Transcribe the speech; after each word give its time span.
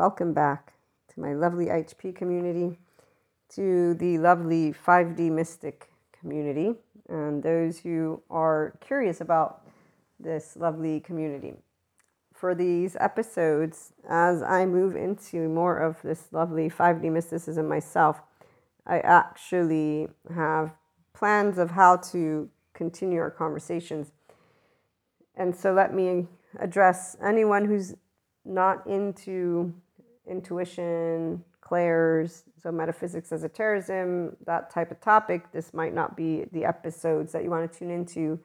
welcome 0.00 0.32
back 0.32 0.72
to 1.12 1.20
my 1.20 1.34
lovely 1.34 1.66
IHP 1.66 2.16
community, 2.16 2.78
to 3.50 3.92
the 3.96 4.16
lovely 4.16 4.72
5D 4.72 5.30
Mystic 5.30 5.90
community, 6.18 6.72
and 7.10 7.42
those 7.42 7.80
who 7.80 8.22
are 8.30 8.78
curious 8.80 9.20
about 9.20 9.60
this 10.18 10.56
lovely 10.56 11.00
community. 11.00 11.52
For 12.32 12.54
these 12.54 12.96
episodes, 12.98 13.92
as 14.08 14.42
I 14.42 14.64
move 14.64 14.96
into 14.96 15.50
more 15.50 15.76
of 15.76 16.00
this 16.00 16.28
lovely 16.32 16.70
5D 16.70 17.12
mysticism 17.12 17.68
myself, 17.68 18.22
I 18.86 19.00
actually 19.00 20.08
have 20.34 20.70
plans 21.12 21.58
of 21.58 21.72
how 21.72 21.96
to 22.12 22.48
continue 22.72 23.20
our 23.20 23.30
conversations. 23.30 24.12
And 25.36 25.54
so 25.54 25.74
let 25.74 25.92
me 25.92 26.26
address 26.58 27.18
anyone 27.22 27.66
who's 27.66 27.94
not 28.46 28.86
into 28.86 29.74
intuition, 30.30 31.44
clairs, 31.60 32.44
so 32.62 32.72
metaphysics, 32.72 33.32
esotericism, 33.32 34.36
that 34.46 34.70
type 34.70 34.90
of 34.90 35.00
topic. 35.00 35.52
This 35.52 35.74
might 35.74 35.94
not 35.94 36.16
be 36.16 36.46
the 36.52 36.64
episodes 36.64 37.32
that 37.32 37.44
you 37.44 37.50
want 37.50 37.70
to 37.70 37.78
tune 37.78 37.90
into. 37.90 38.38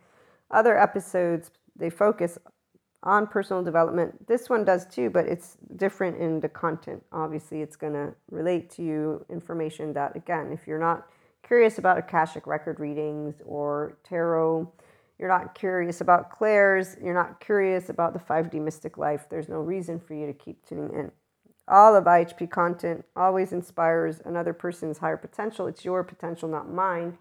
Other 0.51 0.77
episodes, 0.77 1.51
they 1.75 1.89
focus 1.89 2.37
on 3.03 3.27
personal 3.27 3.63
development. 3.63 4.27
This 4.27 4.49
one 4.49 4.65
does 4.65 4.85
too, 4.87 5.09
but 5.09 5.25
it's 5.25 5.57
different 5.75 6.17
in 6.17 6.39
the 6.39 6.49
content. 6.49 7.03
Obviously, 7.11 7.61
it's 7.61 7.75
going 7.75 7.93
to 7.93 8.13
relate 8.31 8.69
to 8.71 8.83
you 8.83 9.25
information 9.29 9.93
that, 9.93 10.15
again, 10.15 10.51
if 10.51 10.67
you're 10.67 10.79
not 10.79 11.07
curious 11.43 11.77
about 11.77 11.97
Akashic 11.97 12.47
record 12.47 12.79
readings 12.79 13.35
or 13.45 13.97
tarot, 14.03 14.71
you're 15.19 15.29
not 15.29 15.55
curious 15.55 16.01
about 16.01 16.31
clairs, 16.31 16.97
you're 17.01 17.13
not 17.13 17.39
curious 17.39 17.89
about 17.89 18.13
the 18.13 18.19
5D 18.19 18.55
mystic 18.55 18.97
life, 18.97 19.27
there's 19.29 19.47
no 19.47 19.59
reason 19.59 19.99
for 19.99 20.13
you 20.13 20.25
to 20.25 20.33
keep 20.33 20.65
tuning 20.65 20.91
in. 20.93 21.11
All 21.67 21.95
of 21.95 22.03
IHP 22.05 22.51
content 22.51 23.05
always 23.15 23.51
inspires 23.51 24.21
another 24.23 24.53
person's 24.53 24.99
higher 24.99 25.17
potential. 25.17 25.67
It's 25.67 25.83
your 25.83 26.03
potential, 26.03 26.47
not 26.47 26.71
mine. 26.71 27.17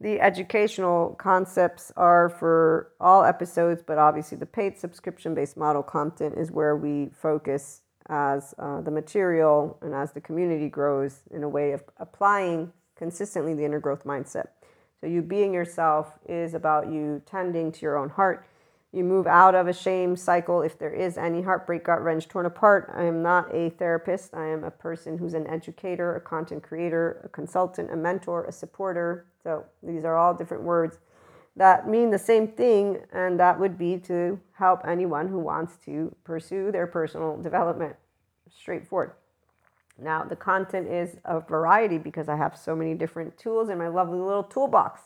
The 0.00 0.20
educational 0.20 1.14
concepts 1.18 1.92
are 1.96 2.30
for 2.30 2.92
all 3.00 3.24
episodes, 3.24 3.82
but 3.86 3.98
obviously 3.98 4.38
the 4.38 4.46
paid 4.46 4.78
subscription 4.78 5.34
based 5.34 5.56
model 5.56 5.82
content 5.82 6.36
is 6.38 6.50
where 6.50 6.76
we 6.76 7.10
focus 7.12 7.82
as 8.08 8.54
uh, 8.58 8.80
the 8.80 8.90
material 8.90 9.78
and 9.82 9.94
as 9.94 10.12
the 10.12 10.20
community 10.20 10.68
grows 10.68 11.22
in 11.30 11.42
a 11.42 11.48
way 11.48 11.72
of 11.72 11.82
applying 11.98 12.72
consistently 12.96 13.54
the 13.54 13.64
inner 13.64 13.80
growth 13.80 14.04
mindset. 14.04 14.48
So, 15.00 15.06
you 15.06 15.22
being 15.22 15.54
yourself 15.54 16.18
is 16.28 16.54
about 16.54 16.90
you 16.90 17.22
tending 17.24 17.72
to 17.72 17.80
your 17.80 17.96
own 17.96 18.10
heart. 18.10 18.46
You 18.92 19.04
move 19.04 19.26
out 19.26 19.54
of 19.54 19.68
a 19.68 19.72
shame 19.72 20.16
cycle 20.16 20.62
if 20.62 20.78
there 20.78 20.92
is 20.92 21.16
any 21.16 21.42
heartbreak, 21.42 21.84
gut 21.84 22.02
wrench, 22.02 22.26
torn 22.28 22.46
apart. 22.46 22.92
I 22.94 23.04
am 23.04 23.22
not 23.22 23.54
a 23.54 23.70
therapist. 23.70 24.34
I 24.34 24.46
am 24.46 24.64
a 24.64 24.70
person 24.70 25.18
who's 25.18 25.34
an 25.34 25.46
educator, 25.46 26.16
a 26.16 26.20
content 26.20 26.62
creator, 26.62 27.20
a 27.24 27.28
consultant, 27.28 27.92
a 27.92 27.96
mentor, 27.96 28.44
a 28.46 28.52
supporter. 28.52 29.26
So, 29.42 29.64
these 29.82 30.04
are 30.04 30.16
all 30.16 30.34
different 30.34 30.64
words 30.64 30.98
that 31.56 31.88
mean 31.88 32.10
the 32.10 32.18
same 32.18 32.48
thing, 32.48 32.98
and 33.12 33.38
that 33.40 33.58
would 33.58 33.76
be 33.76 33.98
to 33.98 34.40
help 34.52 34.80
anyone 34.86 35.28
who 35.28 35.38
wants 35.38 35.76
to 35.84 36.14
pursue 36.24 36.70
their 36.70 36.86
personal 36.86 37.36
development. 37.36 37.96
Straightforward. 38.50 39.12
Now, 39.98 40.24
the 40.24 40.36
content 40.36 40.88
is 40.88 41.16
a 41.24 41.40
variety 41.40 41.98
because 41.98 42.28
I 42.28 42.36
have 42.36 42.56
so 42.56 42.74
many 42.74 42.94
different 42.94 43.36
tools 43.36 43.68
in 43.68 43.76
my 43.76 43.88
lovely 43.88 44.18
little 44.18 44.42
toolbox. 44.42 45.02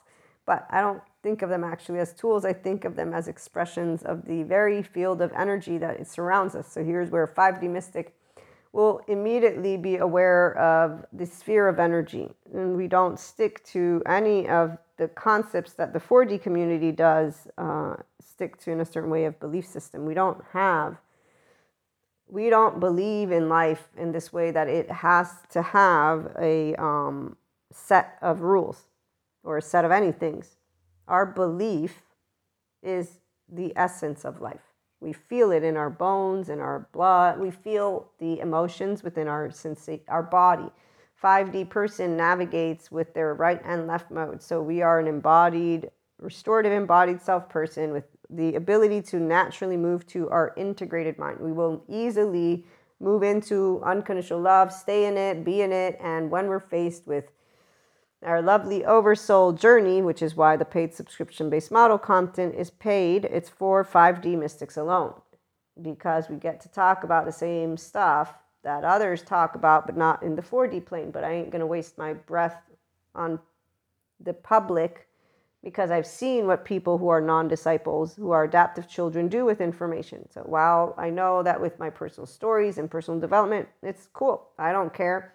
But 0.46 0.66
I 0.70 0.80
don't 0.80 1.02
think 1.22 1.42
of 1.42 1.48
them 1.48 1.64
actually 1.64 2.00
as 2.00 2.12
tools. 2.12 2.44
I 2.44 2.52
think 2.52 2.84
of 2.84 2.96
them 2.96 3.14
as 3.14 3.28
expressions 3.28 4.02
of 4.02 4.26
the 4.26 4.42
very 4.42 4.82
field 4.82 5.22
of 5.22 5.32
energy 5.32 5.78
that 5.78 6.06
surrounds 6.06 6.54
us. 6.54 6.70
So 6.70 6.84
here's 6.84 7.10
where 7.10 7.26
5D 7.26 7.70
Mystic 7.70 8.14
will 8.72 9.00
immediately 9.06 9.76
be 9.76 9.96
aware 9.96 10.56
of 10.58 11.06
the 11.12 11.24
sphere 11.24 11.68
of 11.68 11.78
energy. 11.78 12.28
And 12.52 12.76
we 12.76 12.88
don't 12.88 13.18
stick 13.18 13.64
to 13.66 14.02
any 14.04 14.48
of 14.48 14.76
the 14.96 15.08
concepts 15.08 15.72
that 15.74 15.92
the 15.92 16.00
4D 16.00 16.42
community 16.42 16.92
does 16.92 17.48
uh, 17.56 17.94
stick 18.20 18.58
to 18.58 18.72
in 18.72 18.80
a 18.80 18.84
certain 18.84 19.10
way 19.10 19.24
of 19.24 19.38
belief 19.40 19.66
system. 19.66 20.04
We 20.04 20.14
don't 20.14 20.42
have 20.52 20.98
we 22.26 22.50
don't 22.50 22.80
believe 22.80 23.30
in 23.30 23.48
life 23.48 23.88
in 23.96 24.10
this 24.10 24.32
way 24.32 24.50
that 24.50 24.66
it 24.66 24.90
has 24.90 25.30
to 25.50 25.62
have 25.62 26.34
a 26.40 26.74
um, 26.76 27.36
set 27.70 28.18
of 28.22 28.40
rules 28.40 28.86
or 29.44 29.58
a 29.58 29.62
set 29.62 29.84
of 29.84 29.90
any 29.90 30.10
things. 30.10 30.56
Our 31.06 31.26
belief 31.26 32.02
is 32.82 33.20
the 33.48 33.72
essence 33.76 34.24
of 34.24 34.40
life. 34.40 34.62
We 35.00 35.12
feel 35.12 35.50
it 35.52 35.62
in 35.62 35.76
our 35.76 35.90
bones, 35.90 36.48
in 36.48 36.60
our 36.60 36.88
blood. 36.92 37.38
We 37.38 37.50
feel 37.50 38.10
the 38.18 38.40
emotions 38.40 39.02
within 39.02 39.28
our 39.28 39.48
sensa- 39.48 40.00
our 40.08 40.22
body. 40.22 40.70
5D 41.22 41.68
person 41.68 42.16
navigates 42.16 42.90
with 42.90 43.14
their 43.14 43.34
right 43.34 43.60
and 43.64 43.86
left 43.86 44.10
mode. 44.10 44.42
So 44.42 44.60
we 44.62 44.82
are 44.82 44.98
an 44.98 45.06
embodied, 45.06 45.90
restorative 46.18 46.72
embodied 46.72 47.20
self 47.20 47.48
person 47.48 47.92
with 47.92 48.04
the 48.30 48.54
ability 48.54 49.02
to 49.02 49.20
naturally 49.20 49.76
move 49.76 50.06
to 50.08 50.28
our 50.30 50.54
integrated 50.56 51.18
mind. 51.18 51.38
We 51.40 51.52
will 51.52 51.84
easily 51.88 52.64
move 53.00 53.22
into 53.22 53.82
unconditional 53.84 54.40
love, 54.40 54.72
stay 54.72 55.06
in 55.06 55.16
it, 55.16 55.44
be 55.44 55.60
in 55.60 55.72
it, 55.72 55.98
and 56.00 56.30
when 56.30 56.46
we're 56.46 56.60
faced 56.60 57.06
with 57.06 57.30
our 58.24 58.42
lovely 58.42 58.84
oversoul 58.84 59.52
journey, 59.52 60.02
which 60.02 60.22
is 60.22 60.36
why 60.36 60.56
the 60.56 60.64
paid 60.64 60.94
subscription 60.94 61.50
based 61.50 61.70
model 61.70 61.98
content 61.98 62.54
is 62.54 62.70
paid, 62.70 63.24
it's 63.26 63.48
for 63.48 63.84
5D 63.84 64.38
mystics 64.38 64.76
alone 64.76 65.14
because 65.82 66.28
we 66.28 66.36
get 66.36 66.60
to 66.60 66.68
talk 66.68 67.04
about 67.04 67.24
the 67.24 67.32
same 67.32 67.76
stuff 67.76 68.34
that 68.62 68.84
others 68.84 69.22
talk 69.22 69.54
about, 69.54 69.86
but 69.86 69.96
not 69.96 70.22
in 70.22 70.36
the 70.36 70.42
4D 70.42 70.84
plane. 70.86 71.10
But 71.10 71.24
I 71.24 71.32
ain't 71.32 71.50
gonna 71.50 71.66
waste 71.66 71.98
my 71.98 72.14
breath 72.14 72.56
on 73.14 73.38
the 74.20 74.32
public 74.32 75.08
because 75.62 75.90
I've 75.90 76.06
seen 76.06 76.46
what 76.46 76.64
people 76.64 76.98
who 76.98 77.08
are 77.08 77.20
non 77.20 77.48
disciples, 77.48 78.14
who 78.14 78.30
are 78.30 78.44
adaptive 78.44 78.88
children, 78.88 79.28
do 79.28 79.44
with 79.44 79.60
information. 79.60 80.28
So 80.30 80.42
while 80.42 80.94
I 80.98 81.10
know 81.10 81.42
that 81.42 81.60
with 81.60 81.78
my 81.78 81.90
personal 81.90 82.26
stories 82.26 82.78
and 82.78 82.90
personal 82.90 83.20
development, 83.20 83.68
it's 83.82 84.08
cool. 84.12 84.48
I 84.58 84.72
don't 84.72 84.92
care. 84.92 85.34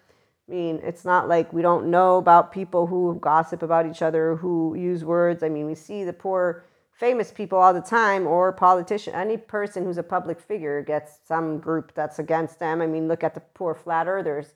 I 0.50 0.54
mean, 0.54 0.80
it's 0.82 1.04
not 1.04 1.28
like 1.28 1.52
we 1.52 1.62
don't 1.62 1.90
know 1.90 2.16
about 2.16 2.52
people 2.52 2.86
who 2.86 3.16
gossip 3.20 3.62
about 3.62 3.86
each 3.86 4.02
other, 4.02 4.36
who 4.36 4.74
use 4.74 5.04
words. 5.04 5.44
I 5.44 5.48
mean, 5.48 5.66
we 5.66 5.76
see 5.76 6.02
the 6.02 6.12
poor 6.12 6.64
famous 6.92 7.30
people 7.30 7.56
all 7.56 7.72
the 7.72 7.80
time 7.80 8.26
or 8.26 8.52
politician 8.52 9.14
any 9.14 9.38
person 9.38 9.84
who's 9.84 9.96
a 9.96 10.02
public 10.02 10.38
figure 10.38 10.82
gets 10.82 11.18
some 11.24 11.58
group 11.58 11.94
that's 11.94 12.18
against 12.18 12.58
them 12.58 12.82
i 12.82 12.86
mean 12.86 13.08
look 13.08 13.24
at 13.24 13.32
the 13.32 13.40
poor 13.54 13.74
flat 13.74 14.06
earthers 14.06 14.52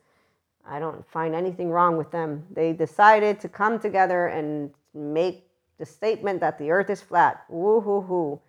i 0.66 0.78
don't 0.78 1.08
find 1.10 1.34
anything 1.34 1.70
wrong 1.70 1.96
with 1.96 2.10
them 2.10 2.44
they 2.50 2.74
decided 2.74 3.40
to 3.40 3.48
come 3.48 3.78
together 3.78 4.26
and 4.26 4.70
make 4.92 5.48
the 5.78 5.86
statement 5.86 6.40
that 6.40 6.58
the 6.58 6.70
earth 6.70 6.90
is 6.90 7.02
flat. 7.02 7.44
Woo 7.48 7.80
hoo 7.80 8.00
hoo. 8.02 8.40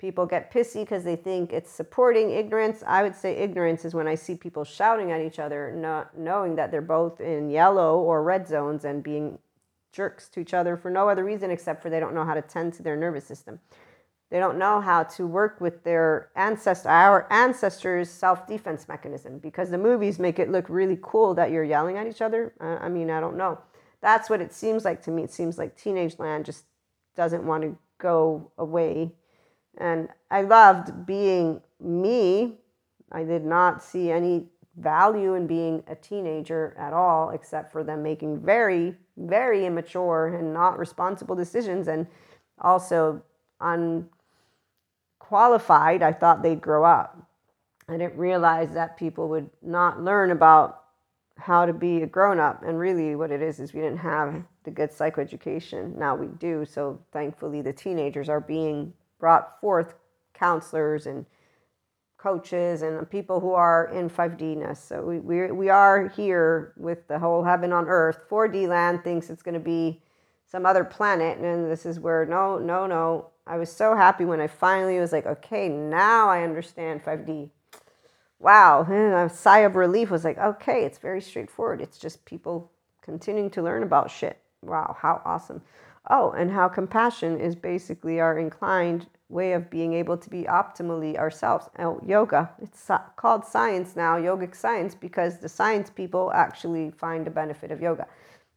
People 0.00 0.24
get 0.24 0.50
pissy 0.50 0.80
because 0.80 1.04
they 1.04 1.14
think 1.14 1.52
it's 1.52 1.70
supporting 1.70 2.30
ignorance. 2.30 2.82
I 2.86 3.02
would 3.02 3.14
say 3.14 3.36
ignorance 3.36 3.84
is 3.84 3.94
when 3.94 4.08
I 4.08 4.14
see 4.14 4.34
people 4.34 4.64
shouting 4.64 5.12
at 5.12 5.20
each 5.20 5.38
other, 5.38 5.72
not 5.76 6.16
knowing 6.16 6.56
that 6.56 6.70
they're 6.70 6.80
both 6.80 7.20
in 7.20 7.50
yellow 7.50 7.98
or 7.98 8.22
red 8.22 8.48
zones 8.48 8.86
and 8.86 9.02
being 9.02 9.38
jerks 9.92 10.28
to 10.30 10.40
each 10.40 10.54
other 10.54 10.78
for 10.78 10.90
no 10.90 11.08
other 11.08 11.22
reason 11.22 11.50
except 11.50 11.82
for 11.82 11.90
they 11.90 12.00
don't 12.00 12.14
know 12.14 12.24
how 12.24 12.32
to 12.32 12.40
tend 12.40 12.72
to 12.72 12.82
their 12.82 12.96
nervous 12.96 13.26
system. 13.26 13.60
They 14.30 14.38
don't 14.38 14.56
know 14.56 14.80
how 14.80 15.02
to 15.02 15.26
work 15.26 15.60
with 15.60 15.84
their 15.84 16.30
ancestor, 16.34 16.88
our 16.88 17.26
ancestors' 17.30 18.08
self-defense 18.08 18.88
mechanism 18.88 19.38
because 19.38 19.68
the 19.68 19.76
movies 19.76 20.18
make 20.18 20.38
it 20.38 20.50
look 20.50 20.70
really 20.70 20.98
cool 21.02 21.34
that 21.34 21.50
you're 21.50 21.64
yelling 21.64 21.98
at 21.98 22.06
each 22.06 22.22
other. 22.22 22.54
I 22.58 22.88
mean, 22.88 23.10
I 23.10 23.20
don't 23.20 23.36
know. 23.36 23.58
That's 24.00 24.30
what 24.30 24.40
it 24.40 24.52
seems 24.54 24.84
like 24.86 25.02
to 25.02 25.10
me. 25.10 25.24
It 25.24 25.32
seems 25.32 25.58
like 25.58 25.76
teenage 25.76 26.18
land 26.18 26.46
just 26.46 26.64
doesn't 27.16 27.44
want 27.44 27.64
to 27.64 27.76
go 27.98 28.50
away. 28.56 29.12
And 29.78 30.08
I 30.30 30.42
loved 30.42 31.06
being 31.06 31.62
me. 31.80 32.58
I 33.12 33.24
did 33.24 33.44
not 33.44 33.82
see 33.82 34.10
any 34.10 34.46
value 34.76 35.34
in 35.34 35.46
being 35.46 35.82
a 35.88 35.94
teenager 35.94 36.74
at 36.78 36.92
all, 36.92 37.30
except 37.30 37.72
for 37.72 37.82
them 37.84 38.02
making 38.02 38.40
very, 38.40 38.94
very 39.16 39.66
immature 39.66 40.36
and 40.38 40.54
not 40.54 40.78
responsible 40.78 41.34
decisions 41.34 41.88
and 41.88 42.06
also 42.60 43.22
unqualified. 43.60 44.08
I 46.02 46.12
thought 46.12 46.42
they'd 46.42 46.60
grow 46.60 46.84
up. 46.84 47.18
I 47.88 47.96
didn't 47.96 48.16
realize 48.16 48.72
that 48.74 48.96
people 48.96 49.28
would 49.30 49.50
not 49.62 50.02
learn 50.02 50.30
about 50.30 50.84
how 51.36 51.66
to 51.66 51.72
be 51.72 52.02
a 52.02 52.06
grown 52.06 52.38
up. 52.38 52.62
And 52.62 52.78
really, 52.78 53.16
what 53.16 53.32
it 53.32 53.42
is 53.42 53.60
is 53.60 53.72
we 53.72 53.80
didn't 53.80 53.98
have 53.98 54.42
the 54.64 54.70
good 54.70 54.90
psychoeducation. 54.90 55.96
Now 55.96 56.14
we 56.14 56.28
do. 56.28 56.64
So 56.64 57.00
thankfully, 57.12 57.62
the 57.62 57.72
teenagers 57.72 58.28
are 58.28 58.40
being 58.40 58.92
brought 59.20 59.60
forth 59.60 59.94
counselors 60.34 61.06
and 61.06 61.26
coaches 62.18 62.82
and 62.82 63.08
people 63.08 63.40
who 63.40 63.52
are 63.52 63.86
in 63.94 64.10
5D-ness. 64.10 64.82
So 64.82 65.02
we, 65.02 65.18
we, 65.20 65.50
we 65.52 65.68
are 65.68 66.08
here 66.08 66.72
with 66.76 67.06
the 67.08 67.18
whole 67.18 67.44
heaven 67.44 67.72
on 67.72 67.88
earth. 67.88 68.20
4D 68.28 68.68
land 68.68 69.04
thinks 69.04 69.30
it's 69.30 69.42
going 69.42 69.54
to 69.54 69.60
be 69.60 70.02
some 70.46 70.66
other 70.66 70.84
planet. 70.84 71.38
And 71.38 71.70
this 71.70 71.86
is 71.86 72.00
where, 72.00 72.26
no, 72.26 72.58
no, 72.58 72.86
no. 72.86 73.28
I 73.46 73.56
was 73.56 73.72
so 73.72 73.96
happy 73.96 74.24
when 74.24 74.40
I 74.40 74.48
finally 74.48 74.98
was 74.98 75.12
like, 75.12 75.26
okay, 75.26 75.68
now 75.68 76.28
I 76.28 76.42
understand 76.42 77.02
5D. 77.04 77.50
wow, 78.38 78.82
a 78.82 79.28
sigh 79.30 79.60
of 79.60 79.76
relief 79.76 80.10
was 80.10 80.24
like, 80.24 80.38
okay, 80.38 80.84
it's 80.84 80.98
very 80.98 81.20
straightforward. 81.20 81.80
It's 81.80 81.98
just 81.98 82.24
people 82.24 82.70
continuing 83.02 83.50
to 83.50 83.62
learn 83.62 83.82
about 83.82 84.10
shit. 84.10 84.38
Wow, 84.62 84.96
how 85.00 85.22
awesome. 85.24 85.62
Oh, 86.08 86.30
and 86.30 86.50
how 86.50 86.68
compassion 86.68 87.38
is 87.38 87.54
basically 87.54 88.20
our 88.20 88.38
inclined 88.38 89.06
way 89.28 89.52
of 89.52 89.70
being 89.70 89.92
able 89.92 90.16
to 90.16 90.30
be 90.30 90.44
optimally 90.44 91.16
ourselves. 91.16 91.68
Oh, 91.78 92.00
yoga, 92.04 92.50
it's 92.60 92.90
called 93.16 93.44
science 93.44 93.94
now, 93.94 94.16
yogic 94.16 94.56
science, 94.56 94.94
because 94.94 95.38
the 95.38 95.48
science 95.48 95.90
people 95.90 96.32
actually 96.34 96.90
find 96.90 97.26
the 97.26 97.30
benefit 97.30 97.70
of 97.70 97.80
yoga. 97.80 98.06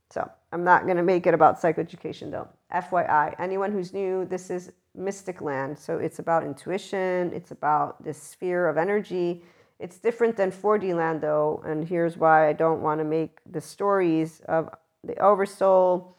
So 0.10 0.30
I'm 0.52 0.64
not 0.64 0.86
going 0.86 0.98
to 0.98 1.04
make 1.04 1.28
it 1.28 1.34
about 1.34 1.62
psychoeducation 1.62 2.32
though. 2.32 2.48
FYI, 2.74 3.36
anyone 3.40 3.72
who's 3.72 3.94
new, 3.94 4.26
this 4.26 4.50
is 4.50 4.72
mystic 4.96 5.42
land. 5.42 5.78
So 5.78 5.98
it's 5.98 6.20
about 6.20 6.44
intuition, 6.44 7.32
it's 7.34 7.52
about 7.52 8.04
this 8.04 8.22
sphere 8.22 8.68
of 8.68 8.78
energy. 8.78 9.44
It's 9.80 9.98
different 9.98 10.38
than 10.38 10.52
4D 10.52 10.96
land 10.96 11.22
though. 11.22 11.64
And 11.66 11.88
here's 11.88 12.16
why 12.16 12.48
I 12.48 12.54
don't 12.54 12.82
want 12.82 13.00
to 13.00 13.04
make 13.04 13.40
the 13.52 13.62
stories 13.62 14.42
of 14.48 14.70
the 15.04 15.18
oversoul 15.18 16.16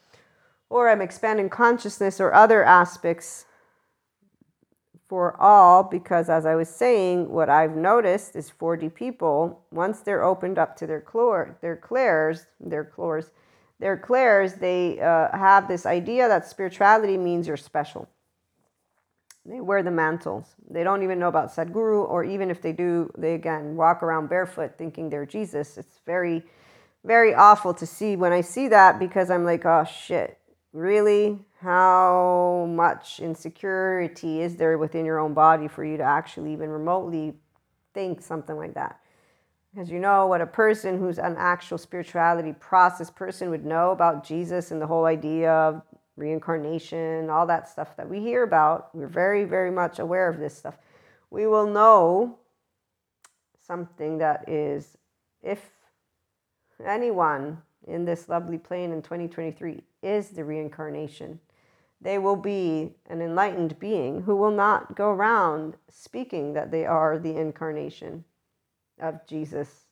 or 0.71 0.89
I'm 0.89 1.01
expanding 1.01 1.49
consciousness 1.49 2.21
or 2.21 2.35
other 2.35 2.65
aspects 2.65 3.47
for 5.09 5.41
all 5.41 5.83
because 5.83 6.29
as 6.29 6.47
I 6.47 6.55
was 6.55 6.69
saying, 6.69 7.31
what 7.31 7.49
I've 7.49 7.77
noticed 7.77 8.37
is 8.37 8.51
4D 8.51 8.95
people, 8.95 9.65
once 9.71 10.01
they're 10.01 10.25
opened 10.25 10.59
up 10.59 10.77
to 10.77 10.87
their 10.87 11.01
chlor, 11.01 11.61
their 11.61 11.77
clairs, 11.77 12.47
their 12.59 12.85
chlors, 12.85 13.31
their 13.79 13.97
clairs, 13.97 14.55
they 14.55 15.01
uh, 15.01 15.37
have 15.37 15.69
this 15.69 15.85
idea 15.85 16.27
that 16.29 16.49
spirituality 16.49 17.19
means 17.19 17.47
you're 17.47 17.57
special. 17.57 18.09
They 19.47 19.61
wear 19.61 19.83
the 19.83 19.91
mantles. 19.91 20.55
They 20.71 20.83
don't 20.85 21.03
even 21.03 21.19
know 21.19 21.29
about 21.29 21.55
Sadhguru, 21.55 22.09
or 22.09 22.25
even 22.25 22.51
if 22.51 22.63
they 22.63 22.73
do, 22.73 23.11
they 23.19 23.35
again 23.35 23.77
walk 23.77 24.03
around 24.03 24.29
barefoot 24.29 24.79
thinking 24.79 25.11
they're 25.11 25.27
Jesus. 25.27 25.77
It's 25.77 26.01
very, 26.07 26.43
very 27.05 27.35
awful 27.35 27.75
to 27.75 27.87
see 27.87 28.17
when 28.17 28.33
I 28.33 28.41
see 28.41 28.69
that 28.69 28.99
because 28.99 29.31
I'm 29.31 29.45
like, 29.45 29.67
oh 29.67 29.85
shit, 29.85 30.39
really? 30.75 31.39
How 31.61 32.69
much 32.69 33.21
insecurity 33.21 34.43
is 34.43 34.57
there 34.57 34.77
within 34.77 35.07
your 35.07 35.19
own 35.19 35.33
body 35.33 35.69
for 35.69 35.85
you 35.85 35.97
to 35.97 36.03
actually 36.03 36.53
even 36.53 36.69
remotely 36.69 37.33
think 37.95 38.21
something 38.21 38.57
like 38.57 38.75
that? 38.75 39.01
Because 39.73 39.91
you 39.91 39.99
know 39.99 40.27
what 40.27 40.41
a 40.41 40.47
person 40.47 40.99
who's 40.99 41.19
an 41.19 41.37
actual 41.39 41.79
spirituality 41.79 42.53
process 42.53 43.11
person 43.11 43.51
would 43.51 43.65
know 43.65 43.93
about 43.93 44.25
Jesus 44.25 44.73
and 44.73 44.83
the 44.83 44.87
whole 44.87 45.07
idea 45.07 45.51
of 45.51 45.83
reincarnation, 46.17 47.31
all 47.31 47.47
that 47.47 47.69
stuff 47.69 47.97
that 47.97 48.09
we 48.09 48.21
hear 48.21 48.43
about. 48.43 48.95
We're 48.95 49.09
very, 49.09 49.45
very 49.45 49.71
much 49.71 49.99
aware 50.01 50.29
of 50.29 50.39
this 50.39 50.57
stuff. 50.57 50.77
We 51.31 51.47
will 51.47 51.67
know 51.67 52.39
something 53.67 54.19
that 54.19 54.49
is, 54.49 54.97
if 55.43 55.71
anyone 56.85 57.63
in 57.87 58.05
this 58.05 58.29
lovely 58.29 58.59
plane 58.59 58.93
in 58.93 59.03
2023 59.03 59.83
is 60.05 60.31
the 60.31 60.45
reincarnation, 60.45 61.41
they 62.01 62.19
will 62.19 62.37
be 62.37 62.93
an 63.09 63.23
enlightened 63.23 63.79
being 63.79 64.23
who 64.23 64.37
will 64.37 64.51
not 64.51 64.95
go 64.95 65.11
around 65.11 65.77
speaking 65.89 66.53
that 66.53 66.71
they 66.71 66.85
are 66.85 67.19
the 67.19 67.37
incarnation 67.37 68.25
of 69.01 69.27
Jesus. 69.27 69.87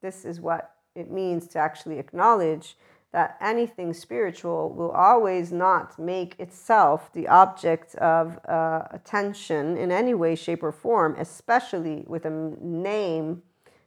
This 0.00 0.24
is 0.24 0.40
what 0.40 0.76
it 0.94 1.10
means 1.10 1.48
to 1.48 1.58
actually 1.58 1.98
acknowledge 1.98 2.76
that 3.12 3.36
anything 3.40 3.92
spiritual 3.92 4.70
will 4.70 4.90
always 4.90 5.52
not 5.52 5.98
make 5.98 6.38
itself 6.38 7.12
the 7.12 7.28
object 7.28 7.94
of 7.96 8.38
uh, 8.48 8.84
attention 8.90 9.76
in 9.76 9.92
any 9.92 10.14
way, 10.14 10.34
shape, 10.34 10.62
or 10.62 10.72
form, 10.72 11.14
especially 11.18 12.04
with 12.06 12.24
a 12.24 12.30
name 12.30 13.42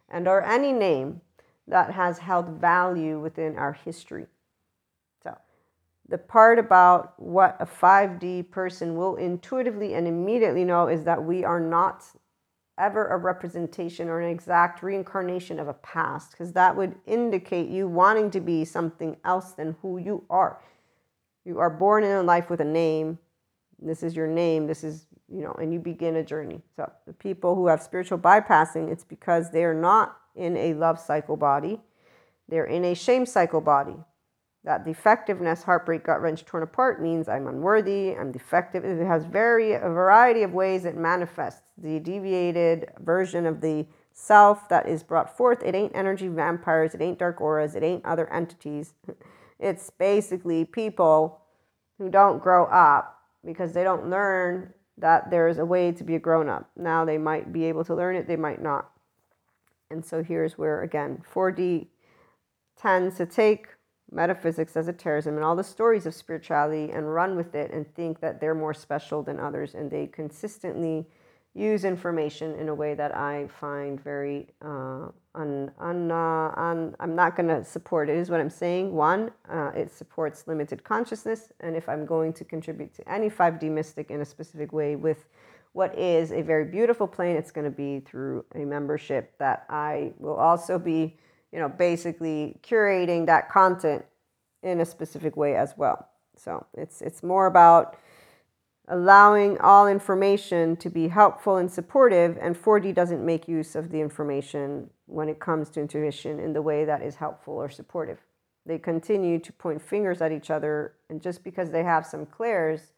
and 0.09 0.27
or 0.27 0.43
any 0.43 0.71
name 0.71 1.21
that 1.67 1.91
has 1.91 2.19
held 2.19 2.49
value 2.49 3.19
within 3.19 3.55
our 3.57 3.73
history. 3.73 4.27
The 6.07 6.17
part 6.19 6.59
about 6.59 7.19
what 7.19 7.57
a 7.59 7.65
5D 7.65 8.51
person 8.51 8.95
will 8.95 9.15
intuitively 9.15 9.95
and 9.95 10.07
immediately 10.07 10.63
know 10.63 10.87
is 10.87 11.03
that 11.05 11.23
we 11.23 11.43
are 11.43 11.59
not 11.59 12.03
ever 12.77 13.07
a 13.07 13.17
representation 13.17 14.07
or 14.07 14.19
an 14.19 14.29
exact 14.29 14.83
reincarnation 14.83 15.59
of 15.59 15.67
a 15.67 15.73
past, 15.73 16.31
because 16.31 16.51
that 16.53 16.75
would 16.75 16.93
indicate 17.05 17.69
you 17.69 17.87
wanting 17.87 18.29
to 18.29 18.39
be 18.39 18.65
something 18.65 19.15
else 19.23 19.53
than 19.53 19.75
who 19.81 19.97
you 19.97 20.23
are. 20.29 20.61
You 21.45 21.59
are 21.59 21.69
born 21.69 22.03
in 22.03 22.11
a 22.11 22.21
life 22.21 22.49
with 22.49 22.59
a 22.59 22.65
name. 22.65 23.17
This 23.81 24.03
is 24.03 24.15
your 24.15 24.27
name. 24.27 24.67
This 24.67 24.83
is, 24.83 25.07
you 25.27 25.41
know, 25.41 25.53
and 25.53 25.73
you 25.73 25.79
begin 25.79 26.17
a 26.17 26.23
journey. 26.23 26.61
So 26.75 26.91
the 27.07 27.13
people 27.13 27.55
who 27.55 27.67
have 27.67 27.81
spiritual 27.81 28.19
bypassing, 28.19 28.91
it's 28.91 29.03
because 29.03 29.51
they 29.51 29.63
are 29.63 29.73
not 29.73 30.17
in 30.35 30.57
a 30.57 30.73
love 30.73 30.99
cycle 30.99 31.37
body. 31.37 31.79
They're 32.49 32.65
in 32.65 32.85
a 32.85 32.93
shame 32.93 33.25
cycle 33.25 33.61
body. 33.61 33.95
That 34.65 34.83
defectiveness, 34.83 35.61
heartbreak, 35.61 36.03
gut 36.03 36.23
wrench, 36.23 36.43
torn 36.43 36.63
apart 36.63 36.99
means 36.99 37.29
I'm 37.29 37.45
unworthy, 37.45 38.15
I'm 38.15 38.31
defective. 38.31 38.83
It 38.83 39.05
has 39.05 39.23
very 39.23 39.73
a 39.73 39.79
variety 39.79 40.41
of 40.41 40.53
ways 40.53 40.85
it 40.85 40.97
manifests. 40.97 41.61
The 41.77 41.99
deviated 41.99 42.89
version 42.99 43.45
of 43.45 43.61
the 43.61 43.85
self 44.11 44.67
that 44.69 44.89
is 44.89 45.03
brought 45.03 45.37
forth. 45.37 45.61
It 45.61 45.75
ain't 45.75 45.95
energy 45.95 46.29
vampires, 46.29 46.95
it 46.95 47.01
ain't 47.01 47.19
dark 47.19 47.41
auras, 47.41 47.75
it 47.75 47.83
ain't 47.83 48.03
other 48.05 48.31
entities. 48.33 48.93
It's 49.57 49.89
basically 49.89 50.65
people 50.65 51.39
who 51.97 52.09
don't 52.09 52.43
grow 52.43 52.65
up 52.65 53.21
because 53.45 53.71
they 53.71 53.83
don't 53.83 54.09
learn 54.09 54.73
that 54.97 55.31
there's 55.31 55.59
a 55.59 55.65
way 55.65 55.93
to 55.93 56.03
be 56.03 56.15
a 56.15 56.19
grown 56.19 56.49
up. 56.49 56.69
Now 56.75 57.05
they 57.05 57.17
might 57.17 57.53
be 57.53 57.63
able 57.63 57.85
to 57.85 57.95
learn 57.95 58.17
it, 58.17 58.27
they 58.27 58.35
might 58.35 58.61
not. 58.61 58.91
And 59.89 60.05
so 60.05 60.21
here's 60.21 60.57
where, 60.57 60.81
again, 60.81 61.23
4D 61.33 61.87
tends 62.77 63.15
to 63.15 63.25
take 63.25 63.67
metaphysics, 64.11 64.77
esotericism, 64.77 65.35
and 65.35 65.43
all 65.43 65.55
the 65.55 65.63
stories 65.63 66.05
of 66.05 66.13
spirituality 66.13 66.91
and 66.91 67.13
run 67.13 67.35
with 67.35 67.55
it 67.55 67.71
and 67.71 67.91
think 67.95 68.19
that 68.19 68.39
they're 68.39 68.55
more 68.55 68.73
special 68.73 69.23
than 69.23 69.39
others. 69.39 69.73
And 69.73 69.89
they 69.89 70.07
consistently 70.07 71.07
use 71.55 71.85
information 71.85 72.53
in 72.55 72.67
a 72.67 72.75
way 72.75 72.93
that 72.93 73.15
I 73.15 73.47
find 73.47 73.99
very 73.99 74.47
uh, 74.61 75.07
un, 75.33 75.71
un, 75.79 76.11
uh, 76.11 76.51
un, 76.57 76.95
I'm 76.99 77.15
not 77.15 77.37
going 77.37 77.47
to 77.47 77.63
support 77.63 78.09
it, 78.09 78.17
is 78.17 78.29
what 78.29 78.41
I'm 78.41 78.49
saying. 78.49 78.93
One, 78.93 79.31
uh, 79.49 79.71
it 79.73 79.89
supports 79.89 80.47
limited 80.47 80.83
consciousness. 80.83 81.53
And 81.61 81.75
if 81.75 81.87
I'm 81.87 82.05
going 82.05 82.33
to 82.33 82.43
contribute 82.43 82.93
to 82.95 83.09
any 83.11 83.29
5D 83.29 83.71
mystic 83.71 84.11
in 84.11 84.21
a 84.21 84.25
specific 84.25 84.73
way 84.73 84.97
with 84.97 85.27
what 85.71 85.97
is 85.97 86.31
a 86.31 86.41
very 86.41 86.65
beautiful 86.65 87.07
plane, 87.07 87.37
it's 87.37 87.51
going 87.51 87.65
to 87.65 87.75
be 87.75 88.01
through 88.01 88.45
a 88.55 88.59
membership 88.59 89.37
that 89.39 89.65
I 89.69 90.11
will 90.19 90.35
also 90.35 90.77
be 90.77 91.17
you 91.55 91.61
know, 91.61 91.69
basically 91.69 92.59
curating 92.61 93.25
that 93.27 93.49
content 93.49 94.03
in 94.61 94.81
a 94.81 94.85
specific 94.85 95.37
way 95.37 95.55
as 95.55 95.73
well. 95.77 96.09
So 96.35 96.65
it's 96.73 97.01
it's 97.01 97.23
more 97.23 97.45
about 97.45 97.97
allowing 98.89 99.57
all 99.59 99.87
information 99.87 100.75
to 100.75 100.89
be 100.89 101.07
helpful 101.07 101.55
and 101.55 101.71
supportive 101.71 102.37
and 102.41 102.61
4D 102.61 102.93
doesn't 102.93 103.25
make 103.25 103.47
use 103.47 103.73
of 103.73 103.89
the 103.89 104.01
information 104.01 104.89
when 105.05 105.29
it 105.29 105.39
comes 105.39 105.69
to 105.71 105.79
intuition 105.79 106.39
in 106.39 106.51
the 106.51 106.61
way 106.61 106.83
that 106.83 107.01
is 107.01 107.15
helpful 107.15 107.53
or 107.53 107.69
supportive. 107.69 108.19
They 108.65 108.77
continue 108.77 109.39
to 109.39 109.53
point 109.53 109.81
fingers 109.81 110.21
at 110.21 110.33
each 110.33 110.51
other 110.51 110.95
and 111.09 111.21
just 111.21 111.41
because 111.41 111.71
they 111.71 111.83
have 111.83 112.05
some 112.05 112.25
clairs 112.25 112.91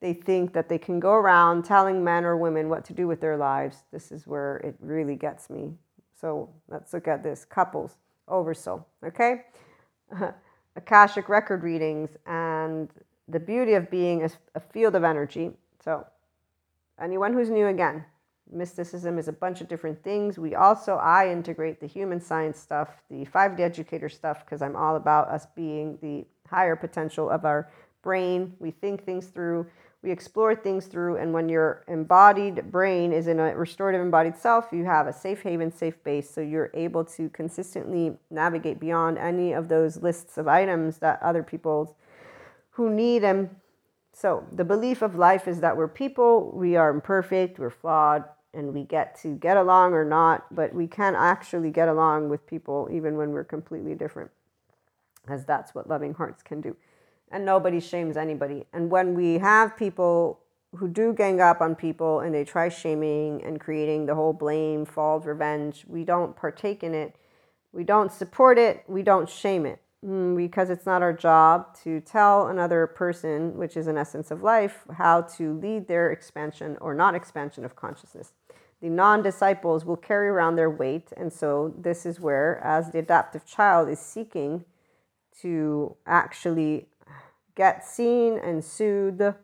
they 0.00 0.14
think 0.14 0.54
that 0.54 0.70
they 0.70 0.78
can 0.78 0.98
go 0.98 1.12
around 1.12 1.64
telling 1.64 2.02
men 2.02 2.24
or 2.24 2.34
women 2.34 2.70
what 2.70 2.86
to 2.86 2.94
do 2.94 3.06
with 3.06 3.20
their 3.20 3.36
lives. 3.36 3.84
This 3.92 4.10
is 4.10 4.26
where 4.26 4.56
it 4.56 4.74
really 4.80 5.14
gets 5.14 5.48
me 5.48 5.74
so 6.20 6.50
let's 6.68 6.92
look 6.92 7.08
at 7.08 7.22
this 7.22 7.44
couples 7.44 7.96
oversoul. 8.30 8.86
Okay, 9.04 9.42
Akashic 10.76 11.28
record 11.28 11.62
readings 11.62 12.10
and 12.26 12.90
the 13.28 13.40
beauty 13.40 13.74
of 13.74 13.90
being 13.90 14.24
a, 14.24 14.30
a 14.54 14.60
field 14.60 14.94
of 14.94 15.04
energy. 15.04 15.50
So 15.84 16.06
anyone 17.00 17.32
who's 17.32 17.50
new 17.50 17.66
again, 17.66 18.04
mysticism 18.52 19.18
is 19.18 19.28
a 19.28 19.32
bunch 19.32 19.60
of 19.60 19.68
different 19.68 20.02
things. 20.02 20.38
We 20.38 20.54
also 20.54 20.96
I 20.96 21.30
integrate 21.30 21.80
the 21.80 21.86
human 21.86 22.20
science 22.20 22.58
stuff, 22.58 23.02
the 23.08 23.24
5D 23.26 23.60
educator 23.60 24.08
stuff 24.08 24.44
because 24.44 24.62
I'm 24.62 24.76
all 24.76 24.96
about 24.96 25.28
us 25.28 25.46
being 25.54 25.98
the 26.02 26.26
higher 26.48 26.76
potential 26.76 27.30
of 27.30 27.44
our 27.44 27.70
brain. 28.02 28.54
We 28.58 28.70
think 28.70 29.04
things 29.04 29.26
through 29.26 29.66
we 30.02 30.10
explore 30.10 30.54
things 30.54 30.86
through 30.86 31.16
and 31.16 31.32
when 31.32 31.48
your 31.48 31.84
embodied 31.86 32.72
brain 32.72 33.12
is 33.12 33.26
in 33.26 33.38
a 33.38 33.54
restorative 33.54 34.00
embodied 34.00 34.36
self 34.36 34.68
you 34.72 34.84
have 34.84 35.06
a 35.06 35.12
safe 35.12 35.42
haven 35.42 35.70
safe 35.70 36.02
base. 36.04 36.30
So 36.30 36.40
you're 36.40 36.70
able 36.74 37.04
to 37.04 37.28
consistently 37.30 38.16
navigate 38.30 38.80
beyond 38.80 39.18
any 39.18 39.52
of 39.52 39.68
those 39.68 39.98
lists 39.98 40.38
of 40.38 40.48
items 40.48 40.98
that 40.98 41.22
other 41.22 41.42
people 41.42 41.96
who 42.70 42.90
need 42.90 43.18
them 43.22 43.50
so 44.12 44.44
the 44.52 44.64
belief 44.64 45.02
of 45.02 45.16
life 45.16 45.46
is 45.46 45.60
that 45.60 45.76
we're 45.76 45.88
people 45.88 46.50
we 46.54 46.76
are 46.76 46.90
imperfect 46.90 47.58
we're 47.58 47.70
flawed 47.70 48.24
and 48.54 48.72
we 48.72 48.82
get 48.82 49.18
to 49.20 49.36
get 49.36 49.56
along 49.56 49.92
or 49.92 50.04
not 50.04 50.52
but 50.54 50.74
we 50.74 50.86
can 50.86 51.14
actually 51.14 51.70
get 51.70 51.88
along 51.88 52.28
with 52.28 52.46
people 52.46 52.88
even 52.90 53.16
when 53.16 53.30
we're 53.30 53.44
completely 53.44 53.94
different 53.94 54.30
as 55.28 55.44
that's 55.44 55.74
what 55.74 55.88
loving 55.88 56.14
hearts 56.14 56.42
can 56.42 56.60
do 56.60 56.74
and 57.30 57.44
nobody 57.44 57.80
shames 57.80 58.16
anybody. 58.16 58.64
And 58.72 58.90
when 58.90 59.14
we 59.14 59.38
have 59.38 59.76
people 59.76 60.40
who 60.76 60.88
do 60.88 61.12
gang 61.12 61.40
up 61.40 61.60
on 61.60 61.74
people 61.74 62.20
and 62.20 62.34
they 62.34 62.44
try 62.44 62.68
shaming 62.68 63.42
and 63.44 63.60
creating 63.60 64.06
the 64.06 64.14
whole 64.14 64.32
blame, 64.32 64.84
fault, 64.84 65.24
revenge. 65.24 65.84
We 65.88 66.04
don't 66.04 66.36
partake 66.36 66.82
in 66.82 66.94
it. 66.94 67.16
We 67.72 67.84
don't 67.84 68.12
support 68.12 68.58
it. 68.58 68.84
We 68.86 69.02
don't 69.02 69.28
shame 69.28 69.66
it 69.66 69.80
mm, 70.04 70.36
because 70.36 70.70
it's 70.70 70.86
not 70.86 71.02
our 71.02 71.12
job 71.12 71.76
to 71.82 72.00
tell 72.00 72.48
another 72.48 72.86
person, 72.86 73.56
which 73.56 73.76
is 73.76 73.86
an 73.86 73.96
essence 73.96 74.30
of 74.30 74.42
life, 74.42 74.84
how 74.96 75.22
to 75.22 75.58
lead 75.58 75.88
their 75.88 76.10
expansion 76.12 76.76
or 76.80 76.94
not 76.94 77.14
expansion 77.14 77.64
of 77.64 77.74
consciousness. 77.74 78.32
The 78.80 78.88
non 78.88 79.22
disciples 79.22 79.84
will 79.84 79.96
carry 79.96 80.28
around 80.28 80.56
their 80.56 80.70
weight. 80.70 81.12
And 81.16 81.32
so, 81.32 81.74
this 81.76 82.06
is 82.06 82.18
where, 82.18 82.58
as 82.64 82.92
the 82.92 82.98
adaptive 83.00 83.44
child 83.44 83.88
is 83.88 83.98
seeking 83.98 84.64
to 85.42 85.96
actually 86.06 86.86
get 87.54 87.84
seen 87.84 88.38
and 88.38 88.64
soothed 88.64 89.34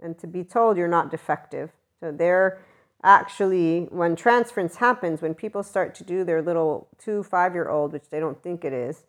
and 0.00 0.18
to 0.18 0.26
be 0.26 0.44
told 0.44 0.76
you're 0.76 0.88
not 0.88 1.10
defective. 1.10 1.70
So 2.00 2.12
they're 2.12 2.58
actually, 3.02 3.88
when 3.90 4.16
transference 4.16 4.76
happens, 4.76 5.22
when 5.22 5.34
people 5.34 5.62
start 5.62 5.94
to 5.96 6.04
do 6.04 6.24
their 6.24 6.42
little 6.42 6.88
two, 6.98 7.22
five 7.22 7.54
year 7.54 7.68
old, 7.68 7.92
which 7.92 8.10
they 8.10 8.20
don't 8.20 8.42
think 8.42 8.64
it 8.64 8.72
is, 8.72 9.04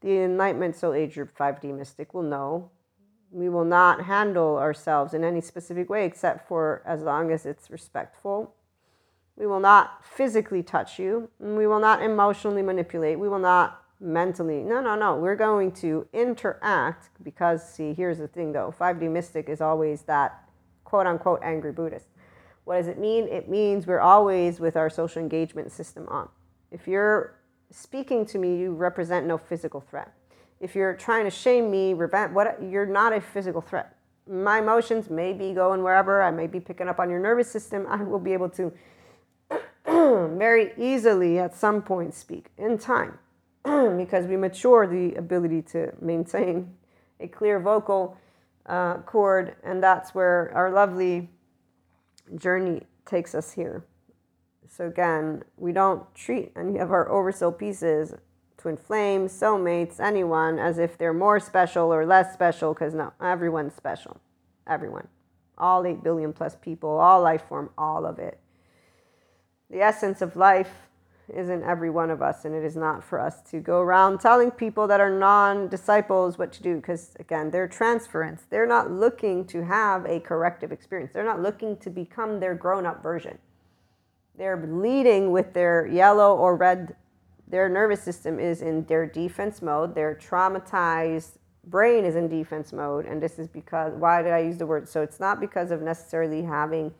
the 0.00 0.22
Enlightenment 0.22 0.76
Soul 0.76 0.94
Age 0.94 1.14
Group 1.14 1.36
5D 1.36 1.76
Mystic 1.76 2.14
will 2.14 2.22
know 2.22 2.70
we 3.30 3.48
will 3.48 3.64
not 3.64 4.04
handle 4.04 4.56
ourselves 4.56 5.12
in 5.12 5.22
any 5.22 5.40
specific 5.40 5.90
way 5.90 6.06
except 6.06 6.48
for 6.48 6.82
as 6.86 7.02
long 7.02 7.30
as 7.30 7.44
it's 7.44 7.70
respectful. 7.70 8.54
We 9.36 9.46
will 9.46 9.60
not 9.60 10.04
physically 10.04 10.62
touch 10.62 10.98
you. 10.98 11.30
And 11.40 11.56
we 11.56 11.66
will 11.66 11.78
not 11.78 12.02
emotionally 12.02 12.62
manipulate. 12.62 13.18
We 13.18 13.28
will 13.28 13.38
not 13.38 13.77
mentally. 14.00 14.62
No, 14.62 14.80
no, 14.80 14.94
no. 14.94 15.16
We're 15.16 15.36
going 15.36 15.72
to 15.72 16.06
interact 16.12 17.10
because, 17.22 17.66
see, 17.68 17.94
here's 17.94 18.18
the 18.18 18.28
thing 18.28 18.52
though 18.52 18.74
5D 18.78 19.10
Mystic 19.10 19.48
is 19.48 19.60
always 19.60 20.02
that 20.02 20.44
quote 20.84 21.06
unquote 21.06 21.40
angry 21.42 21.72
Buddhist. 21.72 22.06
What 22.64 22.76
does 22.76 22.88
it 22.88 22.98
mean? 22.98 23.28
It 23.28 23.48
means 23.48 23.86
we're 23.86 24.00
always 24.00 24.60
with 24.60 24.76
our 24.76 24.90
social 24.90 25.22
engagement 25.22 25.72
system 25.72 26.06
on. 26.08 26.28
If 26.70 26.86
you're 26.86 27.34
speaking 27.70 28.26
to 28.26 28.38
me, 28.38 28.58
you 28.58 28.74
represent 28.74 29.26
no 29.26 29.38
physical 29.38 29.80
threat. 29.80 30.12
If 30.60 30.74
you're 30.74 30.94
trying 30.94 31.24
to 31.24 31.30
shame 31.30 31.70
me, 31.70 31.94
revent, 31.94 32.32
what, 32.32 32.62
you're 32.62 32.86
not 32.86 33.12
a 33.12 33.20
physical 33.20 33.60
threat. 33.60 33.96
My 34.28 34.58
emotions 34.58 35.08
may 35.08 35.32
be 35.32 35.54
going 35.54 35.82
wherever, 35.82 36.22
I 36.22 36.30
may 36.30 36.46
be 36.46 36.60
picking 36.60 36.88
up 36.88 36.98
on 36.98 37.08
your 37.08 37.20
nervous 37.20 37.50
system. 37.50 37.86
I 37.88 38.02
will 38.02 38.18
be 38.18 38.34
able 38.34 38.50
to 38.50 38.72
very 40.36 40.72
easily 40.76 41.38
at 41.38 41.54
some 41.54 41.80
point 41.80 42.12
speak 42.12 42.50
in 42.58 42.76
time 42.76 43.18
because 43.96 44.26
we 44.26 44.36
mature 44.36 44.86
the 44.86 45.14
ability 45.16 45.62
to 45.62 45.92
maintain 46.00 46.74
a 47.20 47.28
clear 47.28 47.60
vocal 47.60 48.16
uh, 48.66 48.98
cord, 48.98 49.56
and 49.64 49.82
that's 49.82 50.14
where 50.14 50.52
our 50.54 50.70
lovely 50.70 51.28
journey 52.36 52.82
takes 53.06 53.34
us 53.34 53.52
here. 53.52 53.84
So, 54.68 54.86
again, 54.86 55.42
we 55.56 55.72
don't 55.72 56.14
treat 56.14 56.52
any 56.54 56.78
of 56.78 56.92
our 56.92 57.10
oversoul 57.10 57.52
pieces, 57.52 58.14
twin 58.58 58.76
flames, 58.76 59.32
soulmates, 59.32 59.98
anyone 59.98 60.58
as 60.58 60.78
if 60.78 60.98
they're 60.98 61.14
more 61.14 61.40
special 61.40 61.92
or 61.92 62.04
less 62.04 62.34
special, 62.34 62.74
because 62.74 62.94
no, 62.94 63.12
everyone's 63.20 63.74
special. 63.74 64.20
Everyone. 64.66 65.08
All 65.56 65.86
8 65.86 66.04
billion 66.04 66.32
plus 66.32 66.54
people, 66.56 66.90
all 66.90 67.22
life 67.22 67.42
form, 67.48 67.70
all 67.78 68.04
of 68.04 68.18
it. 68.18 68.38
The 69.70 69.80
essence 69.80 70.22
of 70.22 70.36
life 70.36 70.87
is 71.34 71.48
in 71.48 71.62
every 71.62 71.90
one 71.90 72.10
of 72.10 72.22
us, 72.22 72.44
and 72.44 72.54
it 72.54 72.64
is 72.64 72.76
not 72.76 73.04
for 73.04 73.20
us 73.20 73.42
to 73.50 73.60
go 73.60 73.80
around 73.80 74.20
telling 74.20 74.50
people 74.50 74.86
that 74.86 75.00
are 75.00 75.10
non 75.10 75.68
disciples 75.68 76.38
what 76.38 76.52
to 76.52 76.62
do 76.62 76.76
because, 76.76 77.14
again, 77.18 77.50
they're 77.50 77.68
transference. 77.68 78.44
They're 78.48 78.66
not 78.66 78.90
looking 78.90 79.44
to 79.46 79.64
have 79.64 80.04
a 80.06 80.20
corrective 80.20 80.72
experience, 80.72 81.12
they're 81.12 81.24
not 81.24 81.42
looking 81.42 81.76
to 81.78 81.90
become 81.90 82.40
their 82.40 82.54
grown 82.54 82.86
up 82.86 83.02
version. 83.02 83.38
They're 84.36 84.66
leading 84.70 85.32
with 85.32 85.52
their 85.52 85.86
yellow 85.86 86.36
or 86.36 86.56
red, 86.56 86.94
their 87.48 87.68
nervous 87.68 88.02
system 88.02 88.38
is 88.38 88.62
in 88.62 88.84
their 88.84 89.06
defense 89.06 89.60
mode, 89.62 89.94
their 89.94 90.14
traumatized 90.14 91.38
brain 91.64 92.04
is 92.04 92.16
in 92.16 92.28
defense 92.28 92.72
mode, 92.72 93.04
and 93.04 93.22
this 93.22 93.38
is 93.38 93.48
because 93.48 93.92
why 93.94 94.22
did 94.22 94.32
I 94.32 94.38
use 94.38 94.58
the 94.58 94.66
word? 94.66 94.88
So 94.88 95.02
it's 95.02 95.20
not 95.20 95.40
because 95.40 95.70
of 95.70 95.82
necessarily 95.82 96.42
having 96.42 96.92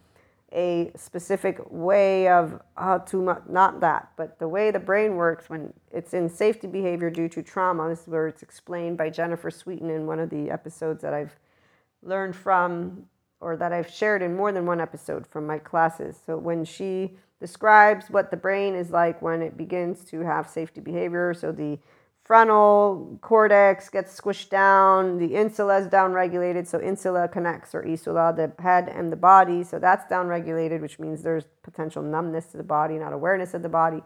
a 0.52 0.90
specific 0.96 1.58
way 1.70 2.28
of 2.28 2.60
how 2.76 2.98
to 2.98 3.36
not 3.48 3.80
that 3.80 4.10
but 4.16 4.38
the 4.38 4.48
way 4.48 4.70
the 4.70 4.78
brain 4.78 5.16
works 5.16 5.50
when 5.50 5.72
it's 5.92 6.14
in 6.14 6.28
safety 6.28 6.66
behavior 6.66 7.10
due 7.10 7.28
to 7.28 7.42
trauma 7.42 7.88
this 7.88 8.02
is 8.02 8.08
where 8.08 8.26
it's 8.26 8.42
explained 8.42 8.96
by 8.96 9.10
jennifer 9.10 9.50
sweeton 9.50 9.90
in 9.90 10.06
one 10.06 10.18
of 10.18 10.30
the 10.30 10.50
episodes 10.50 11.02
that 11.02 11.12
i've 11.12 11.36
learned 12.02 12.34
from 12.34 13.04
or 13.40 13.56
that 13.56 13.72
i've 13.72 13.90
shared 13.90 14.22
in 14.22 14.34
more 14.34 14.52
than 14.52 14.64
one 14.64 14.80
episode 14.80 15.26
from 15.26 15.46
my 15.46 15.58
classes. 15.58 16.18
So 16.24 16.36
when 16.36 16.64
she 16.64 17.12
describes 17.40 18.10
what 18.10 18.30
the 18.30 18.36
brain 18.36 18.74
is 18.74 18.90
like 18.90 19.22
when 19.22 19.42
it 19.42 19.56
begins 19.56 20.04
to 20.04 20.20
have 20.20 20.48
safety 20.48 20.80
behavior 20.80 21.32
so 21.34 21.52
the 21.52 21.78
frontal 22.28 23.18
cortex 23.22 23.88
gets 23.88 24.20
squished 24.20 24.50
down, 24.50 25.16
the 25.16 25.34
insula 25.34 25.78
is 25.78 25.86
downregulated, 25.86 26.66
so 26.66 26.78
insula 26.78 27.26
connects 27.26 27.74
or 27.74 27.82
isula, 27.84 28.36
the 28.36 28.52
head 28.62 28.86
and 28.86 29.10
the 29.10 29.16
body, 29.16 29.64
so 29.64 29.78
that's 29.78 30.04
downregulated, 30.12 30.82
which 30.82 30.98
means 30.98 31.22
there's 31.22 31.46
potential 31.62 32.02
numbness 32.02 32.48
to 32.48 32.58
the 32.58 32.62
body, 32.62 32.98
not 32.98 33.14
awareness 33.14 33.54
of 33.54 33.62
the 33.62 33.68
body. 33.70 34.02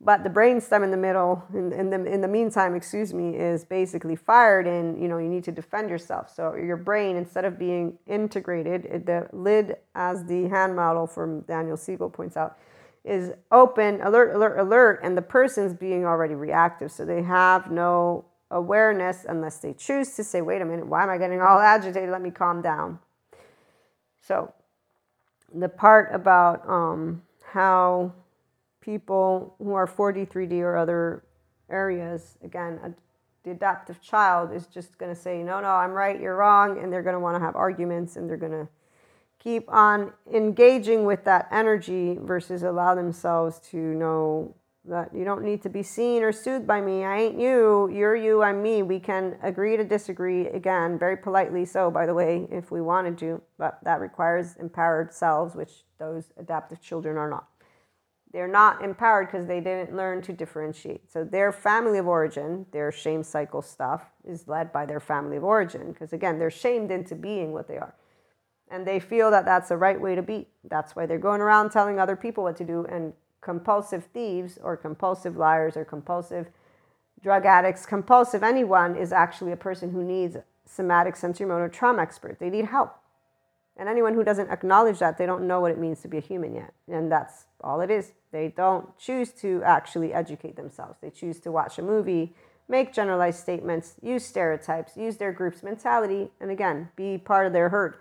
But 0.00 0.24
the 0.24 0.30
brainstem 0.30 0.82
in 0.82 0.90
the 0.90 0.96
middle, 0.96 1.44
in, 1.54 1.72
in, 1.72 1.88
the, 1.90 2.04
in 2.04 2.20
the 2.20 2.26
meantime, 2.26 2.74
excuse 2.74 3.14
me, 3.14 3.36
is 3.36 3.64
basically 3.64 4.16
fired 4.16 4.66
and, 4.66 5.00
you 5.00 5.06
know, 5.06 5.18
you 5.18 5.28
need 5.28 5.44
to 5.44 5.52
defend 5.52 5.88
yourself. 5.88 6.34
So 6.34 6.56
your 6.56 6.76
brain, 6.76 7.14
instead 7.14 7.44
of 7.44 7.60
being 7.60 7.96
integrated, 8.08 9.06
the 9.06 9.28
lid, 9.32 9.76
as 9.94 10.24
the 10.24 10.48
hand 10.48 10.74
model 10.74 11.06
from 11.06 11.42
Daniel 11.42 11.76
Siegel 11.76 12.10
points 12.10 12.36
out, 12.36 12.58
is 13.04 13.32
open, 13.50 14.00
alert, 14.02 14.34
alert, 14.34 14.58
alert, 14.58 15.00
and 15.02 15.16
the 15.16 15.22
person's 15.22 15.74
being 15.74 16.04
already 16.04 16.34
reactive. 16.34 16.92
So 16.92 17.04
they 17.04 17.22
have 17.22 17.70
no 17.70 18.24
awareness 18.50 19.24
unless 19.28 19.58
they 19.58 19.72
choose 19.72 20.14
to 20.14 20.24
say, 20.24 20.40
wait 20.40 20.62
a 20.62 20.64
minute, 20.64 20.86
why 20.86 21.02
am 21.02 21.10
I 21.10 21.18
getting 21.18 21.40
all 21.40 21.58
agitated? 21.60 22.10
Let 22.10 22.22
me 22.22 22.30
calm 22.30 22.62
down. 22.62 22.98
So 24.20 24.52
the 25.52 25.68
part 25.68 26.14
about 26.14 26.68
um, 26.68 27.22
how 27.44 28.12
people 28.80 29.54
who 29.58 29.74
are 29.74 29.86
4D, 29.86 30.28
3D, 30.28 30.60
or 30.60 30.76
other 30.76 31.24
areas, 31.68 32.38
again, 32.42 32.78
a, 32.84 32.92
the 33.44 33.50
adaptive 33.50 34.00
child 34.00 34.52
is 34.52 34.66
just 34.66 34.98
going 34.98 35.12
to 35.12 35.20
say, 35.20 35.42
no, 35.42 35.60
no, 35.60 35.68
I'm 35.68 35.90
right, 35.90 36.20
you're 36.20 36.36
wrong, 36.36 36.78
and 36.78 36.92
they're 36.92 37.02
going 37.02 37.14
to 37.14 37.20
want 37.20 37.36
to 37.36 37.40
have 37.40 37.56
arguments 37.56 38.16
and 38.16 38.30
they're 38.30 38.36
going 38.36 38.52
to 38.52 38.68
keep 39.42 39.68
on 39.72 40.12
engaging 40.32 41.04
with 41.04 41.24
that 41.24 41.48
energy 41.50 42.16
versus 42.22 42.62
allow 42.62 42.94
themselves 42.94 43.58
to 43.58 43.76
know 43.76 44.54
that 44.84 45.14
you 45.14 45.24
don't 45.24 45.44
need 45.44 45.62
to 45.62 45.68
be 45.68 45.82
seen 45.82 46.22
or 46.22 46.32
soothed 46.32 46.66
by 46.66 46.80
me. 46.80 47.04
I 47.04 47.20
ain't 47.20 47.38
you. 47.38 47.88
You're 47.92 48.16
you. 48.16 48.42
I'm 48.42 48.62
me. 48.62 48.82
We 48.82 48.98
can 48.98 49.36
agree 49.42 49.76
to 49.76 49.84
disagree 49.84 50.48
again, 50.48 50.98
very 50.98 51.16
politely 51.16 51.64
so, 51.64 51.90
by 51.90 52.06
the 52.06 52.14
way, 52.14 52.48
if 52.50 52.70
we 52.70 52.80
wanted 52.80 53.16
to, 53.18 53.40
but 53.58 53.78
that 53.84 54.00
requires 54.00 54.56
empowered 54.56 55.12
selves, 55.12 55.54
which 55.54 55.84
those 55.98 56.32
adaptive 56.36 56.80
children 56.80 57.16
are 57.16 57.30
not. 57.30 57.48
They're 58.32 58.48
not 58.48 58.82
empowered 58.82 59.26
because 59.26 59.46
they 59.46 59.60
didn't 59.60 59.94
learn 59.94 60.22
to 60.22 60.32
differentiate. 60.32 61.12
So 61.12 61.22
their 61.22 61.52
family 61.52 61.98
of 61.98 62.08
origin, 62.08 62.66
their 62.72 62.90
shame 62.90 63.22
cycle 63.22 63.60
stuff, 63.60 64.04
is 64.24 64.48
led 64.48 64.72
by 64.72 64.86
their 64.86 65.00
family 65.00 65.36
of 65.36 65.44
origin 65.44 65.92
because, 65.92 66.12
again, 66.12 66.38
they're 66.38 66.50
shamed 66.50 66.90
into 66.90 67.14
being 67.14 67.52
what 67.52 67.68
they 67.68 67.76
are 67.76 67.94
and 68.72 68.86
they 68.86 68.98
feel 68.98 69.30
that 69.30 69.44
that's 69.44 69.68
the 69.68 69.76
right 69.76 70.00
way 70.00 70.14
to 70.14 70.22
be. 70.22 70.48
That's 70.64 70.96
why 70.96 71.04
they're 71.04 71.18
going 71.18 71.42
around 71.42 71.70
telling 71.70 72.00
other 72.00 72.16
people 72.16 72.44
what 72.44 72.56
to 72.56 72.64
do. 72.64 72.86
And 72.88 73.12
compulsive 73.42 74.06
thieves 74.14 74.58
or 74.62 74.76
compulsive 74.78 75.36
liars 75.36 75.76
or 75.76 75.84
compulsive 75.84 76.46
drug 77.22 77.44
addicts, 77.44 77.84
compulsive 77.84 78.42
anyone 78.42 78.96
is 78.96 79.12
actually 79.12 79.52
a 79.52 79.56
person 79.56 79.90
who 79.90 80.02
needs 80.02 80.38
somatic 80.64 81.16
sensory 81.16 81.46
motor 81.46 81.68
trauma 81.68 82.00
expert. 82.00 82.38
They 82.40 82.48
need 82.48 82.64
help. 82.64 82.96
And 83.76 83.88
anyone 83.88 84.14
who 84.14 84.24
doesn't 84.24 84.50
acknowledge 84.50 84.98
that, 85.00 85.18
they 85.18 85.26
don't 85.26 85.46
know 85.46 85.60
what 85.60 85.70
it 85.70 85.78
means 85.78 86.00
to 86.00 86.08
be 86.08 86.18
a 86.18 86.22
human 86.22 86.54
yet. 86.54 86.72
And 86.90 87.12
that's 87.12 87.44
all 87.60 87.82
it 87.82 87.90
is. 87.90 88.12
They 88.32 88.48
don't 88.48 88.96
choose 88.98 89.32
to 89.34 89.62
actually 89.64 90.14
educate 90.14 90.56
themselves. 90.56 90.98
They 91.00 91.10
choose 91.10 91.40
to 91.40 91.52
watch 91.52 91.78
a 91.78 91.82
movie, 91.82 92.34
make 92.68 92.94
generalized 92.94 93.40
statements, 93.40 93.96
use 94.02 94.24
stereotypes, 94.24 94.96
use 94.96 95.18
their 95.18 95.32
group's 95.32 95.62
mentality, 95.62 96.30
and 96.40 96.50
again, 96.50 96.88
be 96.96 97.18
part 97.18 97.46
of 97.46 97.52
their 97.52 97.68
herd 97.68 97.96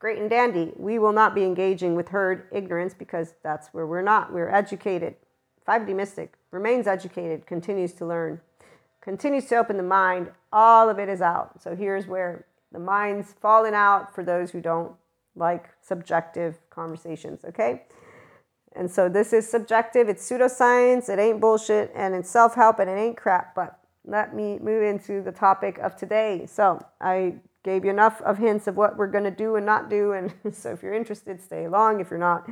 great 0.00 0.18
and 0.18 0.30
dandy. 0.30 0.72
We 0.76 0.98
will 0.98 1.12
not 1.12 1.34
be 1.34 1.44
engaging 1.44 1.94
with 1.94 2.08
herd 2.08 2.48
ignorance 2.50 2.94
because 2.94 3.34
that's 3.44 3.68
where 3.68 3.86
we're 3.86 4.02
not. 4.02 4.32
We're 4.32 4.48
educated. 4.48 5.14
5D 5.68 5.94
Mystic 5.94 6.32
remains 6.50 6.88
educated, 6.88 7.46
continues 7.46 7.92
to 7.92 8.06
learn, 8.06 8.40
continues 9.02 9.44
to 9.46 9.56
open 9.56 9.76
the 9.76 9.84
mind. 9.84 10.30
All 10.52 10.88
of 10.88 10.98
it 10.98 11.08
is 11.08 11.20
out. 11.20 11.62
So 11.62 11.76
here's 11.76 12.06
where 12.06 12.46
the 12.72 12.78
mind's 12.78 13.34
fallen 13.40 13.74
out 13.74 14.12
for 14.14 14.24
those 14.24 14.50
who 14.50 14.60
don't 14.60 14.94
like 15.36 15.68
subjective 15.82 16.58
conversations, 16.70 17.44
okay? 17.44 17.82
And 18.74 18.90
so 18.90 19.08
this 19.08 19.32
is 19.32 19.48
subjective, 19.48 20.08
it's 20.08 20.28
pseudoscience, 20.28 21.08
it 21.08 21.18
ain't 21.18 21.40
bullshit, 21.40 21.92
and 21.94 22.14
it's 22.14 22.30
self 22.30 22.54
help 22.54 22.78
and 22.78 22.88
it 22.88 22.94
ain't 22.94 23.16
crap. 23.16 23.54
But 23.54 23.78
let 24.06 24.34
me 24.34 24.58
move 24.58 24.82
into 24.82 25.22
the 25.22 25.32
topic 25.32 25.78
of 25.78 25.94
today. 25.94 26.46
So 26.46 26.84
I 27.00 27.34
gave 27.62 27.84
you 27.84 27.90
enough 27.90 28.20
of 28.22 28.38
hints 28.38 28.66
of 28.66 28.76
what 28.76 28.96
we're 28.96 29.06
going 29.06 29.24
to 29.24 29.30
do 29.30 29.56
and 29.56 29.66
not 29.66 29.90
do. 29.90 30.12
And 30.12 30.32
so 30.52 30.72
if 30.72 30.82
you're 30.82 30.94
interested, 30.94 31.40
stay 31.40 31.64
along. 31.64 32.00
If 32.00 32.10
you're 32.10 32.18
not, 32.18 32.48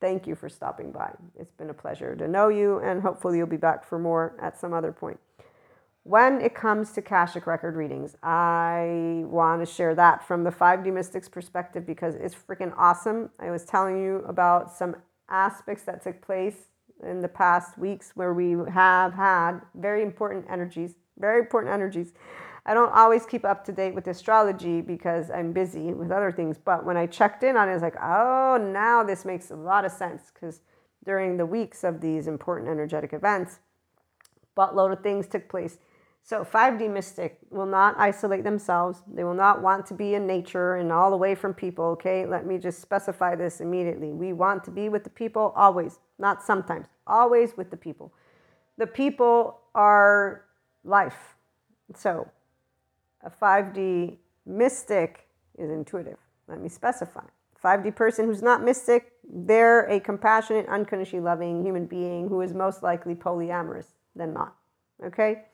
thank 0.00 0.26
you 0.26 0.34
for 0.34 0.48
stopping 0.48 0.92
by. 0.92 1.12
It's 1.38 1.52
been 1.52 1.70
a 1.70 1.74
pleasure 1.74 2.14
to 2.16 2.28
know 2.28 2.48
you, 2.48 2.78
and 2.78 3.02
hopefully 3.02 3.38
you'll 3.38 3.46
be 3.46 3.56
back 3.56 3.84
for 3.84 3.98
more 3.98 4.36
at 4.40 4.58
some 4.58 4.72
other 4.72 4.92
point. 4.92 5.18
When 6.04 6.42
it 6.42 6.54
comes 6.54 6.92
to 6.92 7.00
Akashic 7.00 7.46
Record 7.46 7.76
readings, 7.76 8.14
I 8.22 9.22
want 9.24 9.66
to 9.66 9.66
share 9.66 9.94
that 9.94 10.26
from 10.28 10.44
the 10.44 10.50
5D 10.50 10.92
Mystics 10.92 11.30
perspective 11.30 11.86
because 11.86 12.14
it's 12.14 12.34
freaking 12.34 12.74
awesome. 12.76 13.30
I 13.38 13.50
was 13.50 13.64
telling 13.64 14.02
you 14.02 14.22
about 14.28 14.70
some 14.70 14.96
aspects 15.30 15.84
that 15.84 16.02
took 16.02 16.20
place 16.20 16.56
in 17.02 17.22
the 17.22 17.28
past 17.28 17.78
weeks 17.78 18.12
where 18.14 18.34
we 18.34 18.54
have 18.70 19.14
had 19.14 19.60
very 19.74 20.02
important 20.02 20.44
energies, 20.50 20.94
very 21.18 21.40
important 21.40 21.72
energies. 21.72 22.12
I 22.66 22.72
don't 22.72 22.92
always 22.94 23.26
keep 23.26 23.44
up 23.44 23.64
to 23.66 23.72
date 23.72 23.94
with 23.94 24.06
astrology 24.06 24.80
because 24.80 25.30
I'm 25.30 25.52
busy 25.52 25.92
with 25.92 26.10
other 26.10 26.32
things. 26.32 26.56
But 26.56 26.84
when 26.84 26.96
I 26.96 27.06
checked 27.06 27.42
in 27.42 27.56
on 27.56 27.68
it, 27.68 27.72
I 27.72 27.74
was 27.74 27.82
like, 27.82 27.96
oh, 28.02 28.56
now 28.72 29.02
this 29.02 29.24
makes 29.24 29.50
a 29.50 29.56
lot 29.56 29.84
of 29.84 29.92
sense 29.92 30.32
because 30.32 30.62
during 31.04 31.36
the 31.36 31.44
weeks 31.44 31.84
of 31.84 32.00
these 32.00 32.26
important 32.26 32.70
energetic 32.70 33.12
events, 33.12 33.60
buttload 34.56 34.92
of 34.92 35.02
things 35.02 35.26
took 35.26 35.48
place. 35.48 35.78
So 36.22 36.42
5D 36.42 36.90
mystic 36.90 37.38
will 37.50 37.66
not 37.66 37.96
isolate 37.98 38.44
themselves. 38.44 39.02
They 39.06 39.24
will 39.24 39.34
not 39.34 39.60
want 39.60 39.84
to 39.86 39.94
be 39.94 40.14
in 40.14 40.26
nature 40.26 40.76
and 40.76 40.90
all 40.90 41.12
away 41.12 41.34
from 41.34 41.52
people. 41.52 41.84
Okay, 41.84 42.24
let 42.24 42.46
me 42.46 42.56
just 42.56 42.80
specify 42.80 43.34
this 43.34 43.60
immediately. 43.60 44.10
We 44.10 44.32
want 44.32 44.64
to 44.64 44.70
be 44.70 44.88
with 44.88 45.04
the 45.04 45.10
people 45.10 45.52
always, 45.54 45.98
not 46.18 46.42
sometimes, 46.42 46.86
always 47.06 47.58
with 47.58 47.70
the 47.70 47.76
people. 47.76 48.14
The 48.78 48.86
people 48.86 49.60
are 49.74 50.46
life. 50.82 51.36
So 51.94 52.30
a 53.24 53.30
5D 53.30 54.16
mystic 54.46 55.28
is 55.58 55.70
intuitive. 55.70 56.18
Let 56.46 56.60
me 56.60 56.68
specify. 56.68 57.24
5D 57.62 57.96
person 57.96 58.26
who's 58.26 58.42
not 58.42 58.62
mystic, 58.62 59.12
they're 59.28 59.86
a 59.86 59.98
compassionate, 59.98 60.68
unconditionally 60.68 61.24
loving 61.24 61.64
human 61.64 61.86
being 61.86 62.28
who 62.28 62.42
is 62.42 62.52
most 62.52 62.82
likely 62.82 63.14
polyamorous 63.14 63.86
than 64.14 64.34
not. 64.34 64.54
Okay? 65.02 65.44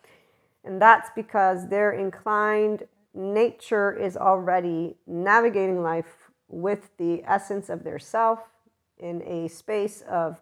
And 0.65 0.83
that's 0.83 1.11
because 1.15 1.69
their 1.69 1.93
inclined 1.93 2.83
nature 3.15 3.93
is 3.93 4.17
already 4.17 4.97
navigating 5.07 5.83
life 5.83 6.31
with 6.49 6.91
the 6.99 7.23
essence 7.25 7.69
of 7.69 7.85
their 7.85 7.99
self 7.99 8.41
in 8.99 9.23
a 9.23 9.49
space 9.49 10.03
of 10.09 10.41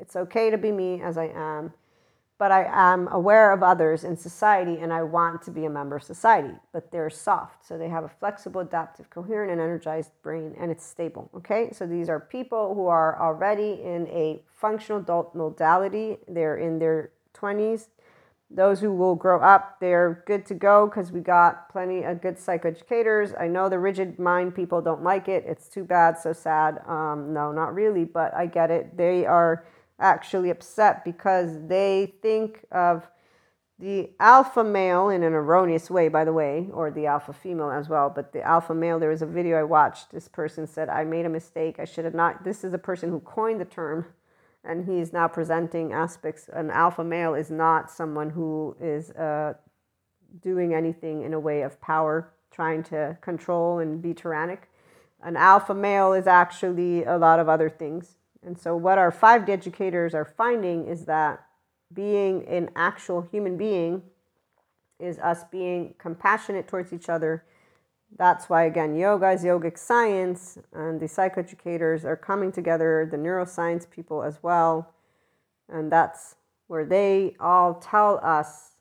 it's 0.00 0.16
okay 0.16 0.50
to 0.50 0.58
be 0.58 0.72
me 0.72 1.02
as 1.02 1.18
I 1.18 1.26
am, 1.26 1.72
but 2.38 2.52
I 2.52 2.68
am 2.70 3.08
aware 3.10 3.52
of 3.52 3.62
others 3.62 4.04
in 4.04 4.16
society 4.16 4.78
and 4.78 4.92
I 4.92 5.02
want 5.02 5.42
to 5.42 5.50
be 5.50 5.64
a 5.64 5.70
member 5.70 5.96
of 5.96 6.04
society. 6.04 6.54
But 6.72 6.90
they're 6.90 7.10
soft, 7.10 7.66
so 7.66 7.76
they 7.76 7.88
have 7.88 8.04
a 8.04 8.08
flexible, 8.08 8.60
adaptive, 8.60 9.10
coherent, 9.10 9.50
and 9.50 9.60
energized 9.60 10.12
brain, 10.22 10.54
and 10.58 10.70
it's 10.70 10.84
stable. 10.84 11.30
Okay, 11.34 11.70
so 11.72 11.86
these 11.86 12.08
are 12.08 12.20
people 12.20 12.74
who 12.74 12.86
are 12.86 13.20
already 13.20 13.82
in 13.82 14.06
a 14.08 14.40
functional 14.54 15.00
adult 15.00 15.34
modality, 15.34 16.18
they're 16.28 16.56
in 16.56 16.78
their 16.78 17.10
20s 17.34 17.88
those 18.50 18.80
who 18.80 18.92
will 18.92 19.14
grow 19.14 19.40
up, 19.40 19.78
they're 19.78 20.22
good 20.26 20.46
to 20.46 20.54
go 20.54 20.86
because 20.86 21.12
we 21.12 21.20
got 21.20 21.68
plenty 21.68 22.02
of 22.02 22.22
good 22.22 22.36
psychoeducators. 22.36 23.38
I 23.38 23.46
know 23.46 23.68
the 23.68 23.78
rigid 23.78 24.18
mind 24.18 24.54
people 24.54 24.80
don't 24.80 25.02
like 25.02 25.28
it. 25.28 25.44
It's 25.46 25.68
too 25.68 25.84
bad, 25.84 26.18
so 26.18 26.32
sad. 26.32 26.80
Um, 26.86 27.34
no, 27.34 27.52
not 27.52 27.74
really, 27.74 28.04
but 28.04 28.34
I 28.34 28.46
get 28.46 28.70
it. 28.70 28.96
They 28.96 29.26
are 29.26 29.66
actually 29.98 30.50
upset 30.50 31.04
because 31.04 31.66
they 31.66 32.14
think 32.22 32.64
of 32.70 33.08
the 33.78 34.10
alpha 34.18 34.64
male 34.64 35.08
in 35.08 35.22
an 35.22 35.32
erroneous 35.32 35.88
way, 35.88 36.08
by 36.08 36.24
the 36.24 36.32
way, 36.32 36.68
or 36.72 36.90
the 36.90 37.06
alpha 37.06 37.32
female 37.32 37.70
as 37.70 37.88
well. 37.88 38.10
But 38.10 38.32
the 38.32 38.42
alpha 38.42 38.74
male, 38.74 38.98
there 38.98 39.10
was 39.10 39.22
a 39.22 39.26
video 39.26 39.58
I 39.58 39.62
watched. 39.62 40.10
This 40.10 40.26
person 40.26 40.66
said, 40.66 40.88
I 40.88 41.04
made 41.04 41.26
a 41.26 41.28
mistake. 41.28 41.78
I 41.78 41.84
should 41.84 42.04
have 42.04 42.14
not. 42.14 42.42
This 42.42 42.64
is 42.64 42.72
a 42.72 42.78
person 42.78 43.10
who 43.10 43.20
coined 43.20 43.60
the 43.60 43.64
term 43.64 44.06
and 44.64 44.84
he 44.84 44.98
is 44.98 45.12
now 45.12 45.28
presenting 45.28 45.92
aspects. 45.92 46.48
An 46.52 46.70
alpha 46.70 47.04
male 47.04 47.34
is 47.34 47.50
not 47.50 47.90
someone 47.90 48.30
who 48.30 48.76
is 48.80 49.10
uh, 49.12 49.54
doing 50.40 50.74
anything 50.74 51.22
in 51.22 51.32
a 51.32 51.40
way 51.40 51.62
of 51.62 51.80
power, 51.80 52.32
trying 52.50 52.82
to 52.84 53.16
control 53.20 53.78
and 53.78 54.02
be 54.02 54.12
tyrannic. 54.12 54.68
An 55.22 55.36
alpha 55.36 55.74
male 55.74 56.12
is 56.12 56.26
actually 56.26 57.04
a 57.04 57.16
lot 57.16 57.40
of 57.40 57.48
other 57.48 57.70
things. 57.70 58.17
And 58.48 58.58
so, 58.58 58.74
what 58.74 58.98
our 58.98 59.12
5D 59.12 59.50
educators 59.50 60.14
are 60.14 60.24
finding 60.24 60.88
is 60.88 61.04
that 61.04 61.44
being 61.92 62.44
an 62.48 62.70
actual 62.74 63.20
human 63.20 63.56
being 63.56 64.02
is 64.98 65.18
us 65.18 65.44
being 65.52 65.94
compassionate 65.98 66.66
towards 66.66 66.92
each 66.92 67.08
other 67.08 67.44
that's 68.16 68.48
why, 68.48 68.64
again, 68.64 68.96
yoga 68.96 69.30
is 69.30 69.44
yogic 69.44 69.78
science, 69.78 70.58
and 70.72 70.98
the 70.98 71.06
psychoeducators 71.06 72.04
are 72.04 72.16
coming 72.16 72.50
together, 72.50 73.06
the 73.10 73.16
neuroscience 73.16 73.88
people 73.88 74.22
as 74.22 74.38
well. 74.42 74.94
And 75.68 75.92
that's 75.92 76.36
where 76.68 76.86
they 76.86 77.36
all 77.38 77.74
tell 77.74 78.18
us 78.22 78.72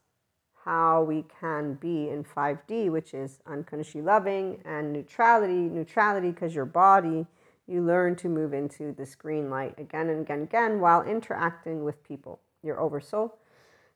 how 0.63 1.03
we 1.03 1.25
can 1.39 1.75
be 1.75 2.09
in 2.09 2.23
5D, 2.23 2.89
which 2.89 3.13
is 3.13 3.39
unconditionally 3.45 4.05
loving 4.05 4.61
and 4.65 4.93
neutrality. 4.93 5.53
Neutrality, 5.53 6.31
because 6.31 6.55
your 6.55 6.65
body, 6.65 7.25
you 7.67 7.81
learn 7.81 8.15
to 8.15 8.29
move 8.29 8.53
into 8.53 8.93
this 8.93 9.15
green 9.15 9.49
light 9.49 9.77
again 9.77 10.09
and 10.09 10.21
again 10.21 10.39
and 10.39 10.47
again 10.47 10.79
while 10.79 11.03
interacting 11.03 11.83
with 11.83 12.03
people, 12.03 12.39
your 12.63 12.79
oversoul 12.79 13.37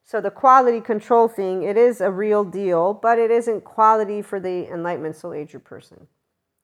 so 0.04 0.20
the 0.20 0.32
quality 0.32 0.82
control 0.82 1.28
thing, 1.28 1.64
it 1.64 1.78
is 1.78 2.02
a 2.02 2.12
real 2.12 2.44
deal, 2.44 2.94
but 2.94 3.20
it 3.20 3.32
isn't 3.32 3.64
quality 3.64 4.22
for 4.22 4.40
the 4.40 4.68
enlightenment 4.72 5.16
soul 5.16 5.34
ager 5.34 5.60
person. 5.60 6.08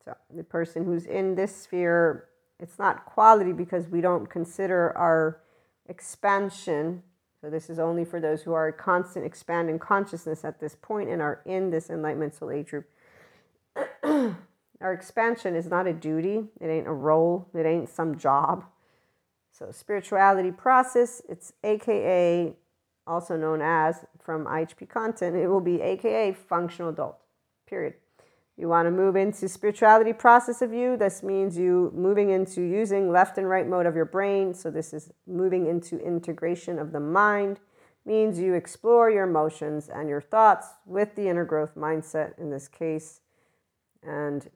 So 0.03 0.15
the 0.33 0.43
person 0.43 0.85
who's 0.85 1.05
in 1.05 1.35
this 1.35 1.55
sphere, 1.55 2.25
it's 2.59 2.79
not 2.79 3.05
quality 3.05 3.53
because 3.53 3.87
we 3.87 4.01
don't 4.01 4.29
consider 4.29 4.95
our 4.97 5.41
expansion. 5.87 7.03
So 7.41 7.49
this 7.49 7.69
is 7.69 7.79
only 7.79 8.03
for 8.03 8.19
those 8.19 8.41
who 8.41 8.53
are 8.53 8.71
constant 8.71 9.25
expanding 9.25 9.79
consciousness 9.79 10.43
at 10.43 10.59
this 10.59 10.75
point 10.75 11.09
and 11.09 11.21
are 11.21 11.41
in 11.45 11.69
this 11.69 11.89
enlightenment 11.89 12.35
soul 12.35 12.51
age 12.51 12.69
group. 12.69 12.89
Our 14.81 14.93
expansion 14.93 15.55
is 15.55 15.67
not 15.67 15.87
a 15.87 15.93
duty. 15.93 16.45
It 16.61 16.67
ain't 16.67 16.87
a 16.87 16.93
role. 16.93 17.49
It 17.53 17.65
ain't 17.65 17.89
some 17.89 18.17
job. 18.17 18.65
So 19.51 19.71
spirituality 19.71 20.51
process, 20.51 21.21
it's 21.27 21.53
AKA 21.63 22.53
also 23.07 23.37
known 23.37 23.61
as 23.61 24.05
from 24.19 24.45
IHP 24.45 24.89
content, 24.89 25.35
it 25.35 25.47
will 25.47 25.61
be 25.61 25.81
AKA 25.81 26.33
functional 26.33 26.91
adult, 26.91 27.17
period. 27.65 27.95
You 28.57 28.67
want 28.67 28.87
to 28.87 28.91
move 28.91 29.15
into 29.15 29.47
spirituality 29.47 30.13
process 30.13 30.61
of 30.61 30.73
you. 30.73 30.97
This 30.97 31.21
means 31.23 31.57
you 31.57 31.91
moving 31.95 32.31
into 32.31 32.61
using 32.61 33.11
left 33.11 33.37
and 33.37 33.47
right 33.47 33.67
mode 33.67 33.85
of 33.85 33.95
your 33.95 34.05
brain. 34.05 34.53
So 34.53 34.71
this 34.71 34.93
is 34.93 35.11
moving 35.27 35.67
into 35.67 35.99
integration 35.99 36.79
of 36.79 36.91
the 36.91 36.99
mind. 36.99 37.59
Means 38.03 38.39
you 38.39 38.55
explore 38.55 39.11
your 39.11 39.27
emotions 39.27 39.89
and 39.89 40.09
your 40.09 40.21
thoughts 40.21 40.67
with 40.85 41.15
the 41.15 41.27
inner 41.27 41.45
growth 41.45 41.75
mindset 41.75 42.37
in 42.39 42.49
this 42.49 42.67
case. 42.67 43.21
And 44.01 44.49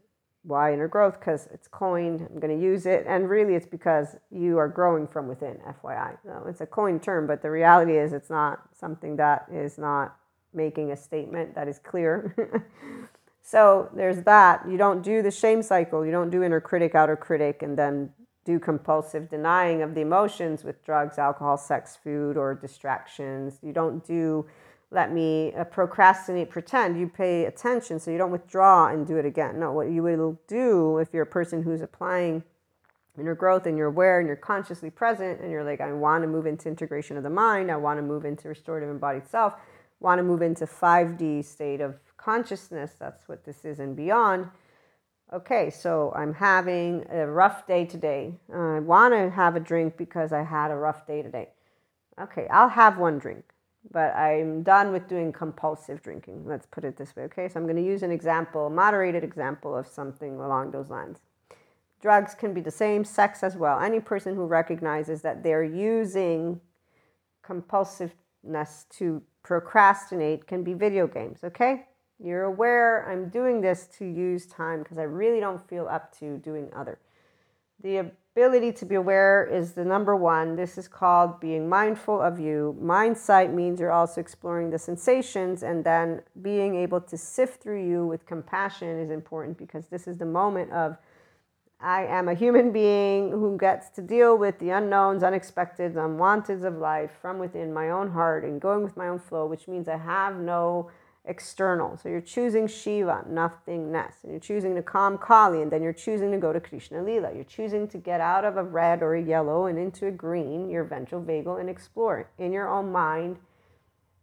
why 0.43 0.73
inner 0.73 0.87
growth? 0.87 1.19
Because 1.19 1.47
it's 1.53 1.67
coined. 1.67 2.21
I'm 2.21 2.39
going 2.39 2.57
to 2.57 2.63
use 2.63 2.85
it. 2.85 3.05
And 3.07 3.29
really, 3.29 3.55
it's 3.55 3.67
because 3.67 4.15
you 4.31 4.57
are 4.57 4.67
growing 4.67 5.07
from 5.07 5.27
within, 5.27 5.57
FYI. 5.83 6.17
No, 6.25 6.45
it's 6.47 6.61
a 6.61 6.65
coined 6.65 7.03
term, 7.03 7.27
but 7.27 7.41
the 7.41 7.51
reality 7.51 7.97
is 7.97 8.11
it's 8.11 8.29
not 8.29 8.61
something 8.73 9.17
that 9.17 9.45
is 9.51 9.77
not 9.77 10.15
making 10.53 10.91
a 10.91 10.97
statement 10.97 11.55
that 11.55 11.67
is 11.67 11.79
clear. 11.79 12.67
so 13.41 13.89
there's 13.95 14.23
that. 14.23 14.67
You 14.67 14.77
don't 14.77 15.03
do 15.03 15.21
the 15.21 15.31
shame 15.31 15.61
cycle. 15.61 16.05
You 16.05 16.11
don't 16.11 16.29
do 16.29 16.43
inner 16.43 16.59
critic, 16.59 16.95
outer 16.95 17.15
critic, 17.15 17.61
and 17.61 17.77
then 17.77 18.11
do 18.43 18.59
compulsive 18.59 19.29
denying 19.29 19.83
of 19.83 19.93
the 19.93 20.01
emotions 20.01 20.63
with 20.63 20.83
drugs, 20.83 21.19
alcohol, 21.19 21.57
sex, 21.57 21.97
food, 22.03 22.37
or 22.37 22.55
distractions. 22.55 23.59
You 23.61 23.71
don't 23.71 24.03
do 24.05 24.47
let 24.91 25.13
me 25.13 25.53
uh, 25.53 25.63
procrastinate, 25.63 26.49
pretend. 26.49 26.99
You 26.99 27.07
pay 27.07 27.45
attention 27.45 27.99
so 27.99 28.11
you 28.11 28.17
don't 28.17 28.31
withdraw 28.31 28.87
and 28.87 29.07
do 29.07 29.17
it 29.17 29.25
again. 29.25 29.59
No, 29.59 29.71
what 29.71 29.89
you 29.89 30.03
will 30.03 30.39
do 30.47 30.97
if 30.97 31.13
you're 31.13 31.23
a 31.23 31.27
person 31.27 31.63
who's 31.63 31.81
applying 31.81 32.43
inner 33.17 33.33
growth 33.33 33.65
and 33.65 33.77
you're 33.77 33.87
aware 33.87 34.19
and 34.19 34.27
you're 34.27 34.35
consciously 34.35 34.89
present 34.89 35.39
and 35.39 35.49
you're 35.49 35.63
like, 35.63 35.79
I 35.79 35.93
want 35.93 36.23
to 36.23 36.27
move 36.27 36.45
into 36.45 36.67
integration 36.67 37.15
of 37.15 37.23
the 37.23 37.29
mind, 37.29 37.71
I 37.71 37.77
want 37.77 37.99
to 37.99 38.03
move 38.03 38.25
into 38.25 38.49
restorative 38.49 38.89
embodied 38.89 39.27
self, 39.27 39.53
want 40.01 40.19
to 40.19 40.23
move 40.23 40.41
into 40.41 40.65
5D 40.65 41.45
state 41.45 41.79
of 41.79 41.95
consciousness. 42.17 42.91
That's 42.99 43.27
what 43.29 43.45
this 43.45 43.63
is 43.63 43.79
and 43.79 43.95
beyond. 43.95 44.49
Okay, 45.31 45.69
so 45.69 46.11
I'm 46.13 46.33
having 46.33 47.05
a 47.09 47.25
rough 47.25 47.65
day 47.65 47.85
today. 47.85 48.33
I 48.53 48.79
want 48.79 49.13
to 49.13 49.29
have 49.29 49.55
a 49.55 49.61
drink 49.61 49.95
because 49.95 50.33
I 50.33 50.43
had 50.43 50.71
a 50.71 50.75
rough 50.75 51.07
day 51.07 51.21
today. 51.21 51.49
Okay, 52.19 52.47
I'll 52.49 52.67
have 52.67 52.97
one 52.97 53.17
drink 53.19 53.45
but 53.89 54.15
I'm 54.15 54.63
done 54.63 54.91
with 54.91 55.07
doing 55.07 55.31
compulsive 55.31 56.01
drinking. 56.01 56.45
Let's 56.45 56.67
put 56.67 56.83
it 56.83 56.97
this 56.97 57.15
way, 57.15 57.23
okay? 57.23 57.49
So 57.49 57.59
I'm 57.59 57.65
going 57.65 57.77
to 57.77 57.83
use 57.83 58.03
an 58.03 58.11
example, 58.11 58.69
moderated 58.69 59.23
example 59.23 59.75
of 59.75 59.87
something 59.87 60.39
along 60.39 60.71
those 60.71 60.89
lines. 60.89 61.19
Drugs 62.01 62.35
can 62.35 62.53
be 62.53 62.61
the 62.61 62.71
same, 62.71 63.03
sex 63.03 63.43
as 63.43 63.55
well. 63.55 63.79
Any 63.79 63.99
person 63.99 64.35
who 64.35 64.45
recognizes 64.45 65.21
that 65.21 65.43
they're 65.43 65.63
using 65.63 66.59
compulsiveness 67.43 68.85
to 68.91 69.21
procrastinate 69.43 70.47
can 70.47 70.63
be 70.63 70.73
video 70.73 71.07
games, 71.07 71.43
okay? 71.43 71.85
You're 72.23 72.43
aware 72.43 73.09
I'm 73.09 73.29
doing 73.29 73.61
this 73.61 73.87
to 73.97 74.05
use 74.05 74.45
time 74.45 74.83
because 74.83 74.99
I 74.99 75.03
really 75.03 75.39
don't 75.39 75.67
feel 75.67 75.87
up 75.87 76.17
to 76.19 76.37
doing 76.37 76.69
other. 76.75 76.99
The 77.81 78.11
ability 78.35 78.71
to 78.71 78.85
be 78.85 78.95
aware 78.95 79.45
is 79.45 79.73
the 79.73 79.83
number 79.83 80.15
one. 80.15 80.55
This 80.55 80.77
is 80.77 80.87
called 80.87 81.41
being 81.41 81.67
mindful 81.67 82.21
of 82.21 82.39
you. 82.39 82.77
Mind 82.79 83.17
sight 83.17 83.53
means 83.53 83.79
you're 83.79 83.91
also 83.91 84.21
exploring 84.21 84.69
the 84.69 84.79
sensations, 84.79 85.63
and 85.63 85.83
then 85.83 86.21
being 86.41 86.75
able 86.75 87.01
to 87.01 87.17
sift 87.17 87.61
through 87.61 87.85
you 87.85 88.05
with 88.05 88.25
compassion 88.25 88.99
is 88.99 89.11
important 89.11 89.57
because 89.57 89.87
this 89.87 90.07
is 90.07 90.17
the 90.17 90.25
moment 90.25 90.71
of 90.71 90.97
I 91.81 92.05
am 92.05 92.29
a 92.29 92.33
human 92.33 92.71
being 92.71 93.31
who 93.31 93.57
gets 93.57 93.89
to 93.89 94.01
deal 94.01 94.37
with 94.37 94.59
the 94.59 94.69
unknowns, 94.69 95.23
unexpected, 95.23 95.95
unwanteds 95.95 96.63
of 96.63 96.77
life 96.77 97.11
from 97.21 97.37
within 97.37 97.73
my 97.73 97.89
own 97.89 98.11
heart 98.11 98.45
and 98.45 98.61
going 98.61 98.83
with 98.83 98.95
my 98.95 99.07
own 99.07 99.19
flow, 99.19 99.45
which 99.45 99.67
means 99.67 99.89
I 99.89 99.97
have 99.97 100.37
no 100.37 100.89
external. 101.25 101.97
So 101.97 102.09
you're 102.09 102.21
choosing 102.21 102.67
Shiva, 102.67 103.25
nothingness. 103.27 104.15
And 104.23 104.31
you're 104.31 104.39
choosing 104.39 104.75
to 104.75 104.81
calm 104.81 105.17
Kali, 105.17 105.61
and 105.61 105.71
then 105.71 105.83
you're 105.83 105.93
choosing 105.93 106.31
to 106.31 106.37
go 106.37 106.51
to 106.51 106.59
Krishna 106.59 107.03
Lila. 107.03 107.33
You're 107.33 107.43
choosing 107.43 107.87
to 107.89 107.97
get 107.97 108.21
out 108.21 108.43
of 108.43 108.57
a 108.57 108.63
red 108.63 109.01
or 109.01 109.15
a 109.15 109.21
yellow 109.21 109.67
and 109.67 109.77
into 109.77 110.07
a 110.07 110.11
green, 110.11 110.69
your 110.69 110.83
ventral 110.83 111.21
vagal, 111.21 111.59
and 111.59 111.69
explore 111.69 112.29
in 112.39 112.51
your 112.51 112.67
own 112.67 112.91
mind. 112.91 113.37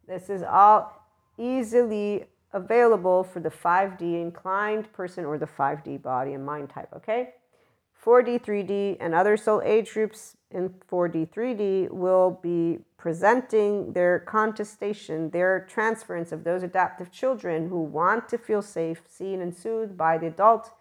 This 0.07 0.29
is 0.29 0.43
all 0.43 1.05
easily 1.37 2.25
available 2.51 3.23
for 3.23 3.39
the 3.39 3.49
5D 3.49 4.21
inclined 4.21 4.91
person 4.91 5.23
or 5.23 5.37
the 5.37 5.45
5D 5.45 6.01
body 6.01 6.33
and 6.33 6.45
mind 6.45 6.69
type, 6.69 6.89
okay? 6.95 7.33
4D, 8.03 8.41
3D, 8.41 8.97
and 8.99 9.13
other 9.13 9.35
soul 9.35 9.61
age 9.63 9.93
groups 9.93 10.37
in 10.51 10.69
4D, 10.69 11.29
3D 11.29 11.91
will 11.91 12.39
be 12.41 12.79
presenting 12.97 13.93
their 13.93 14.19
contestation, 14.19 15.29
their 15.29 15.65
transference 15.69 16.31
of 16.31 16.43
those 16.43 16.63
adaptive 16.63 17.11
children 17.11 17.69
who 17.69 17.81
want 17.81 18.27
to 18.29 18.37
feel 18.37 18.61
safe, 18.61 19.01
seen, 19.07 19.41
and 19.41 19.55
soothed 19.55 19.97
by 19.97 20.17
the 20.17 20.27
adult. 20.27 20.71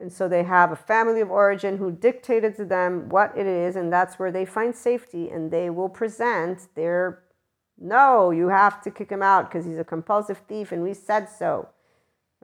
And 0.00 0.12
so 0.12 0.28
they 0.28 0.44
have 0.44 0.72
a 0.72 0.76
family 0.76 1.20
of 1.20 1.30
origin 1.30 1.76
who 1.76 1.92
dictated 1.92 2.56
to 2.56 2.64
them 2.64 3.08
what 3.10 3.36
it 3.36 3.46
is, 3.46 3.76
and 3.76 3.92
that's 3.92 4.18
where 4.18 4.32
they 4.32 4.46
find 4.46 4.74
safety. 4.74 5.28
And 5.28 5.50
they 5.50 5.68
will 5.68 5.90
present 5.90 6.68
their 6.74 7.22
no, 7.78 8.30
you 8.30 8.48
have 8.48 8.82
to 8.82 8.90
kick 8.90 9.10
him 9.10 9.22
out 9.22 9.50
because 9.50 9.64
he's 9.64 9.78
a 9.78 9.84
compulsive 9.84 10.38
thief, 10.48 10.72
and 10.72 10.82
we 10.82 10.94
said 10.94 11.28
so. 11.28 11.68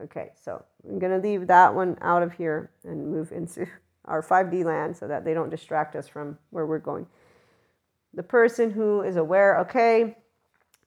Okay, 0.02 0.30
so 0.34 0.64
I'm 0.86 0.98
going 0.98 1.12
to 1.12 1.26
leave 1.26 1.46
that 1.46 1.74
one 1.74 1.96
out 2.00 2.22
of 2.22 2.32
here 2.32 2.70
and 2.84 3.10
move 3.10 3.32
into 3.32 3.66
our 4.06 4.22
5D 4.22 4.64
land 4.64 4.96
so 4.96 5.08
that 5.08 5.24
they 5.24 5.34
don't 5.34 5.50
distract 5.50 5.96
us 5.96 6.08
from 6.08 6.38
where 6.50 6.66
we're 6.66 6.78
going. 6.78 7.06
The 8.14 8.22
person 8.22 8.70
who 8.70 9.02
is 9.02 9.16
aware, 9.16 9.58
okay, 9.60 10.16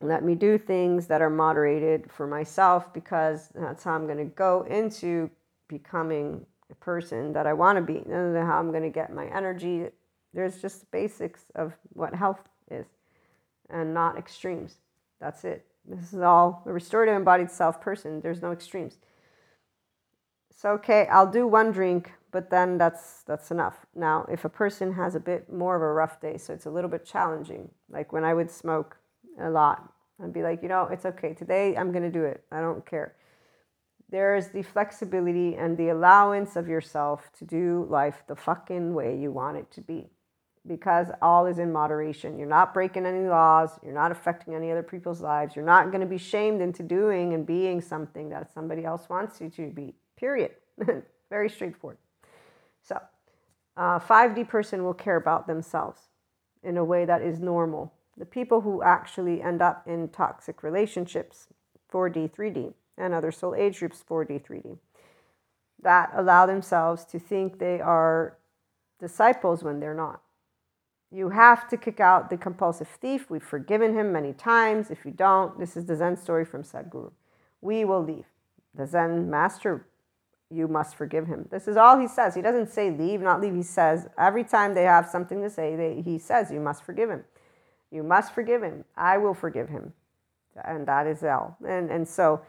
let 0.01 0.23
me 0.23 0.35
do 0.35 0.57
things 0.57 1.07
that 1.07 1.21
are 1.21 1.29
moderated 1.29 2.09
for 2.11 2.25
myself 2.25 2.93
because 2.93 3.49
that's 3.53 3.83
how 3.83 3.93
I'm 3.93 4.05
going 4.05 4.17
to 4.17 4.25
go 4.25 4.65
into 4.69 5.29
becoming 5.67 6.45
the 6.69 6.75
person 6.75 7.33
that 7.33 7.45
I 7.45 7.53
want 7.53 7.77
to 7.77 7.81
be. 7.81 7.99
And 8.09 8.35
how 8.37 8.59
I'm 8.59 8.71
going 8.71 8.83
to 8.83 8.89
get 8.89 9.13
my 9.13 9.25
energy. 9.27 9.87
There's 10.33 10.61
just 10.61 10.81
the 10.81 10.87
basics 10.91 11.45
of 11.55 11.73
what 11.93 12.15
health 12.15 12.41
is 12.71 12.85
and 13.69 13.93
not 13.93 14.17
extremes. 14.17 14.77
That's 15.19 15.43
it. 15.43 15.65
This 15.85 16.13
is 16.13 16.21
all 16.21 16.63
a 16.65 16.71
restorative 16.71 17.15
embodied 17.15 17.51
self 17.51 17.81
person. 17.81 18.21
There's 18.21 18.41
no 18.41 18.51
extremes. 18.51 18.97
So, 20.55 20.71
okay, 20.71 21.07
I'll 21.07 21.29
do 21.31 21.47
one 21.47 21.71
drink 21.71 22.11
but 22.31 22.49
then 22.49 22.77
that's 22.77 23.23
that's 23.23 23.51
enough. 23.51 23.85
Now, 23.95 24.25
if 24.31 24.45
a 24.45 24.49
person 24.49 24.93
has 24.93 25.15
a 25.15 25.19
bit 25.19 25.51
more 25.51 25.75
of 25.75 25.81
a 25.81 25.91
rough 25.91 26.19
day, 26.21 26.37
so 26.37 26.53
it's 26.53 26.65
a 26.65 26.69
little 26.71 26.89
bit 26.89 27.05
challenging, 27.05 27.69
like 27.89 28.13
when 28.13 28.23
I 28.23 28.33
would 28.33 28.51
smoke 28.51 28.97
a 29.39 29.49
lot, 29.49 29.91
I'd 30.21 30.33
be 30.33 30.43
like, 30.43 30.61
you 30.61 30.69
know, 30.69 30.87
it's 30.91 31.05
okay. 31.05 31.33
Today 31.33 31.75
I'm 31.75 31.91
to 31.93 32.11
do 32.11 32.23
it. 32.23 32.43
I 32.51 32.59
don't 32.59 32.85
care. 32.85 33.15
There's 34.11 34.47
the 34.47 34.63
flexibility 34.63 35.55
and 35.55 35.77
the 35.77 35.89
allowance 35.89 36.55
of 36.55 36.67
yourself 36.67 37.29
to 37.37 37.45
do 37.45 37.85
life 37.89 38.23
the 38.27 38.35
fucking 38.35 38.93
way 38.93 39.17
you 39.17 39.31
want 39.31 39.57
it 39.57 39.71
to 39.71 39.81
be. 39.81 40.09
Because 40.67 41.07
all 41.21 41.45
is 41.45 41.57
in 41.57 41.71
moderation. 41.71 42.37
You're 42.37 42.47
not 42.47 42.73
breaking 42.73 43.05
any 43.05 43.27
laws. 43.27 43.79
You're 43.83 43.93
not 43.93 44.11
affecting 44.11 44.55
any 44.55 44.71
other 44.71 44.83
people's 44.83 45.21
lives. 45.21 45.55
You're 45.55 45.65
not 45.65 45.91
going 45.91 46.01
to 46.01 46.07
be 46.07 46.17
shamed 46.17 46.61
into 46.61 46.83
doing 46.83 47.33
and 47.33 47.45
being 47.45 47.81
something 47.81 48.29
that 48.29 48.51
somebody 48.51 48.83
else 48.83 49.07
wants 49.09 49.39
you 49.39 49.49
to 49.51 49.69
be. 49.69 49.93
Period. 50.17 50.51
Very 51.29 51.49
straightforward. 51.49 51.97
Uh, 53.79 53.97
a 53.97 54.05
5D 54.05 54.45
person 54.49 54.83
will 54.83 54.93
care 54.93 55.15
about 55.15 55.47
themselves 55.47 56.09
in 56.63 56.75
a 56.75 56.83
way 56.83 57.05
that 57.05 57.21
is 57.21 57.39
normal. 57.39 57.93
The 58.17 58.25
people 58.25 58.59
who 58.59 58.83
actually 58.83 59.41
end 59.41 59.61
up 59.61 59.87
in 59.87 60.09
toxic 60.09 60.63
relationships, 60.63 61.47
4D, 61.91 62.29
3D, 62.35 62.73
and 62.97 63.13
other 63.13 63.31
soul 63.31 63.55
age 63.55 63.79
groups, 63.79 64.03
4D, 64.07 64.45
3D, 64.45 64.77
that 65.81 66.11
allow 66.13 66.45
themselves 66.45 67.05
to 67.05 67.19
think 67.19 67.57
they 67.57 67.79
are 67.79 68.37
disciples 68.99 69.63
when 69.63 69.79
they're 69.79 69.93
not. 69.93 70.21
You 71.09 71.29
have 71.29 71.69
to 71.69 71.77
kick 71.77 72.01
out 72.01 72.29
the 72.29 72.35
compulsive 72.35 72.89
thief. 72.89 73.29
We've 73.29 73.41
forgiven 73.41 73.97
him 73.97 74.11
many 74.11 74.33
times. 74.33 74.91
If 74.91 75.05
you 75.05 75.11
don't, 75.11 75.57
this 75.57 75.77
is 75.77 75.85
the 75.85 75.95
Zen 75.95 76.17
story 76.17 76.43
from 76.43 76.63
Sadhguru. 76.63 77.13
We 77.61 77.85
will 77.85 78.03
leave. 78.03 78.25
The 78.75 78.85
Zen 78.85 79.29
master 79.29 79.87
you 80.51 80.67
must 80.67 80.95
forgive 80.95 81.27
him. 81.27 81.47
This 81.51 81.67
is 81.67 81.77
all 81.77 81.99
he 81.99 82.07
says. 82.07 82.33
He 82.33 82.41
doesn't 82.41 82.69
say 82.69 82.89
leave, 82.89 83.21
not 83.21 83.41
leave. 83.41 83.53
He 83.53 83.63
says 83.63 84.07
every 84.17 84.43
time 84.43 84.73
they 84.73 84.83
have 84.83 85.07
something 85.07 85.41
to 85.41 85.49
say, 85.49 85.75
they, 85.75 86.01
he 86.01 86.17
says, 86.17 86.51
You 86.51 86.59
must 86.59 86.83
forgive 86.83 87.09
him. 87.09 87.23
You 87.91 88.03
must 88.03 88.33
forgive 88.33 88.63
him. 88.63 88.85
I 88.97 89.17
will 89.17 89.33
forgive 89.33 89.69
him. 89.69 89.93
And 90.65 90.87
that 90.87 91.07
is 91.07 91.23
all. 91.23 91.57
And, 91.65 91.89
and 91.89 92.07
so 92.07 92.41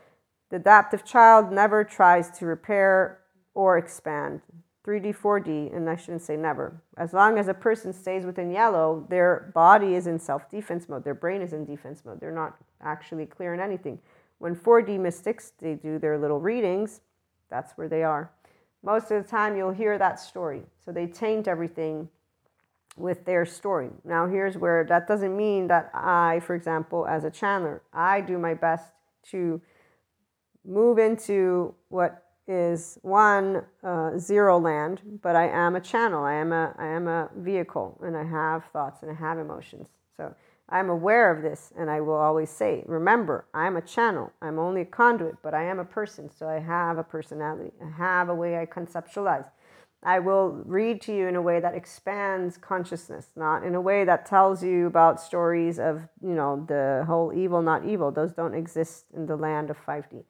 the 0.50 0.56
adaptive 0.56 1.04
child 1.04 1.52
never 1.52 1.84
tries 1.84 2.30
to 2.38 2.46
repair 2.46 3.20
or 3.54 3.78
expand. 3.78 4.40
3D, 4.86 5.14
4D, 5.14 5.76
and 5.76 5.88
I 5.88 5.96
shouldn't 5.96 6.22
say 6.22 6.36
never. 6.36 6.82
As 6.96 7.12
long 7.12 7.38
as 7.38 7.48
a 7.48 7.54
person 7.54 7.92
stays 7.92 8.24
within 8.24 8.50
yellow, 8.50 9.06
their 9.10 9.52
body 9.54 9.94
is 9.94 10.06
in 10.06 10.18
self 10.18 10.50
defense 10.50 10.88
mode, 10.88 11.04
their 11.04 11.14
brain 11.14 11.42
is 11.42 11.52
in 11.52 11.66
defense 11.66 12.02
mode. 12.04 12.18
They're 12.18 12.32
not 12.32 12.56
actually 12.82 13.26
clearing 13.26 13.60
anything. 13.60 13.98
When 14.38 14.56
4D 14.56 14.98
mystics, 14.98 15.52
they 15.60 15.74
do 15.74 15.98
their 15.98 16.18
little 16.18 16.40
readings, 16.40 17.02
that's 17.50 17.72
where 17.72 17.88
they 17.88 18.02
are. 18.02 18.30
Most 18.82 19.10
of 19.10 19.22
the 19.22 19.28
time, 19.28 19.56
you'll 19.56 19.72
hear 19.72 19.98
that 19.98 20.18
story. 20.18 20.62
So 20.84 20.92
they 20.92 21.06
taint 21.06 21.48
everything 21.48 22.08
with 22.96 23.24
their 23.24 23.44
story. 23.44 23.90
Now, 24.04 24.26
here's 24.26 24.56
where 24.56 24.84
that 24.84 25.06
doesn't 25.06 25.36
mean 25.36 25.68
that 25.68 25.90
I, 25.94 26.40
for 26.40 26.54
example, 26.54 27.06
as 27.06 27.24
a 27.24 27.30
channeler, 27.30 27.80
I 27.92 28.20
do 28.20 28.38
my 28.38 28.54
best 28.54 28.92
to 29.30 29.60
move 30.64 30.98
into 30.98 31.74
what 31.88 32.24
is 32.46 32.98
one 33.02 33.64
uh, 33.84 34.18
zero 34.18 34.58
land, 34.58 35.02
but 35.22 35.36
I 35.36 35.48
am 35.48 35.76
a 35.76 35.80
channel. 35.80 36.24
I 36.24 36.34
am 36.34 36.52
a 36.52 36.74
I 36.78 36.86
am 36.86 37.06
a 37.06 37.30
vehicle, 37.36 37.98
and 38.02 38.16
I 38.16 38.24
have 38.24 38.64
thoughts 38.72 39.02
and 39.02 39.10
I 39.10 39.14
have 39.14 39.38
emotions. 39.38 39.86
So 40.16 40.34
I'm 40.70 40.88
aware 40.88 41.34
of 41.34 41.42
this, 41.42 41.72
and 41.76 41.90
I 41.90 42.00
will 42.00 42.14
always 42.14 42.48
say, 42.48 42.84
remember, 42.86 43.46
I'm 43.52 43.76
a 43.76 43.80
channel. 43.80 44.32
I'm 44.40 44.58
only 44.58 44.82
a 44.82 44.86
conduit, 44.86 45.36
but 45.42 45.52
I 45.52 45.64
am 45.64 45.80
a 45.80 45.84
person, 45.84 46.30
so 46.30 46.48
I 46.48 46.60
have 46.60 46.96
a 46.96 47.02
personality. 47.02 47.72
I 47.84 47.90
have 47.90 48.28
a 48.28 48.34
way 48.34 48.56
I 48.58 48.66
conceptualize. 48.66 49.46
I 50.02 50.20
will 50.20 50.62
read 50.64 51.02
to 51.02 51.14
you 51.14 51.26
in 51.26 51.36
a 51.36 51.42
way 51.42 51.60
that 51.60 51.74
expands 51.74 52.56
consciousness, 52.56 53.30
not 53.36 53.64
in 53.64 53.74
a 53.74 53.80
way 53.80 54.04
that 54.04 54.24
tells 54.24 54.62
you 54.62 54.86
about 54.86 55.20
stories 55.20 55.78
of, 55.78 56.08
you 56.22 56.34
know, 56.34 56.64
the 56.68 57.04
whole 57.06 57.32
evil, 57.34 57.60
not 57.60 57.84
evil. 57.84 58.10
Those 58.10 58.32
don't 58.32 58.54
exist 58.54 59.06
in 59.14 59.26
the 59.26 59.36
land 59.36 59.68
of 59.70 59.84
5D. 59.84 60.24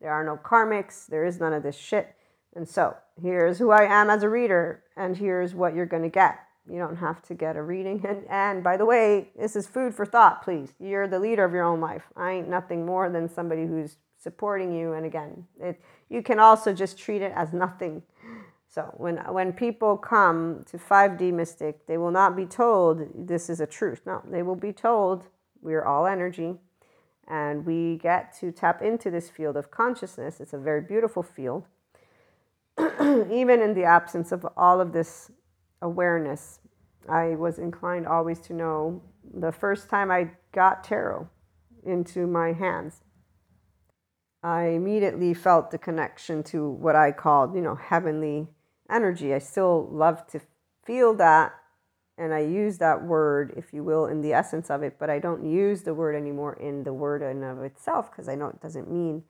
There 0.00 0.12
are 0.12 0.22
no 0.22 0.36
karmics, 0.36 1.06
there 1.06 1.24
is 1.24 1.40
none 1.40 1.54
of 1.54 1.62
this 1.62 1.76
shit. 1.76 2.14
And 2.54 2.68
so, 2.68 2.96
here's 3.20 3.58
who 3.58 3.70
I 3.70 3.84
am 3.84 4.10
as 4.10 4.22
a 4.22 4.28
reader, 4.28 4.84
and 4.96 5.16
here's 5.16 5.54
what 5.54 5.74
you're 5.74 5.86
going 5.86 6.04
to 6.04 6.08
get. 6.08 6.38
You 6.70 6.78
don't 6.78 6.96
have 6.96 7.22
to 7.22 7.34
get 7.34 7.56
a 7.56 7.62
reading. 7.62 8.04
And, 8.06 8.24
and 8.28 8.64
by 8.64 8.76
the 8.76 8.84
way, 8.84 9.28
this 9.38 9.56
is 9.56 9.66
food 9.66 9.94
for 9.94 10.06
thought, 10.06 10.42
please. 10.42 10.74
You're 10.80 11.08
the 11.08 11.18
leader 11.18 11.44
of 11.44 11.52
your 11.52 11.64
own 11.64 11.80
life. 11.80 12.04
I 12.16 12.32
ain't 12.32 12.48
nothing 12.48 12.84
more 12.84 13.08
than 13.10 13.28
somebody 13.28 13.66
who's 13.66 13.96
supporting 14.18 14.72
you. 14.72 14.92
And 14.92 15.06
again, 15.06 15.46
it, 15.60 15.80
you 16.08 16.22
can 16.22 16.38
also 16.38 16.72
just 16.72 16.98
treat 16.98 17.22
it 17.22 17.32
as 17.34 17.52
nothing. 17.52 18.02
So 18.68 18.92
when, 18.96 19.16
when 19.32 19.52
people 19.52 19.96
come 19.96 20.64
to 20.70 20.78
5D 20.78 21.32
Mystic, 21.32 21.86
they 21.86 21.98
will 21.98 22.10
not 22.10 22.36
be 22.36 22.44
told 22.46 23.06
this 23.14 23.48
is 23.48 23.60
a 23.60 23.66
truth. 23.66 24.02
No, 24.04 24.22
they 24.28 24.42
will 24.42 24.56
be 24.56 24.72
told 24.72 25.24
we're 25.62 25.84
all 25.84 26.06
energy 26.06 26.56
and 27.28 27.64
we 27.64 27.96
get 27.96 28.36
to 28.38 28.52
tap 28.52 28.82
into 28.82 29.10
this 29.10 29.30
field 29.30 29.56
of 29.56 29.70
consciousness. 29.70 30.40
It's 30.40 30.52
a 30.52 30.58
very 30.58 30.80
beautiful 30.80 31.22
field. 31.22 31.64
Even 33.00 33.62
in 33.62 33.74
the 33.74 33.84
absence 33.84 34.32
of 34.32 34.46
all 34.56 34.80
of 34.80 34.92
this 34.92 35.30
awareness. 35.86 36.60
I 37.08 37.36
was 37.36 37.58
inclined 37.58 38.06
always 38.06 38.40
to 38.40 38.52
know 38.52 39.02
the 39.32 39.52
first 39.52 39.88
time 39.88 40.10
I 40.10 40.30
got 40.52 40.84
tarot 40.84 41.28
into 41.84 42.26
my 42.26 42.52
hands. 42.52 43.02
I 44.42 44.66
immediately 44.66 45.34
felt 45.34 45.70
the 45.70 45.78
connection 45.78 46.42
to 46.44 46.68
what 46.68 46.94
I 46.94 47.12
called, 47.12 47.54
you 47.54 47.62
know, 47.62 47.74
heavenly 47.74 48.48
energy. 48.90 49.34
I 49.34 49.38
still 49.38 49.88
love 49.90 50.26
to 50.28 50.40
feel 50.84 51.14
that 51.14 51.52
and 52.18 52.32
I 52.32 52.40
use 52.40 52.78
that 52.78 53.02
word, 53.02 53.52
if 53.56 53.74
you 53.74 53.84
will, 53.84 54.06
in 54.06 54.22
the 54.22 54.32
essence 54.32 54.70
of 54.70 54.82
it, 54.82 54.96
but 54.98 55.10
I 55.10 55.18
don't 55.18 55.44
use 55.44 55.82
the 55.82 55.92
word 55.92 56.14
anymore 56.14 56.54
in 56.54 56.82
the 56.82 56.94
word 56.94 57.22
in 57.22 57.42
of 57.42 57.62
itself 57.62 58.10
because 58.10 58.28
I 58.28 58.34
know 58.34 58.46
it 58.46 58.60
doesn't 58.60 58.90
mean 58.90 59.22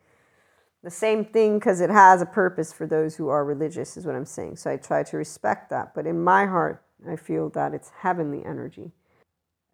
the 0.83 0.91
same 0.91 1.25
thing 1.25 1.59
because 1.59 1.81
it 1.81 1.91
has 1.91 2.23
a 2.23 2.27
purpose 2.27 2.73
for 2.73 2.87
those 2.87 3.17
who 3.17 3.29
are 3.29 3.45
religious, 3.45 3.97
is 3.97 4.07
what 4.07 4.15
I'm 4.15 4.27
saying. 4.27 4.57
So 4.57 4.71
I 4.71 4.77
try 4.77 5.03
to 5.03 5.17
respect 5.17 5.71
that. 5.71 5.95
But 5.95 6.07
in 6.07 6.23
my 6.23 6.47
heart, 6.47 6.83
I 7.09 7.17
feel 7.17 7.51
that 7.51 7.75
it's 7.75 7.91
heavenly 8.01 8.45
energy. 8.45 8.93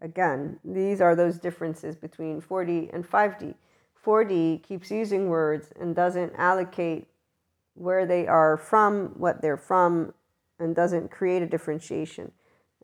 Again, 0.01 0.59
these 0.65 1.01
are 1.01 1.15
those 1.15 1.39
differences 1.39 1.97
between 1.97 2.41
4D 2.41 2.93
and 2.93 3.09
5D. 3.09 3.55
4D 4.05 4.63
keeps 4.63 4.91
using 4.91 5.29
words 5.29 5.73
and 5.79 5.95
doesn't 5.95 6.33
allocate 6.37 7.07
where 7.75 8.05
they 8.05 8.27
are 8.27 8.57
from, 8.57 9.15
what 9.17 9.41
they're 9.41 9.57
from, 9.57 10.13
and 10.59 10.75
doesn't 10.75 11.11
create 11.11 11.43
a 11.43 11.47
differentiation. 11.47 12.33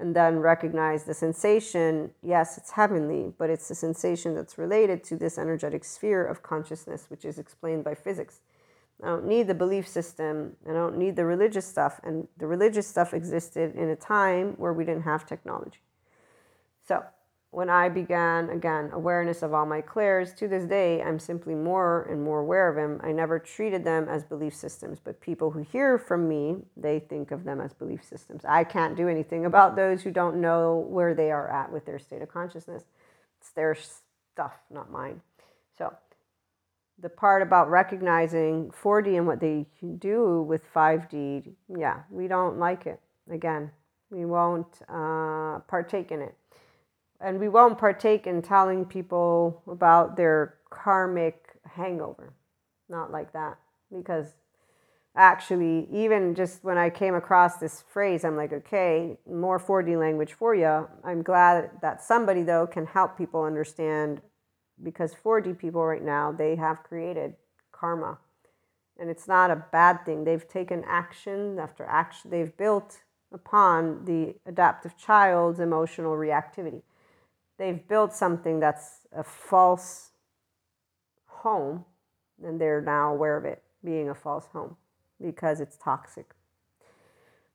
And 0.01 0.15
then 0.15 0.39
recognize 0.39 1.05
the 1.05 1.15
sensation. 1.15 2.13
Yes, 2.23 2.57
it's 2.57 2.71
heavenly, 2.71 3.33
but 3.37 3.51
it's 3.51 3.69
a 3.71 3.75
sensation 3.75 4.35
that's 4.35 4.57
related 4.57 5.03
to 5.05 5.17
this 5.17 5.39
energetic 5.39 5.85
sphere 5.85 6.25
of 6.25 6.43
consciousness, 6.43 7.07
which 7.09 7.25
is 7.25 7.39
explained 7.39 7.83
by 7.83 7.95
physics. 7.95 8.41
I 9.03 9.07
don't 9.07 9.27
need 9.27 9.49
the 9.49 9.55
belief 9.55 9.89
system. 9.89 10.57
I 10.69 10.73
don't 10.73 10.97
need 10.97 11.17
the 11.17 11.25
religious 11.25 11.67
stuff. 11.67 12.01
And 12.05 12.29
the 12.37 12.47
religious 12.47 12.87
stuff 12.87 13.13
existed 13.13 13.75
in 13.75 13.89
a 13.89 13.97
time 13.97 14.55
where 14.57 14.73
we 14.73 14.85
didn't 14.85 15.03
have 15.03 15.27
technology. 15.27 15.81
So, 16.87 17.05
when 17.51 17.71
I 17.71 17.89
began, 17.89 18.51
again, 18.51 18.91
awareness 18.93 19.43
of 19.43 19.55
all 19.55 19.65
my 19.65 19.81
clairs, 19.81 20.35
to 20.35 20.49
this 20.49 20.65
day, 20.65 21.03
I'm 21.03 21.19
simply 21.19 21.55
more 21.55 22.03
and 22.11 22.23
more 22.23 22.41
aware 22.41 22.69
of 22.69 22.77
them. 22.77 23.01
I 23.03 23.13
never 23.13 23.39
treated 23.39 23.85
them 23.85 24.07
as 24.07 24.23
belief 24.23 24.55
systems, 24.55 25.01
but 25.03 25.21
people 25.21 25.51
who 25.51 25.61
hear 25.61 25.99
from 25.99 26.29
me, 26.29 26.57
they 26.77 26.99
think 26.99 27.31
of 27.31 27.45
them 27.45 27.61
as 27.61 27.73
belief 27.73 28.05
systems. 28.05 28.45
I 28.45 28.65
can't 28.65 28.97
do 28.97 29.09
anything 29.09 29.47
about 29.47 29.77
those 29.77 30.03
who 30.03 30.11
don't 30.11 30.43
know 30.43 30.87
where 30.89 31.15
they 31.15 31.31
are 31.31 31.51
at 31.51 31.73
with 31.73 31.87
their 31.87 31.99
state 31.99 32.21
of 32.21 32.29
consciousness. 32.29 32.85
It's 33.41 33.51
their 33.53 33.75
stuff, 33.75 34.53
not 34.71 34.91
mine. 34.91 35.23
So, 35.79 35.95
the 37.01 37.09
part 37.09 37.41
about 37.43 37.71
recognizing 37.71 38.73
4D 38.73 39.17
and 39.17 39.27
what 39.27 39.41
they 39.41 39.67
do 39.99 40.43
with 40.43 40.63
5D, 40.75 41.53
yeah, 41.79 42.01
we 42.11 42.29
don't 42.29 42.59
like 42.59 42.87
it. 42.87 43.01
Again, 43.31 43.71
we 44.11 44.27
won't 44.27 44.83
uh, 44.89 45.61
partake 45.61 46.11
in 46.11 46.21
it 46.21 46.35
and 47.21 47.41
we 47.41 47.49
won't 47.49 47.79
partake 47.79 48.27
in 48.27 48.43
telling 48.43 48.85
people 48.85 49.63
about 49.67 50.17
their 50.17 50.55
karmic 50.71 51.57
hangover. 51.65 52.35
Not 52.89 53.11
like 53.11 53.33
that. 53.33 53.59
Because 53.95 54.37
actually, 55.17 55.89
even 55.93 56.35
just 56.35 56.63
when 56.63 56.79
I 56.79 56.91
came 56.91 57.15
across 57.15 57.57
this 57.57 57.83
phrase, 57.93 58.25
I'm 58.25 58.37
like, 58.37 58.53
okay, 58.53 59.19
more 59.29 59.59
4D 59.59 59.99
language 59.99 60.35
for 60.35 60.55
you. 60.55 60.89
I'm 61.05 61.23
glad 61.23 61.71
that 61.83 62.03
somebody, 62.03 62.43
though, 62.43 62.67
can 62.67 62.87
help 62.87 63.19
people 63.19 63.43
understand 63.43 64.21
because 64.81 65.13
4D 65.13 65.59
people 65.59 65.85
right 65.85 66.05
now, 66.05 66.31
they 66.31 66.55
have 66.55 66.85
created 66.85 67.35
karma. 67.73 68.19
And 68.97 69.11
it's 69.11 69.27
not 69.27 69.51
a 69.51 69.65
bad 69.73 70.05
thing. 70.05 70.25
They've 70.25 70.47
taken 70.47 70.85
action 70.87 71.59
after 71.59 71.85
action, 71.85 72.31
they've 72.31 72.57
built 72.57 72.99
upon 73.33 74.05
the 74.05 74.35
adaptive 74.47 74.97
child's 74.97 75.61
emotional 75.61 76.13
reactivity 76.13 76.83
they've 77.59 77.87
built 77.89 78.15
something 78.15 78.61
that's 78.61 79.07
a 79.15 79.23
false 79.23 80.11
home 81.27 81.85
and 82.43 82.61
they're 82.61 82.81
now 82.81 83.13
aware 83.13 83.37
of 83.37 83.45
it 83.45 83.63
being 83.85 84.09
a 84.09 84.15
false 84.15 84.47
home 84.53 84.77
because 85.21 85.61
it's 85.61 85.77
toxic. 85.77 86.35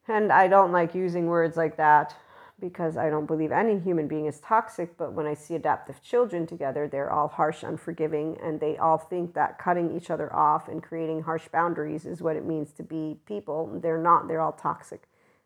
And 0.07 0.31
I 0.31 0.47
don't 0.47 0.71
like 0.71 0.93
using 0.93 1.27
words 1.27 1.55
like 1.55 1.77
that 1.77 2.15
because 2.59 2.97
I 2.97 3.09
don't 3.09 3.25
believe 3.25 3.51
any 3.51 3.79
human 3.79 4.07
being 4.07 4.25
is 4.25 4.39
toxic. 4.39 4.97
But 4.97 5.13
when 5.13 5.25
I 5.25 5.33
see 5.33 5.55
adaptive 5.55 6.01
children 6.03 6.45
together, 6.45 6.87
they're 6.87 7.11
all 7.11 7.27
harsh, 7.27 7.63
unforgiving, 7.63 8.37
and 8.41 8.59
they 8.59 8.77
all 8.77 8.97
think 8.97 9.33
that 9.33 9.57
cutting 9.57 9.95
each 9.95 10.09
other 10.09 10.33
off 10.33 10.67
and 10.67 10.83
creating 10.83 11.23
harsh 11.23 11.47
boundaries 11.51 12.05
is 12.05 12.21
what 12.21 12.35
it 12.35 12.45
means 12.45 12.71
to 12.73 12.83
be 12.83 13.17
people. 13.25 13.79
They're 13.81 14.01
not, 14.01 14.27
they're 14.27 14.41
all 14.41 14.53
toxic. 14.53 15.03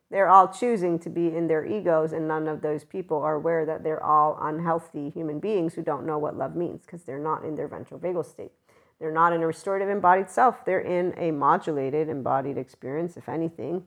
They're 0.09 0.29
all 0.29 0.47
choosing 0.47 0.99
to 0.99 1.09
be 1.09 1.27
in 1.27 1.47
their 1.47 1.65
egos, 1.65 2.13
and 2.13 2.27
none 2.27 2.47
of 2.47 2.61
those 2.61 2.85
people 2.85 3.21
are 3.21 3.35
aware 3.35 3.65
that 3.65 3.83
they're 3.83 4.03
all 4.03 4.37
unhealthy 4.41 5.09
human 5.09 5.39
beings 5.39 5.73
who 5.73 5.81
don't 5.81 6.05
know 6.05 6.17
what 6.17 6.37
love 6.37 6.55
means 6.55 6.85
because 6.85 7.03
they're 7.03 7.19
not 7.19 7.43
in 7.43 7.55
their 7.55 7.67
ventral 7.67 7.99
vagal 7.99 8.25
state. 8.25 8.51
They're 8.99 9.11
not 9.11 9.33
in 9.33 9.43
a 9.43 9.47
restorative 9.47 9.89
embodied 9.89 10.29
self. 10.29 10.65
They're 10.65 10.79
in 10.79 11.13
a 11.17 11.31
modulated 11.31 12.09
embodied 12.09 12.57
experience, 12.57 13.17
if 13.17 13.29
anything. 13.29 13.83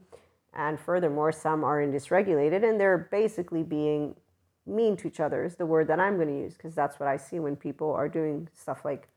And 0.53 0.79
furthermore, 0.79 1.33
some 1.33 1.65
are 1.65 1.81
in 1.81 1.93
dysregulated 1.93 2.69
and 2.69 2.81
they're 2.81 3.09
basically 3.11 3.63
being 3.63 4.15
mean 4.67 4.97
to 4.99 5.09
each 5.09 5.21
other, 5.21 5.45
is 5.45 5.57
the 5.57 5.67
word 5.67 5.89
that 5.89 5.99
I'm 5.99 6.17
going 6.17 6.29
to 6.29 6.35
use 6.35 6.55
because 6.55 6.75
that's 6.75 7.01
what 7.01 7.09
I 7.09 7.17
see 7.17 7.41
when 7.41 7.57
people 7.57 7.93
are 7.93 8.09
doing 8.09 8.49
stuff 8.55 8.85
like, 8.85 9.09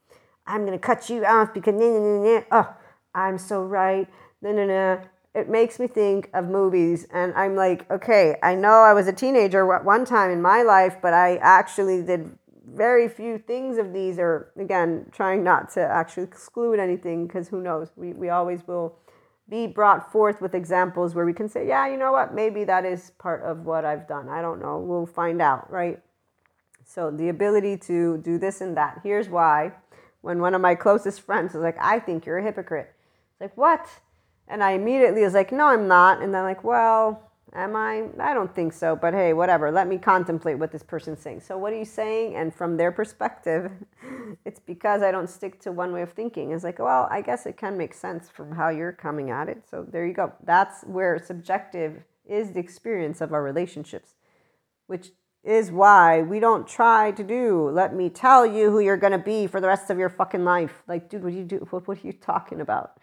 I'm 0.47 0.65
going 0.65 0.77
to 0.77 0.79
cut 0.79 1.09
you 1.09 1.25
off 1.25 1.53
because, 1.53 1.73
nah, 1.75 1.89
nah, 1.89 2.23
nah, 2.23 2.43
oh, 2.51 2.75
I'm 3.13 3.37
so 3.37 3.63
right. 3.63 4.07
No, 4.41 4.51
no, 4.51 4.65
no 4.65 5.01
it 5.35 5.49
makes 5.49 5.79
me 5.79 5.87
think 5.87 6.29
of 6.33 6.45
movies 6.45 7.07
and 7.11 7.33
i'm 7.33 7.55
like 7.55 7.89
okay 7.91 8.35
i 8.43 8.53
know 8.55 8.81
i 8.81 8.93
was 8.93 9.07
a 9.07 9.13
teenager 9.13 9.71
at 9.73 9.83
one 9.83 10.05
time 10.05 10.29
in 10.29 10.41
my 10.41 10.61
life 10.61 10.97
but 11.01 11.13
i 11.13 11.37
actually 11.37 12.01
did 12.01 12.37
very 12.73 13.07
few 13.07 13.37
things 13.37 13.77
of 13.77 13.93
these 13.93 14.17
or 14.17 14.51
again 14.57 15.05
trying 15.11 15.43
not 15.43 15.69
to 15.69 15.81
actually 15.81 16.23
exclude 16.23 16.79
anything 16.79 17.27
because 17.27 17.47
who 17.47 17.61
knows? 17.61 17.89
We, 17.95 18.13
we 18.13 18.29
always 18.29 18.65
will 18.67 18.97
be 19.49 19.67
brought 19.67 20.11
forth 20.11 20.41
with 20.41 20.55
examples 20.55 21.13
where 21.13 21.25
we 21.25 21.33
can 21.33 21.49
say 21.49 21.67
yeah 21.67 21.87
you 21.87 21.97
know 21.97 22.11
what? 22.11 22.33
Maybe 22.33 22.63
that 22.63 22.85
is 22.85 23.11
part 23.19 23.43
of 23.43 23.65
what 23.65 23.85
i've 23.85 24.07
done. 24.07 24.29
I 24.29 24.41
don't 24.41 24.61
know. 24.61 24.79
We'll 24.79 25.05
find 25.05 25.41
out 25.41 25.69
right? 25.71 25.99
So 26.85 27.11
the 27.11 27.29
ability 27.29 27.77
to 27.77 28.17
do 28.17 28.37
this 28.37 28.61
and 28.61 28.75
that. 28.77 29.01
Here's 29.03 29.29
why. 29.29 29.73
When 30.21 30.39
one 30.39 30.53
of 30.53 30.61
my 30.61 30.75
closest 30.75 31.21
friends 31.21 31.53
was 31.53 31.63
like 31.63 31.77
i 31.79 31.99
think 31.99 32.25
you're 32.25 32.39
a 32.39 32.43
hypocrite. 32.43 32.93
It's 33.33 33.41
like 33.41 33.57
what 33.57 33.87
and 34.47 34.63
I 34.63 34.71
immediately 34.71 35.23
was 35.23 35.34
like, 35.34 35.51
no, 35.51 35.67
I'm 35.67 35.88
not. 35.88 36.21
And 36.21 36.34
then, 36.34 36.43
like, 36.43 36.63
well, 36.63 37.32
am 37.53 37.75
I? 37.75 38.06
I 38.19 38.34
don't 38.34 38.53
think 38.53 38.73
so. 38.73 38.95
But 38.95 39.13
hey, 39.13 39.34
whatever. 39.34 39.71
Let 39.71 39.88
me 39.88 39.97
contemplate 39.97 40.58
what 40.58 40.71
this 40.71 40.84
person's 40.84 41.19
saying. 41.19 41.41
So, 41.41 41.58
what 41.58 41.73
are 41.73 41.77
you 41.77 41.86
saying? 41.86 42.36
And 42.36 42.53
from 42.53 42.77
their 42.77 42.91
perspective, 42.91 43.71
it's 44.45 44.60
because 44.60 45.01
I 45.01 45.12
don't 45.12 45.29
stick 45.29 45.60
to 45.62 45.71
one 45.71 45.93
way 45.93 46.01
of 46.01 46.12
thinking. 46.12 46.51
It's 46.51 46.63
like, 46.63 46.79
well, 46.79 47.08
I 47.10 47.21
guess 47.21 47.45
it 47.45 47.58
can 47.58 47.77
make 47.77 47.93
sense 47.93 48.29
from 48.29 48.51
how 48.53 48.69
you're 48.69 48.91
coming 48.91 49.29
at 49.29 49.49
it. 49.49 49.63
So, 49.69 49.86
there 49.89 50.06
you 50.06 50.13
go. 50.13 50.34
That's 50.43 50.84
where 50.84 51.21
subjective 51.23 52.03
is 52.25 52.51
the 52.51 52.60
experience 52.60 53.21
of 53.21 53.34
our 53.34 53.43
relationships, 53.43 54.15
which 54.88 55.12
is 55.43 55.71
why 55.71 56.21
we 56.21 56.39
don't 56.39 56.67
try 56.67 57.12
to 57.12 57.23
do 57.23 57.69
let 57.69 57.93
me 57.93 58.10
tell 58.10 58.45
you 58.45 58.71
who 58.71 58.79
you're 58.79 58.97
going 58.97 59.12
to 59.12 59.17
be 59.17 59.45
for 59.45 59.60
the 59.60 59.67
rest 59.67 59.89
of 59.89 59.97
your 59.97 60.10
fucking 60.10 60.45
life 60.45 60.84
like 60.88 61.10
dude 61.10 61.23
what 61.23 61.32
do 61.32 61.38
you 61.38 61.43
do 61.43 61.58
what, 61.69 61.86
what 61.88 61.97
are 61.97 62.08
you 62.08 62.13
talking 62.13 62.62
about 62.62 62.97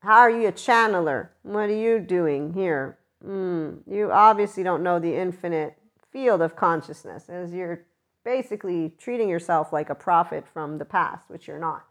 how 0.00 0.18
are 0.20 0.30
you 0.30 0.48
a 0.48 0.52
channeler? 0.52 1.28
What 1.42 1.68
are 1.68 1.76
you 1.76 2.00
doing 2.00 2.54
here? 2.54 2.98
Mm, 3.24 3.80
you 3.86 4.10
obviously 4.10 4.62
don't 4.62 4.82
know 4.82 4.98
the 4.98 5.14
infinite 5.14 5.76
field 6.10 6.40
of 6.40 6.56
consciousness, 6.56 7.28
as 7.28 7.52
you're 7.52 7.84
basically 8.24 8.92
treating 8.98 9.28
yourself 9.28 9.72
like 9.72 9.90
a 9.90 9.94
prophet 9.94 10.46
from 10.52 10.78
the 10.78 10.84
past, 10.84 11.28
which 11.28 11.46
you're 11.46 11.58
not. 11.58 11.84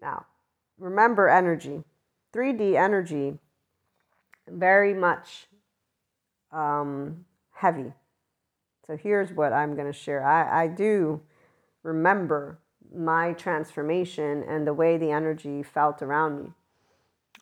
Now, 0.00 0.26
remember 0.78 1.28
energy. 1.28 1.84
3D 2.34 2.76
energy, 2.76 3.38
very 4.48 4.94
much 4.94 5.48
um, 6.50 7.26
heavy. 7.52 7.92
So 8.86 8.96
here's 8.96 9.30
what 9.32 9.52
I'm 9.52 9.74
going 9.74 9.86
to 9.86 9.98
share. 9.98 10.26
I, 10.26 10.64
I 10.64 10.66
do 10.66 11.20
remember 11.82 12.58
my 12.94 13.34
transformation 13.34 14.42
and 14.48 14.66
the 14.66 14.72
way 14.72 14.96
the 14.96 15.10
energy 15.10 15.62
felt 15.62 16.00
around 16.00 16.42
me 16.42 16.52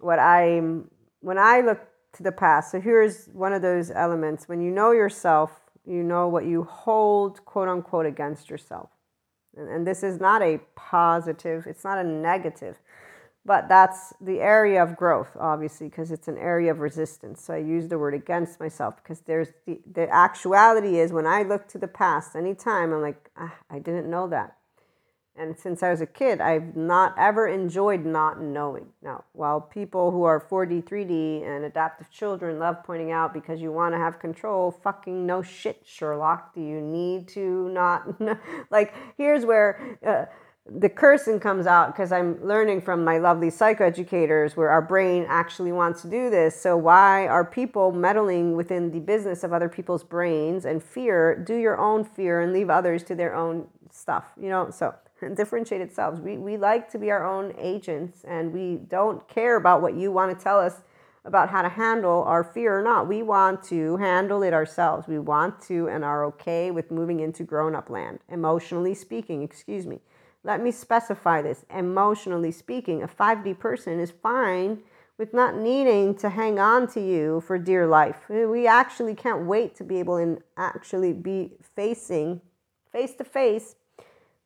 what 0.01 0.19
I'm 0.19 0.91
when 1.21 1.39
I 1.39 1.61
look 1.61 1.81
to 2.15 2.23
the 2.23 2.33
past. 2.33 2.73
So 2.73 2.81
here's 2.81 3.27
one 3.29 3.53
of 3.53 3.63
those 3.63 3.91
elements 3.91 4.49
when 4.49 4.61
you 4.61 4.71
know 4.71 4.93
yourself, 4.93 5.61
you 5.87 6.03
know 6.03 6.29
what 6.29 6.45
you 6.45 6.65
hold, 6.65 7.45
quote 7.45 7.69
unquote, 7.69 8.07
against 8.07 8.51
yourself. 8.51 8.91
And, 9.57 9.69
and 9.69 9.87
this 9.87 10.03
is 10.03 10.21
not 10.21 10.43
a 10.43 10.61
positive, 10.75 11.67
it's 11.67 11.85
not 11.85 11.99
a 11.99 12.05
negative, 12.05 12.79
but 13.45 13.69
that's 13.69 14.13
the 14.21 14.41
area 14.41 14.83
of 14.83 14.97
growth, 14.97 15.37
obviously, 15.39 15.89
because 15.89 16.11
it's 16.11 16.29
an 16.29 16.37
area 16.37 16.71
of 16.71 16.81
resistance. 16.81 17.43
So 17.43 17.55
I 17.55 17.59
use 17.59 17.89
the 17.89 17.99
word 17.99 18.15
against 18.15 18.61
myself 18.61 18.97
because 18.97 19.21
there's 19.21 19.49
the, 19.67 19.81
the 19.91 20.09
actuality 20.11 20.99
is 20.99 21.13
when 21.13 21.27
I 21.27 21.43
look 21.43 21.67
to 21.69 21.79
the 21.79 21.89
past, 21.89 22.37
anytime 22.37 22.93
I'm 22.93 23.03
like, 23.03 23.31
ah, 23.37 23.55
I 23.71 23.79
didn't 23.79 24.11
know 24.11 24.29
that. 24.29 24.57
And 25.37 25.59
since 25.59 25.83
I 25.83 25.91
was 25.91 26.01
a 26.01 26.07
kid, 26.07 26.41
I've 26.41 26.77
not 26.77 27.15
ever 27.17 27.47
enjoyed 27.47 28.05
not 28.05 28.43
knowing. 28.43 28.87
Now, 29.03 29.25
while 29.33 29.61
people 29.61 30.11
who 30.11 30.25
are 30.25 30.41
4D, 30.41 30.85
3D, 30.85 31.47
and 31.47 31.65
adaptive 31.65 32.11
children 32.11 32.59
love 32.59 32.85
pointing 32.85 33.11
out 33.11 33.33
because 33.33 33.61
you 33.61 33.73
want 33.73 33.95
to 33.95 33.99
have 33.99 34.19
control, 34.19 34.71
fucking 34.71 35.25
no 35.25 35.41
shit, 35.41 35.83
Sherlock. 35.85 36.55
Do 36.55 36.61
you 36.61 36.81
need 36.81 37.29
to 37.29 37.69
not 37.71 38.21
know? 38.21 38.39
Like, 38.71 38.95
here's 39.17 39.45
where. 39.45 39.99
Uh, 40.07 40.27
the 40.67 40.89
cursing 40.89 41.41
comes 41.41 41.67
out 41.67 41.93
because 41.93 42.13
I'm 42.13 42.45
learning 42.47 42.83
from 42.83 43.03
my 43.03 43.19
lovely 43.19 43.49
psychoeducators 43.49 44.57
where 44.57 44.69
our 44.69 44.83
brain 44.83 45.27
actually 45.29 45.73
wants 45.73 46.03
to 46.03 46.09
do 46.09 46.31
this. 46.31 46.61
So, 46.61 46.77
why 46.77 47.27
are 47.27 47.45
people 47.45 47.93
meddling 47.93 48.55
within 48.55 48.91
the 48.91 49.01
business 49.01 49.43
of 49.43 49.53
other 49.53 49.69
people's 49.69 50.05
brains 50.05 50.65
and 50.65 50.83
fear? 50.83 51.35
Do 51.35 51.57
your 51.57 51.79
own 51.79 52.05
fear 52.05 52.41
and 52.41 52.53
leave 52.53 52.71
others 52.71 53.03
to 53.05 53.15
their 53.15 53.35
own 53.35 53.67
stuff, 53.91 54.27
you 54.41 54.49
know? 54.49 54.71
So, 54.71 54.95
differentiated 55.37 55.93
selves. 55.93 56.21
We, 56.21 56.39
we 56.39 56.57
like 56.57 56.91
to 56.93 56.99
be 56.99 57.11
our 57.11 57.25
own 57.25 57.55
agents 57.59 58.25
and 58.27 58.53
we 58.53 58.77
don't 58.89 59.27
care 59.29 59.57
about 59.57 59.83
what 59.83 59.95
you 59.95 60.13
want 60.13 60.37
to 60.37 60.43
tell 60.43 60.59
us 60.59 60.83
about 61.25 61.51
how 61.51 61.63
to 61.63 61.69
handle 61.69 62.23
our 62.25 62.43
fear 62.43 62.79
or 62.79 62.83
not. 62.83 63.07
We 63.07 63.23
want 63.23 63.63
to 63.65 63.97
handle 63.99 64.43
it 64.43 64.55
ourselves. 64.55 65.07
We 65.07 65.19
want 65.19 65.61
to 65.63 65.89
and 65.89 66.05
are 66.05 66.25
okay 66.27 66.71
with 66.71 66.91
moving 66.91 67.21
into 67.21 67.45
grown 67.45 67.75
up 67.75 67.91
land, 67.91 68.21
emotionally 68.29 68.95
speaking, 68.95 69.43
excuse 69.43 69.87
me. 69.87 70.01
Let 70.43 70.63
me 70.63 70.71
specify 70.71 71.43
this. 71.43 71.67
Emotionally 71.71 72.53
speaking, 72.53 73.03
a 73.03 73.09
5D 73.09 73.59
person 73.59 74.01
is 74.01 74.11
fine 74.11 74.79
with 75.19 75.35
not 75.35 75.55
needing 75.55 76.15
to 76.15 76.31
hang 76.31 76.59
on 76.59 76.87
to 76.89 77.01
you 77.01 77.43
for 77.47 77.59
dear 77.59 77.87
life. 77.87 78.27
We 78.31 78.67
actually 78.67 79.15
can't 79.15 79.45
wait 79.45 79.75
to 79.77 79.85
be 79.85 79.99
able 79.99 80.17
to 80.17 80.43
actually 80.57 81.13
be 81.13 81.53
facing 81.77 82.41
face 82.91 83.15
to 83.17 83.25
face 83.25 83.77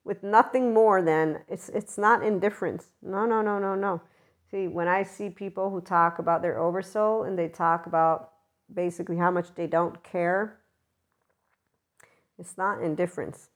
with 0.05 0.23
nothing 0.23 0.73
more 0.75 1.03
than 1.03 1.41
it's 1.49 1.69
it's 1.71 1.99
not 1.99 2.23
indifference. 2.23 2.91
No, 3.03 3.25
no, 3.25 3.43
no, 3.43 3.59
no, 3.59 3.75
no. 3.75 4.03
See, 4.51 4.69
when 4.69 4.87
I 4.87 5.03
see 5.03 5.31
people 5.31 5.71
who 5.71 5.81
talk 5.81 6.19
about 6.19 6.43
their 6.43 6.59
oversoul 6.59 7.25
and 7.25 7.39
they 7.39 7.49
talk 7.49 7.87
about 7.87 8.33
basically 8.73 9.17
how 9.17 9.31
much 9.31 9.55
they 9.55 9.67
don't 9.67 10.03
care, 10.05 10.61
it's 12.39 12.57
not 12.57 12.83
indifference. 12.83 13.49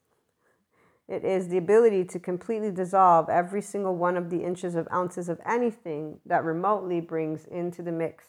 It 1.07 1.25
is 1.25 1.49
the 1.49 1.57
ability 1.57 2.05
to 2.07 2.19
completely 2.19 2.71
dissolve 2.71 3.31
every 3.31 3.63
single 3.63 3.97
one 3.97 4.17
of 4.17 4.29
the 4.29 4.45
inches 4.45 4.75
of 4.75 4.87
ounces 4.93 5.29
of 5.29 5.41
anything 5.47 6.21
that 6.27 6.45
remotely 6.45 7.01
brings 7.01 7.47
into 7.47 7.83
the 7.83 7.93
mix. 7.93 8.25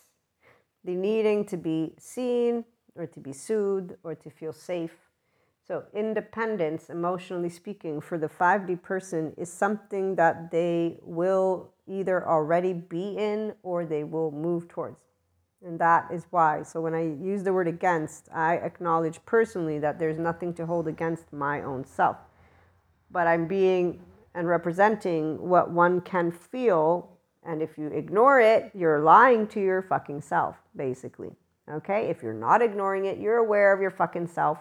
The 0.86 0.96
needing 0.96 1.44
to 1.46 1.58
be 1.58 1.94
seen 2.00 2.64
or 2.96 3.06
to 3.08 3.20
be 3.20 3.34
soothed 3.34 3.96
or 4.04 4.16
to 4.16 4.30
feel 4.30 4.54
safe 4.54 5.09
so, 5.70 5.84
independence, 5.94 6.90
emotionally 6.90 7.48
speaking, 7.50 8.02
for 8.02 8.18
the 8.18 8.28
5D 8.28 8.82
person 8.82 9.36
is 9.38 9.54
something 9.54 10.16
that 10.16 10.50
they 10.50 10.98
will 11.04 11.70
either 11.86 12.28
already 12.28 12.74
be 12.74 13.16
in 13.16 13.54
or 13.62 13.86
they 13.86 14.04
will 14.04 14.32
move 14.32 14.68
towards. 14.68 14.98
And 15.64 15.78
that 15.78 16.10
is 16.12 16.26
why. 16.32 16.64
So, 16.64 16.82
when 16.82 16.96
I 16.96 17.04
use 17.04 17.44
the 17.44 17.54
word 17.54 17.68
against, 17.68 18.30
I 18.34 18.56
acknowledge 18.56 19.24
personally 19.28 19.78
that 19.78 20.00
there's 20.00 20.18
nothing 20.18 20.56
to 20.56 20.66
hold 20.66 20.88
against 20.88 21.32
my 21.32 21.62
own 21.62 21.86
self. 21.86 22.18
But 23.12 23.28
I'm 23.28 23.48
being 23.48 24.02
and 24.34 24.48
representing 24.48 25.38
what 25.38 25.70
one 25.70 26.02
can 26.02 26.32
feel. 26.32 27.12
And 27.44 27.62
if 27.62 27.78
you 27.78 27.90
ignore 27.90 28.40
it, 28.40 28.72
you're 28.74 29.02
lying 29.02 29.46
to 29.50 29.60
your 29.60 29.84
fucking 29.84 30.22
self, 30.22 30.56
basically. 30.76 31.30
Okay? 31.72 32.08
If 32.08 32.24
you're 32.24 32.34
not 32.34 32.64
ignoring 32.64 33.06
it, 33.06 33.20
you're 33.20 33.38
aware 33.38 33.72
of 33.72 33.80
your 33.80 33.92
fucking 33.92 34.26
self 34.26 34.58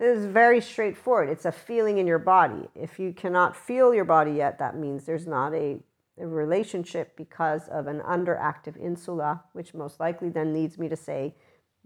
this 0.00 0.18
is 0.18 0.24
very 0.24 0.62
straightforward. 0.62 1.28
It's 1.28 1.44
a 1.44 1.52
feeling 1.52 1.98
in 1.98 2.06
your 2.06 2.18
body. 2.18 2.66
If 2.74 2.98
you 2.98 3.12
cannot 3.12 3.54
feel 3.54 3.92
your 3.92 4.06
body 4.06 4.32
yet, 4.32 4.58
that 4.58 4.74
means 4.74 5.04
there's 5.04 5.26
not 5.26 5.52
a, 5.52 5.78
a 6.18 6.26
relationship 6.26 7.14
because 7.18 7.68
of 7.68 7.86
an 7.86 8.00
underactive 8.00 8.78
insula, 8.78 9.44
which 9.52 9.74
most 9.74 10.00
likely 10.00 10.30
then 10.30 10.54
leads 10.54 10.78
me 10.78 10.88
to 10.88 10.96
say 10.96 11.34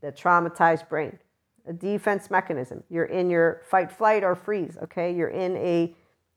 the 0.01 0.13
traumatized 0.13 0.89
brain, 0.89 1.19
a 1.67 1.73
defense 1.73 2.31
mechanism. 2.31 2.85
You're 2.89 3.07
in 3.07 3.31
your 3.31 3.63
fight, 3.69 3.91
flight, 3.91 4.23
or 4.23 4.37
freeze, 4.37 4.79
okay? 4.81 5.13
You're 5.13 5.29
in 5.29 5.57
a 5.57 5.97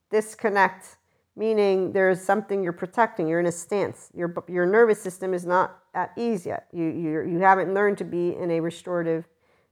disconnect, 0.09 0.97
meaning 1.35 1.91
there's 1.91 2.19
something 2.19 2.63
you're 2.63 2.73
protecting. 2.73 3.27
You're 3.27 3.39
in 3.39 3.45
a 3.45 3.51
stance. 3.51 4.09
Your, 4.15 4.33
your 4.47 4.65
nervous 4.65 4.99
system 4.99 5.31
is 5.31 5.45
not 5.45 5.77
at 5.93 6.11
ease 6.17 6.43
yet. 6.43 6.69
You, 6.73 6.85
you, 6.85 7.21
you 7.21 7.37
haven't 7.37 7.71
learned 7.71 7.99
to 7.99 8.03
be 8.03 8.35
in 8.35 8.49
a 8.49 8.61
restorative 8.61 9.27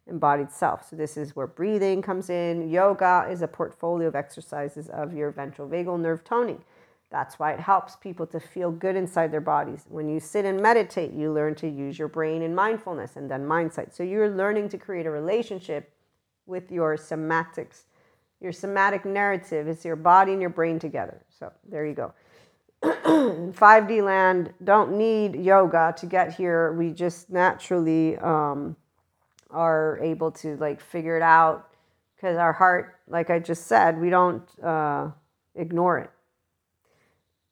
embodied 0.07 0.51
self. 0.51 0.89
So, 0.89 0.95
this 0.95 1.17
is 1.17 1.35
where 1.35 1.47
breathing 1.47 2.01
comes 2.01 2.29
in. 2.29 2.69
Yoga 2.69 3.27
is 3.29 3.41
a 3.41 3.47
portfolio 3.47 4.07
of 4.07 4.15
exercises 4.15 4.89
of 4.89 5.13
your 5.13 5.31
ventral 5.31 5.67
vagal 5.67 5.99
nerve 5.99 6.23
toning. 6.23 6.63
That's 7.11 7.39
why 7.39 7.53
it 7.53 7.59
helps 7.59 7.95
people 7.95 8.25
to 8.27 8.39
feel 8.39 8.71
good 8.71 8.95
inside 8.95 9.31
their 9.31 9.41
bodies. 9.41 9.85
When 9.89 10.09
you 10.09 10.19
sit 10.19 10.45
and 10.45 10.61
meditate, 10.61 11.13
you 11.13 11.31
learn 11.31 11.55
to 11.55 11.67
use 11.67 11.97
your 11.97 12.07
brain 12.07 12.41
in 12.41 12.53
mindfulness 12.53 13.15
and 13.15 13.29
then 13.29 13.45
mindset. 13.45 13.93
So, 13.93 14.03
you're 14.03 14.29
learning 14.29 14.69
to 14.69 14.77
create 14.77 15.05
a 15.05 15.11
relationship 15.11 15.91
with 16.45 16.71
your 16.71 16.97
somatics. 16.97 17.83
Your 18.41 18.51
somatic 18.51 19.05
narrative 19.05 19.67
is 19.67 19.83
your 19.83 19.95
body 19.95 20.33
and 20.33 20.41
your 20.41 20.51
brain 20.51 20.77
together. 20.77 21.21
So, 21.29 21.51
there 21.67 21.85
you 21.85 21.95
go. 21.95 22.13
5D 22.83 24.03
land 24.03 24.53
don't 24.63 24.95
need 24.95 25.35
yoga 25.35 25.95
to 25.97 26.05
get 26.05 26.35
here. 26.35 26.73
We 26.73 26.91
just 26.91 27.31
naturally 27.31 28.17
um, 28.17 28.75
are 29.55 29.97
able 30.01 30.31
to 30.31 30.57
like 30.57 30.81
figure 30.81 31.15
it 31.15 31.23
out 31.23 31.69
because 32.15 32.37
our 32.37 32.53
heart, 32.53 32.99
like 33.07 33.29
I 33.29 33.39
just 33.39 33.67
said, 33.67 33.99
we 33.99 34.09
don't 34.09 34.43
uh, 34.63 35.09
ignore 35.55 36.11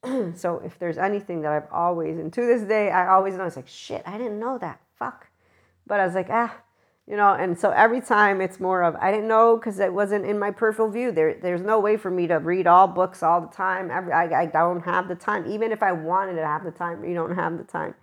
it. 0.04 0.36
so 0.36 0.60
if 0.64 0.78
there's 0.78 0.98
anything 0.98 1.42
that 1.42 1.52
I've 1.52 1.72
always, 1.72 2.18
and 2.18 2.32
to 2.32 2.46
this 2.46 2.62
day, 2.62 2.90
I 2.90 3.08
always 3.08 3.34
know 3.34 3.44
it's 3.44 3.56
like, 3.56 3.68
shit, 3.68 4.02
I 4.06 4.18
didn't 4.18 4.38
know 4.38 4.58
that. 4.58 4.80
Fuck. 4.98 5.28
But 5.86 6.00
I 6.00 6.06
was 6.06 6.14
like, 6.14 6.28
ah, 6.30 6.54
you 7.06 7.16
know, 7.16 7.34
and 7.34 7.58
so 7.58 7.70
every 7.70 8.00
time 8.00 8.40
it's 8.40 8.58
more 8.58 8.82
of, 8.82 8.96
I 8.96 9.10
didn't 9.10 9.28
know 9.28 9.56
because 9.56 9.78
it 9.78 9.92
wasn't 9.92 10.24
in 10.24 10.38
my 10.38 10.50
peripheral 10.50 10.90
view. 10.90 11.12
There, 11.12 11.34
there's 11.34 11.60
no 11.60 11.78
way 11.78 11.96
for 11.96 12.10
me 12.10 12.26
to 12.28 12.36
read 12.36 12.66
all 12.66 12.86
books 12.86 13.22
all 13.22 13.42
the 13.42 13.54
time. 13.54 13.90
Every, 13.90 14.12
I, 14.12 14.42
I 14.42 14.46
don't 14.46 14.80
have 14.80 15.08
the 15.08 15.14
time. 15.14 15.50
Even 15.50 15.72
if 15.72 15.82
I 15.82 15.92
wanted 15.92 16.36
to 16.36 16.46
have 16.46 16.64
the 16.64 16.70
time, 16.70 17.04
you 17.04 17.14
don't 17.14 17.34
have 17.34 17.58
the 17.58 17.64
time. 17.64 17.94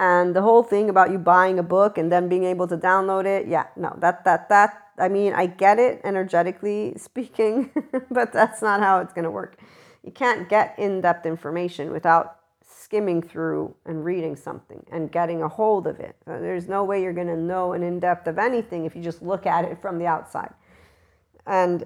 And 0.00 0.34
the 0.34 0.40
whole 0.40 0.62
thing 0.62 0.88
about 0.88 1.10
you 1.10 1.18
buying 1.18 1.58
a 1.58 1.62
book 1.62 1.98
and 1.98 2.10
then 2.10 2.26
being 2.26 2.44
able 2.44 2.66
to 2.68 2.76
download 2.78 3.26
it, 3.26 3.46
yeah, 3.46 3.66
no, 3.76 3.94
that 3.98 4.24
that 4.24 4.48
that 4.48 4.82
I 4.96 5.10
mean, 5.10 5.34
I 5.34 5.44
get 5.44 5.78
it 5.78 6.00
energetically 6.04 6.94
speaking, 6.96 7.70
but 8.10 8.32
that's 8.32 8.62
not 8.62 8.80
how 8.80 9.00
it's 9.00 9.12
going 9.12 9.26
to 9.26 9.30
work. 9.30 9.58
You 10.02 10.10
can't 10.10 10.48
get 10.48 10.74
in-depth 10.78 11.26
information 11.26 11.92
without 11.92 12.38
skimming 12.66 13.20
through 13.20 13.74
and 13.84 14.02
reading 14.02 14.36
something 14.36 14.86
and 14.90 15.12
getting 15.12 15.42
a 15.42 15.48
hold 15.48 15.86
of 15.86 16.00
it. 16.00 16.16
Uh, 16.26 16.38
there's 16.38 16.66
no 16.66 16.82
way 16.82 17.02
you're 17.02 17.12
going 17.12 17.26
to 17.26 17.36
know 17.36 17.74
an 17.74 17.82
in-depth 17.82 18.26
of 18.26 18.38
anything 18.38 18.86
if 18.86 18.96
you 18.96 19.02
just 19.02 19.20
look 19.20 19.44
at 19.44 19.66
it 19.66 19.82
from 19.82 19.98
the 19.98 20.06
outside. 20.06 20.54
And 21.46 21.84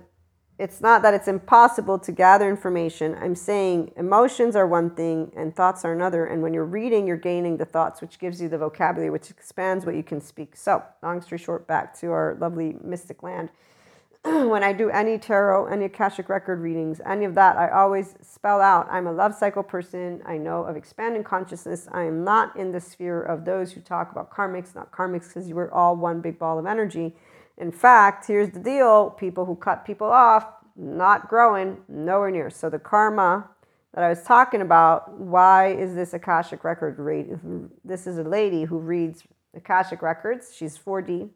it's 0.59 0.81
not 0.81 1.03
that 1.03 1.15
it's 1.15 1.27
impossible 1.27 1.99
to 1.99 2.13
gather 2.13 2.49
information. 2.49 3.17
I'm 3.21 3.35
saying 3.35 3.93
emotions 3.97 4.55
are 4.55 4.67
one 4.67 4.91
thing 4.91 5.33
and 5.37 5.55
thoughts 5.55 5.85
are 5.85 5.93
another. 5.93 6.27
And 6.27 6.43
when 6.43 6.55
you're 6.55 6.65
reading, 6.65 7.09
you're 7.09 7.17
gaining 7.17 7.57
the 7.57 7.65
thoughts, 7.65 8.01
which 8.01 8.21
gives 8.21 8.41
you 8.41 8.49
the 8.49 8.59
vocabulary, 8.59 9.11
which 9.11 9.31
expands 9.31 9.85
what 9.85 9.97
you 9.97 10.05
can 10.05 10.21
speak. 10.21 10.55
So, 10.55 10.83
long 11.03 11.21
story 11.23 11.41
short, 11.41 11.67
back 11.67 11.99
to 12.01 12.13
our 12.13 12.37
lovely 12.41 12.77
mystic 12.83 13.25
land. 13.25 13.49
when 14.23 14.63
I 14.63 14.73
do 14.73 14.91
any 14.91 15.19
tarot, 15.19 15.67
any 15.67 15.87
Akashic 15.87 16.29
record 16.29 16.61
readings, 16.61 17.01
any 17.05 17.25
of 17.25 17.35
that, 17.35 17.57
I 17.57 17.69
always 17.71 18.15
spell 18.23 18.61
out 18.61 18.87
I'm 18.89 19.09
a 19.09 19.13
love 19.13 19.35
cycle 19.35 19.65
person. 19.65 20.23
I 20.25 20.39
know 20.39 20.63
of 20.63 20.77
expanding 20.77 21.25
consciousness. 21.25 21.89
I 21.91 22.05
am 22.05 22.23
not 22.23 22.57
in 22.57 22.71
the 22.71 22.81
sphere 22.81 23.21
of 23.21 23.45
those 23.45 23.73
who 23.73 23.81
talk 23.81 24.13
about 24.13 24.31
karmics, 24.31 24.75
not 24.75 24.93
karmics, 24.93 25.27
because 25.27 25.49
you 25.49 25.59
are 25.59 25.73
all 25.75 25.97
one 25.97 26.21
big 26.21 26.39
ball 26.39 26.61
of 26.61 26.65
energy. 26.65 27.17
In 27.59 27.71
fact, 27.71 28.27
here's 28.27 28.51
the 28.51 28.61
deal 28.61 29.11
people 29.11 29.45
who 29.45 29.57
cut 29.57 29.85
people 29.85 30.09
off, 30.09 30.47
not 30.77 31.29
growing, 31.29 31.79
nowhere 31.89 32.31
near. 32.31 32.51
So 32.51 32.69
the 32.69 32.79
karma 32.79 33.49
that 33.95 34.03
I 34.03 34.09
was 34.09 34.23
talking 34.23 34.61
about, 34.61 35.19
why 35.19 35.69
is 35.69 35.95
this 35.95 36.15
Akashic 36.15 36.65
record 36.65 36.99
read? 36.99 37.39
This 37.85 38.07
is 38.07 38.19
a 38.19 38.25
lady 38.25 38.65
who 38.65 38.79
reads 38.79 39.23
Akashic 39.55 40.03
records. 40.03 40.53
She's 40.55 40.77
4D. 40.77 41.31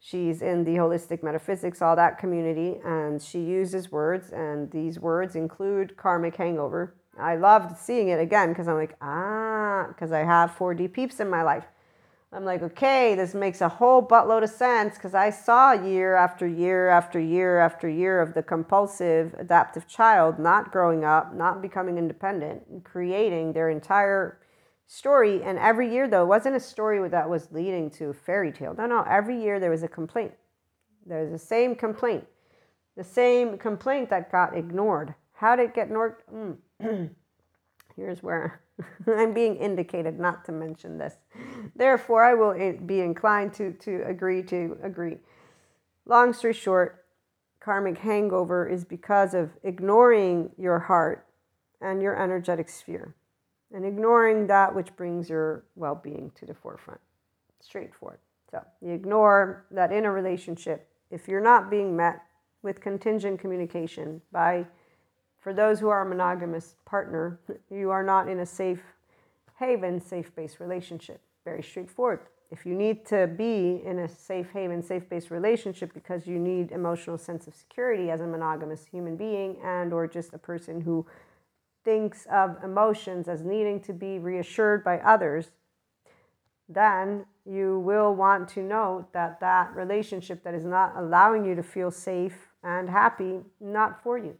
She's 0.00 0.42
in 0.42 0.64
the 0.64 0.72
holistic 0.72 1.22
metaphysics, 1.22 1.80
all 1.80 1.96
that 1.96 2.18
community, 2.18 2.78
and 2.84 3.22
she 3.22 3.40
uses 3.40 3.90
words, 3.90 4.32
and 4.32 4.70
these 4.70 5.00
words 5.00 5.34
include 5.34 5.96
karmic 5.96 6.36
hangover. 6.36 6.94
I 7.18 7.36
loved 7.36 7.78
seeing 7.78 8.08
it 8.08 8.20
again 8.20 8.50
because 8.50 8.68
I'm 8.68 8.74
like, 8.74 8.96
ah, 9.00 9.86
because 9.88 10.12
I 10.12 10.18
have 10.18 10.50
4D 10.50 10.92
peeps 10.92 11.20
in 11.20 11.30
my 11.30 11.42
life. 11.42 11.64
I'm 12.34 12.44
like, 12.44 12.62
okay, 12.62 13.14
this 13.14 13.32
makes 13.32 13.60
a 13.60 13.68
whole 13.68 14.04
buttload 14.04 14.42
of 14.42 14.50
sense 14.50 14.96
because 14.96 15.14
I 15.14 15.30
saw 15.30 15.70
year 15.72 16.16
after 16.16 16.48
year 16.48 16.88
after 16.88 17.20
year 17.20 17.60
after 17.60 17.88
year 17.88 18.20
of 18.20 18.34
the 18.34 18.42
compulsive 18.42 19.34
adaptive 19.38 19.86
child 19.86 20.40
not 20.40 20.72
growing 20.72 21.04
up, 21.04 21.32
not 21.32 21.62
becoming 21.62 21.96
independent, 21.96 22.82
creating 22.82 23.52
their 23.52 23.70
entire 23.70 24.40
story. 24.88 25.44
And 25.44 25.60
every 25.60 25.92
year, 25.92 26.08
though, 26.08 26.24
it 26.24 26.28
wasn't 26.28 26.56
a 26.56 26.60
story 26.60 27.08
that 27.08 27.30
was 27.30 27.52
leading 27.52 27.88
to 27.92 28.06
a 28.06 28.14
fairy 28.14 28.50
tale. 28.50 28.74
No, 28.76 28.86
no, 28.86 29.02
every 29.08 29.40
year 29.40 29.60
there 29.60 29.70
was 29.70 29.84
a 29.84 29.88
complaint. 29.88 30.32
There 31.06 31.22
was 31.22 31.30
the 31.30 31.38
same 31.38 31.76
complaint, 31.76 32.24
the 32.96 33.04
same 33.04 33.58
complaint 33.58 34.10
that 34.10 34.32
got 34.32 34.56
ignored. 34.56 35.14
How 35.34 35.54
did 35.54 35.66
it 35.66 35.74
get 35.74 35.86
ignored? 35.86 36.16
Mm. 36.34 36.56
Here's 37.96 38.24
where 38.24 38.60
I'm 39.06 39.32
being 39.32 39.56
indicated 39.56 40.18
not 40.18 40.44
to 40.46 40.52
mention 40.52 40.98
this. 40.98 41.14
Therefore, 41.76 42.24
I 42.24 42.34
will 42.34 42.52
eh, 42.52 42.72
be 42.72 43.00
inclined 43.00 43.54
to, 43.54 43.72
to 43.72 44.02
agree 44.06 44.42
to 44.44 44.76
agree. 44.82 45.18
Long 46.06 46.32
story 46.32 46.52
short, 46.52 47.04
karmic 47.60 47.98
hangover 47.98 48.68
is 48.68 48.84
because 48.84 49.34
of 49.34 49.50
ignoring 49.62 50.50
your 50.58 50.78
heart 50.78 51.26
and 51.80 52.02
your 52.02 52.20
energetic 52.20 52.68
sphere 52.68 53.14
and 53.72 53.84
ignoring 53.84 54.46
that 54.46 54.74
which 54.74 54.94
brings 54.96 55.28
your 55.28 55.64
well 55.74 55.94
being 55.94 56.30
to 56.36 56.46
the 56.46 56.54
forefront. 56.54 57.00
Straightforward. 57.60 58.18
So 58.50 58.62
you 58.80 58.92
ignore 58.92 59.66
that 59.70 59.92
in 59.92 60.04
a 60.04 60.10
relationship, 60.10 60.88
if 61.10 61.26
you're 61.26 61.40
not 61.40 61.70
being 61.70 61.96
met 61.96 62.22
with 62.62 62.80
contingent 62.80 63.40
communication 63.40 64.20
by 64.30 64.66
For 65.44 65.52
those 65.52 65.78
who 65.78 65.90
are 65.90 66.00
a 66.00 66.08
monogamous 66.08 66.76
partner, 66.86 67.38
you 67.70 67.90
are 67.90 68.02
not 68.02 68.30
in 68.30 68.40
a 68.40 68.46
safe 68.46 68.80
haven, 69.58 70.00
safe 70.00 70.34
based 70.34 70.58
relationship. 70.58 71.20
Very 71.44 71.62
straightforward. 71.62 72.20
If 72.50 72.64
you 72.64 72.74
need 72.74 73.04
to 73.08 73.26
be 73.26 73.82
in 73.84 73.98
a 73.98 74.08
safe 74.08 74.50
haven, 74.52 74.82
safe 74.82 75.06
based 75.06 75.30
relationship 75.30 75.92
because 75.92 76.26
you 76.26 76.38
need 76.38 76.72
emotional 76.72 77.18
sense 77.18 77.46
of 77.46 77.54
security 77.54 78.10
as 78.10 78.22
a 78.22 78.26
monogamous 78.26 78.86
human 78.86 79.18
being 79.18 79.58
and 79.62 79.92
or 79.92 80.08
just 80.08 80.32
a 80.32 80.38
person 80.38 80.80
who 80.80 81.04
thinks 81.84 82.26
of 82.32 82.56
emotions 82.64 83.28
as 83.28 83.42
needing 83.42 83.80
to 83.80 83.92
be 83.92 84.18
reassured 84.18 84.82
by 84.82 84.98
others, 85.00 85.50
then 86.70 87.26
you 87.44 87.80
will 87.80 88.14
want 88.14 88.48
to 88.48 88.62
note 88.62 89.12
that 89.12 89.40
that 89.40 89.76
relationship 89.76 90.42
that 90.42 90.54
is 90.54 90.64
not 90.64 90.94
allowing 90.96 91.44
you 91.44 91.54
to 91.54 91.62
feel 91.62 91.90
safe 91.90 92.48
and 92.62 92.88
happy, 92.88 93.40
not 93.60 94.02
for 94.02 94.16
you. 94.16 94.38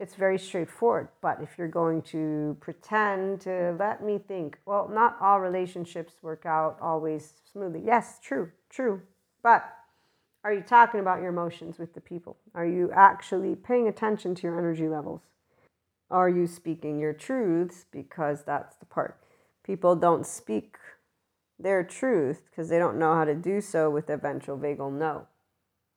It's 0.00 0.14
very 0.14 0.38
straightforward. 0.38 1.08
But 1.20 1.42
if 1.42 1.58
you're 1.58 1.68
going 1.68 2.00
to 2.02 2.56
pretend 2.60 3.42
to 3.42 3.76
let 3.78 4.02
me 4.02 4.18
think, 4.18 4.58
well, 4.64 4.88
not 4.90 5.18
all 5.20 5.40
relationships 5.40 6.14
work 6.22 6.46
out 6.46 6.78
always 6.80 7.34
smoothly. 7.52 7.82
Yes, 7.84 8.18
true, 8.22 8.50
true. 8.70 9.02
But 9.42 9.62
are 10.42 10.54
you 10.54 10.62
talking 10.62 11.00
about 11.00 11.20
your 11.20 11.28
emotions 11.28 11.78
with 11.78 11.92
the 11.92 12.00
people? 12.00 12.38
Are 12.54 12.64
you 12.66 12.90
actually 12.94 13.54
paying 13.54 13.88
attention 13.88 14.34
to 14.36 14.42
your 14.44 14.58
energy 14.58 14.88
levels? 14.88 15.20
Are 16.10 16.30
you 16.30 16.46
speaking 16.46 16.98
your 16.98 17.12
truths? 17.12 17.84
Because 17.92 18.42
that's 18.44 18.76
the 18.76 18.86
part. 18.86 19.20
People 19.62 19.94
don't 19.96 20.26
speak 20.26 20.76
their 21.58 21.84
truth 21.84 22.40
because 22.50 22.70
they 22.70 22.78
don't 22.78 22.98
know 22.98 23.14
how 23.14 23.26
to 23.26 23.34
do 23.34 23.60
so 23.60 23.90
with 23.90 24.06
the 24.06 24.16
ventral 24.16 24.56
vagal 24.56 24.92
no, 24.94 25.26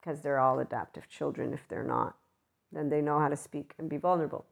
because 0.01 0.21
they're 0.21 0.39
all 0.39 0.59
adaptive 0.59 1.07
children 1.07 1.53
if 1.53 1.61
they're 1.69 1.85
not. 1.85 2.17
Then 2.73 2.89
they 2.89 3.01
know 3.01 3.19
how 3.19 3.29
to 3.29 3.37
speak 3.37 3.73
and 3.77 3.89
be 3.89 3.97
vulnerable, 3.97 4.45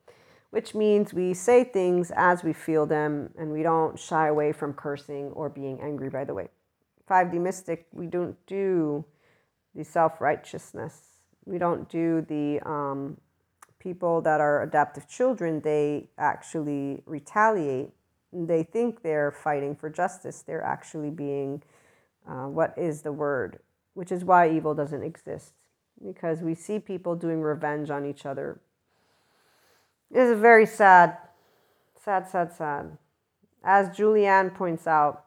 which 0.51 0.75
means 0.75 1.13
we 1.13 1.33
say 1.33 1.63
things 1.63 2.11
as 2.15 2.43
we 2.43 2.53
feel 2.53 2.85
them 2.85 3.31
and 3.37 3.51
we 3.51 3.63
don't 3.63 3.97
shy 3.97 4.27
away 4.27 4.51
from 4.51 4.73
cursing 4.73 5.31
or 5.31 5.49
being 5.49 5.79
angry, 5.81 6.09
by 6.09 6.23
the 6.23 6.33
way. 6.33 6.49
5D 7.09 7.41
Mystic, 7.41 7.87
we 7.91 8.07
don't 8.07 8.37
do 8.45 9.03
the 9.75 9.83
self 9.83 10.21
righteousness. 10.21 11.01
We 11.45 11.57
don't 11.57 11.89
do 11.89 12.21
the 12.21 12.59
um, 12.69 13.17
people 13.81 14.21
that 14.21 14.39
are 14.39 14.61
adaptive 14.61 15.07
children, 15.07 15.59
they 15.61 16.07
actually 16.17 17.01
retaliate. 17.05 17.89
They 18.31 18.63
think 18.63 19.01
they're 19.01 19.31
fighting 19.31 19.75
for 19.75 19.89
justice. 19.89 20.43
They're 20.43 20.63
actually 20.63 21.09
being, 21.09 21.63
uh, 22.29 22.45
what 22.45 22.73
is 22.77 23.01
the 23.01 23.11
word? 23.11 23.59
Which 23.93 24.11
is 24.11 24.23
why 24.23 24.49
evil 24.49 24.73
doesn't 24.73 25.03
exist. 25.03 25.53
Because 26.05 26.41
we 26.41 26.55
see 26.55 26.79
people 26.79 27.15
doing 27.15 27.41
revenge 27.41 27.89
on 27.89 28.05
each 28.05 28.25
other. 28.25 28.59
It 30.09 30.19
is 30.19 30.39
very 30.39 30.65
sad. 30.65 31.17
Sad, 32.03 32.27
sad, 32.27 32.53
sad. 32.53 32.97
As 33.63 33.89
Julianne 33.89 34.53
points 34.53 34.87
out, 34.87 35.25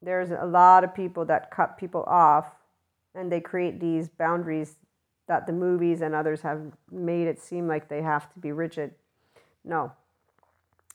there's 0.00 0.30
a 0.30 0.46
lot 0.46 0.84
of 0.84 0.94
people 0.94 1.24
that 1.26 1.50
cut 1.50 1.76
people 1.76 2.04
off 2.04 2.46
and 3.14 3.30
they 3.30 3.40
create 3.40 3.80
these 3.80 4.08
boundaries 4.08 4.76
that 5.26 5.46
the 5.46 5.52
movies 5.52 6.00
and 6.00 6.14
others 6.14 6.42
have 6.42 6.60
made 6.90 7.26
it 7.26 7.40
seem 7.40 7.68
like 7.68 7.88
they 7.88 8.02
have 8.02 8.32
to 8.32 8.38
be 8.38 8.52
rigid. 8.52 8.94
No. 9.64 9.92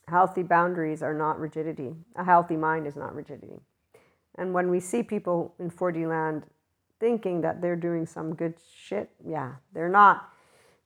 Healthy 0.08 0.42
boundaries 0.42 1.02
are 1.02 1.14
not 1.14 1.38
rigidity. 1.38 1.94
A 2.16 2.24
healthy 2.24 2.56
mind 2.56 2.86
is 2.86 2.96
not 2.96 3.14
rigidity. 3.14 3.60
And 4.36 4.52
when 4.52 4.70
we 4.70 4.80
see 4.80 5.02
people 5.02 5.54
in 5.58 5.70
4D 5.70 6.08
land 6.08 6.44
thinking 6.98 7.40
that 7.42 7.60
they're 7.60 7.76
doing 7.76 8.06
some 8.06 8.34
good 8.34 8.54
shit, 8.74 9.10
yeah, 9.24 9.56
they're 9.72 9.88
not 9.88 10.30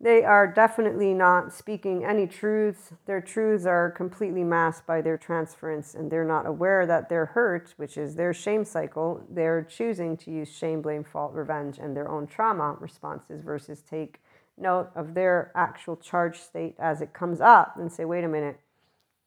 they 0.02 0.24
are 0.24 0.46
definitely 0.46 1.12
not 1.12 1.52
speaking 1.52 2.06
any 2.06 2.26
truths. 2.26 2.94
Their 3.04 3.20
truths 3.20 3.66
are 3.66 3.90
completely 3.90 4.44
masked 4.44 4.86
by 4.86 5.02
their 5.02 5.18
transference, 5.18 5.94
and 5.94 6.10
they're 6.10 6.24
not 6.24 6.46
aware 6.46 6.86
that 6.86 7.10
they're 7.10 7.26
hurt, 7.26 7.74
which 7.76 7.98
is 7.98 8.14
their 8.14 8.32
shame 8.32 8.64
cycle. 8.64 9.22
They're 9.28 9.62
choosing 9.62 10.16
to 10.18 10.30
use 10.30 10.50
shame, 10.50 10.80
blame, 10.80 11.04
fault, 11.04 11.34
revenge, 11.34 11.78
and 11.78 11.94
their 11.94 12.08
own 12.08 12.26
trauma 12.26 12.76
responses 12.80 13.42
versus 13.42 13.82
take 13.82 14.22
note 14.56 14.88
of 14.94 15.12
their 15.12 15.52
actual 15.54 15.96
charge 15.96 16.38
state 16.38 16.76
as 16.78 17.02
it 17.02 17.12
comes 17.12 17.42
up 17.42 17.76
and 17.78 17.92
say, 17.92 18.06
wait 18.06 18.24
a 18.24 18.28
minute, 18.28 18.58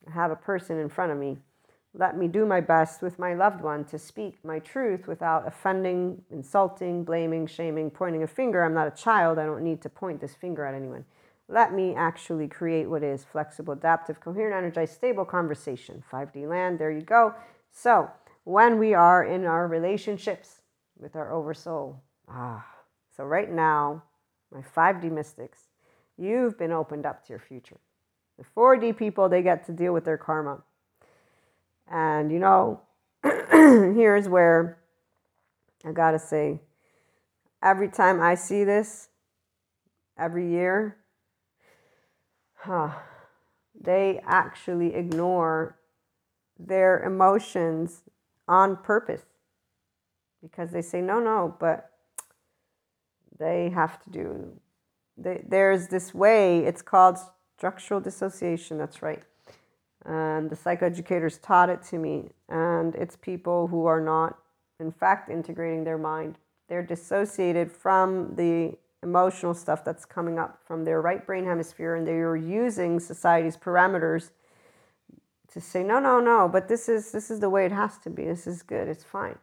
I 0.07 0.11
have 0.11 0.31
a 0.31 0.35
person 0.35 0.79
in 0.79 0.89
front 0.89 1.11
of 1.11 1.19
me 1.19 1.37
let 1.95 2.17
me 2.17 2.27
do 2.27 2.45
my 2.45 2.59
best 2.59 3.03
with 3.03 3.19
my 3.19 3.35
loved 3.35 3.61
one 3.61 3.85
to 3.85 3.99
speak 3.99 4.43
my 4.43 4.57
truth 4.57 5.07
without 5.07 5.47
offending, 5.47 6.23
insulting, 6.31 7.03
blaming, 7.03 7.45
shaming, 7.45 7.91
pointing 7.91 8.23
a 8.23 8.27
finger. 8.27 8.63
I'm 8.63 8.73
not 8.73 8.87
a 8.87 8.91
child. 8.91 9.37
I 9.37 9.45
don't 9.45 9.63
need 9.63 9.81
to 9.83 9.89
point 9.89 10.19
this 10.19 10.33
finger 10.33 10.65
at 10.65 10.73
anyone. 10.73 11.05
Let 11.47 11.73
me 11.73 11.93
actually 11.93 12.47
create 12.47 12.89
what 12.89 13.03
is 13.03 13.23
flexible, 13.23 13.73
adaptive, 13.73 14.19
coherent, 14.19 14.55
energized, 14.55 14.95
stable 14.95 15.25
conversation. 15.25 16.03
5D 16.11 16.47
land, 16.47 16.79
there 16.79 16.89
you 16.89 17.01
go. 17.01 17.35
So, 17.71 18.09
when 18.43 18.79
we 18.79 18.93
are 18.95 19.23
in 19.23 19.45
our 19.45 19.67
relationships 19.67 20.61
with 20.97 21.15
our 21.15 21.31
oversoul, 21.31 22.01
ah, 22.27 22.65
so 23.15 23.23
right 23.23 23.51
now, 23.51 24.03
my 24.51 24.61
5D 24.61 25.11
mystics, 25.11 25.67
you've 26.17 26.57
been 26.57 26.71
opened 26.71 27.05
up 27.05 27.23
to 27.25 27.29
your 27.29 27.39
future. 27.39 27.77
The 28.39 28.45
4D 28.57 28.97
people, 28.97 29.29
they 29.29 29.43
get 29.43 29.65
to 29.67 29.71
deal 29.71 29.93
with 29.93 30.05
their 30.05 30.17
karma 30.17 30.63
and 31.93 32.31
you 32.31 32.39
know, 32.39 32.81
here's 33.23 34.27
where 34.27 34.79
I 35.85 35.91
gotta 35.91 36.17
say, 36.17 36.59
every 37.61 37.87
time 37.87 38.19
I 38.19 38.35
see 38.35 38.63
this, 38.63 39.09
every 40.17 40.49
year, 40.49 40.97
huh, 42.55 42.89
they 43.79 44.19
actually 44.25 44.95
ignore 44.95 45.77
their 46.57 47.03
emotions 47.03 48.01
on 48.47 48.77
purpose 48.77 49.25
because 50.41 50.71
they 50.71 50.81
say, 50.81 50.99
no, 50.99 51.19
no, 51.19 51.55
but 51.59 51.91
they 53.37 53.69
have 53.69 54.01
to 54.03 54.09
do. 54.09 54.59
They, 55.15 55.43
there's 55.47 55.89
this 55.89 56.13
way, 56.13 56.65
it's 56.65 56.81
called 56.81 57.17
structural 57.55 57.99
dissociation, 57.99 58.79
that's 58.79 59.01
right 59.03 59.23
and 60.05 60.49
the 60.49 60.55
psychoeducators 60.55 61.41
taught 61.41 61.69
it 61.69 61.81
to 61.83 61.97
me. 61.97 62.29
And 62.49 62.95
it's 62.95 63.15
people 63.15 63.67
who 63.67 63.85
are 63.85 64.01
not, 64.01 64.37
in 64.79 64.91
fact, 64.91 65.29
integrating 65.29 65.83
their 65.83 65.97
mind. 65.97 66.37
They're 66.67 66.83
dissociated 66.83 67.71
from 67.71 68.35
the 68.35 68.77
emotional 69.03 69.53
stuff 69.53 69.83
that's 69.83 70.05
coming 70.05 70.39
up 70.39 70.59
from 70.65 70.85
their 70.85 71.01
right 71.01 71.25
brain 71.25 71.45
hemisphere, 71.45 71.95
and 71.95 72.07
they're 72.07 72.35
using 72.35 72.99
society's 72.99 73.57
parameters 73.57 74.31
to 75.51 75.61
say, 75.61 75.83
no, 75.83 75.99
no, 75.99 76.19
no, 76.19 76.49
but 76.49 76.67
this 76.67 76.89
is 76.89 77.11
this 77.11 77.29
is 77.29 77.39
the 77.39 77.49
way 77.49 77.65
it 77.65 77.71
has 77.71 77.97
to 77.99 78.09
be. 78.09 78.25
This 78.25 78.47
is 78.47 78.63
good. 78.63 78.87
It's 78.87 79.03
fine. 79.03 79.37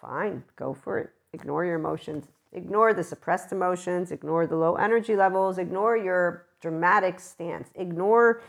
Fine. 0.00 0.44
Go 0.56 0.72
for 0.74 0.98
it. 0.98 1.10
Ignore 1.32 1.64
your 1.64 1.74
emotions. 1.74 2.28
Ignore 2.52 2.94
the 2.94 3.02
suppressed 3.02 3.52
emotions. 3.52 4.12
Ignore 4.12 4.46
the 4.46 4.56
low 4.56 4.76
energy 4.76 5.16
levels. 5.16 5.58
Ignore 5.58 5.96
your 5.96 6.46
dramatic 6.60 7.18
stance. 7.20 7.70
Ignore 7.74 8.42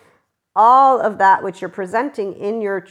all 0.56 1.00
of 1.00 1.18
that 1.18 1.44
which 1.44 1.62
you're 1.62 1.70
presenting 1.70 2.34
in 2.34 2.62
your 2.62 2.88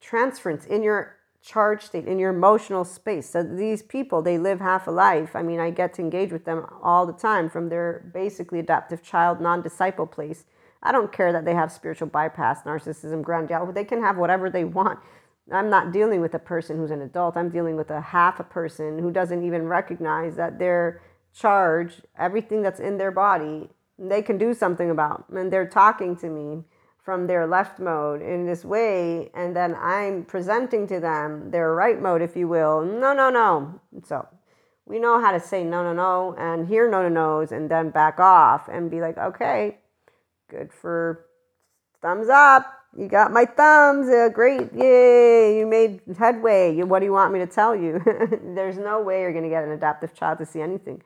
transference, 0.00 0.64
in 0.66 0.82
your 0.82 1.16
charge 1.42 1.82
state, 1.82 2.06
in 2.06 2.18
your 2.18 2.30
emotional 2.30 2.84
space. 2.84 3.30
So 3.30 3.42
these 3.42 3.82
people, 3.82 4.20
they 4.20 4.36
live 4.36 4.60
half 4.60 4.86
a 4.86 4.90
life. 4.90 5.36
I 5.36 5.42
mean, 5.42 5.60
I 5.60 5.70
get 5.70 5.94
to 5.94 6.02
engage 6.02 6.32
with 6.32 6.44
them 6.44 6.66
all 6.82 7.06
the 7.06 7.12
time 7.12 7.48
from 7.48 7.68
their 7.68 8.10
basically 8.12 8.58
adaptive 8.58 9.02
child, 9.02 9.40
non 9.40 9.62
disciple 9.62 10.06
place. 10.06 10.44
I 10.82 10.92
don't 10.92 11.12
care 11.12 11.32
that 11.32 11.44
they 11.44 11.54
have 11.54 11.72
spiritual 11.72 12.08
bypass, 12.08 12.62
narcissism, 12.62 13.22
grandiality. 13.22 13.72
They 13.72 13.84
can 13.84 14.02
have 14.02 14.16
whatever 14.16 14.50
they 14.50 14.64
want. 14.64 14.98
I'm 15.52 15.70
not 15.70 15.92
dealing 15.92 16.20
with 16.20 16.34
a 16.34 16.40
person 16.40 16.76
who's 16.76 16.90
an 16.90 17.02
adult. 17.02 17.36
I'm 17.36 17.50
dealing 17.50 17.76
with 17.76 17.90
a 17.90 18.00
half 18.00 18.40
a 18.40 18.44
person 18.44 18.98
who 18.98 19.12
doesn't 19.12 19.44
even 19.44 19.68
recognize 19.68 20.34
that 20.36 20.58
their 20.58 21.00
charge, 21.32 22.02
everything 22.18 22.62
that's 22.62 22.80
in 22.80 22.98
their 22.98 23.12
body, 23.12 23.70
they 23.98 24.22
can 24.22 24.38
do 24.38 24.52
something 24.52 24.90
about. 24.90 25.24
And 25.28 25.52
they're 25.52 25.68
talking 25.68 26.16
to 26.16 26.28
me 26.28 26.64
from 27.06 27.28
their 27.28 27.46
left 27.46 27.78
mode 27.78 28.20
in 28.20 28.46
this 28.46 28.64
way, 28.64 29.30
and 29.32 29.54
then 29.54 29.76
I'm 29.76 30.24
presenting 30.24 30.88
to 30.88 30.98
them 30.98 31.52
their 31.52 31.72
right 31.72 32.02
mode, 32.02 32.20
if 32.20 32.34
you 32.34 32.48
will. 32.48 32.84
No, 32.84 33.12
no, 33.12 33.30
no. 33.30 33.80
So 34.04 34.26
we 34.86 34.98
know 34.98 35.20
how 35.20 35.30
to 35.30 35.38
say 35.38 35.62
no, 35.62 35.84
no, 35.84 35.92
no, 35.92 36.34
and 36.36 36.66
hear 36.66 36.90
no, 36.90 37.02
no, 37.02 37.08
no's, 37.08 37.52
and 37.52 37.70
then 37.70 37.90
back 37.90 38.18
off 38.18 38.66
and 38.66 38.90
be 38.90 39.00
like, 39.00 39.16
okay, 39.18 39.78
good 40.50 40.72
for 40.72 41.26
thumbs 42.02 42.28
up. 42.28 42.66
You 42.98 43.06
got 43.06 43.30
my 43.30 43.44
thumbs. 43.44 44.08
Uh, 44.08 44.28
great. 44.32 44.72
Yay. 44.74 45.58
You 45.58 45.66
made 45.66 46.00
headway. 46.18 46.82
What 46.82 47.00
do 47.00 47.04
you 47.04 47.12
want 47.12 47.32
me 47.32 47.38
to 47.40 47.46
tell 47.46 47.76
you? 47.76 48.00
There's 48.54 48.78
no 48.78 49.02
way 49.02 49.20
you're 49.20 49.32
going 49.32 49.44
to 49.44 49.50
get 49.50 49.64
an 49.64 49.70
adaptive 49.70 50.14
child 50.14 50.38
to 50.38 50.46
see 50.46 50.60
anything. 50.60 51.02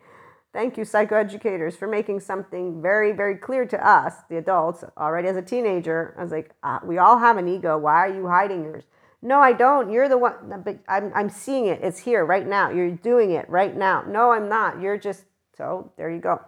Thank 0.53 0.77
you, 0.77 0.85
psychoeducators, 0.85 1.77
for 1.77 1.87
making 1.87 2.21
something 2.21 2.83
very, 2.83 3.13
very 3.13 3.37
clear 3.37 3.65
to 3.67 3.87
us, 3.87 4.15
the 4.29 4.37
adults, 4.37 4.83
already 4.99 5.29
as 5.29 5.37
a 5.37 5.43
teenager. 5.43 6.15
I 6.19 6.23
was 6.23 6.33
like, 6.33 6.51
uh, 6.65 6.81
we 6.85 6.99
all 6.99 7.19
have 7.19 7.37
an 7.37 7.47
ego. 7.47 7.79
Why 7.79 8.09
are 8.09 8.15
you 8.15 8.27
hiding 8.27 8.65
yours? 8.65 8.83
No, 9.23 9.39
I 9.39 9.53
don't. 9.53 9.93
You're 9.93 10.09
the 10.09 10.19
one, 10.19 10.63
but 10.65 10.79
I'm, 10.89 11.13
I'm 11.15 11.31
seeing 11.31 11.67
it. 11.67 11.81
It's 11.83 12.01
here 12.01 12.25
right 12.25 12.47
now. 12.47 12.71
You're 12.71 12.91
doing 12.91 13.31
it 13.31 13.49
right 13.49 13.77
now. 13.77 14.03
No, 14.09 14.33
I'm 14.33 14.49
not. 14.49 14.81
You're 14.81 14.99
just, 14.99 15.25
so 15.57 15.93
there 15.97 16.11
you 16.11 16.21
go. 16.21 16.41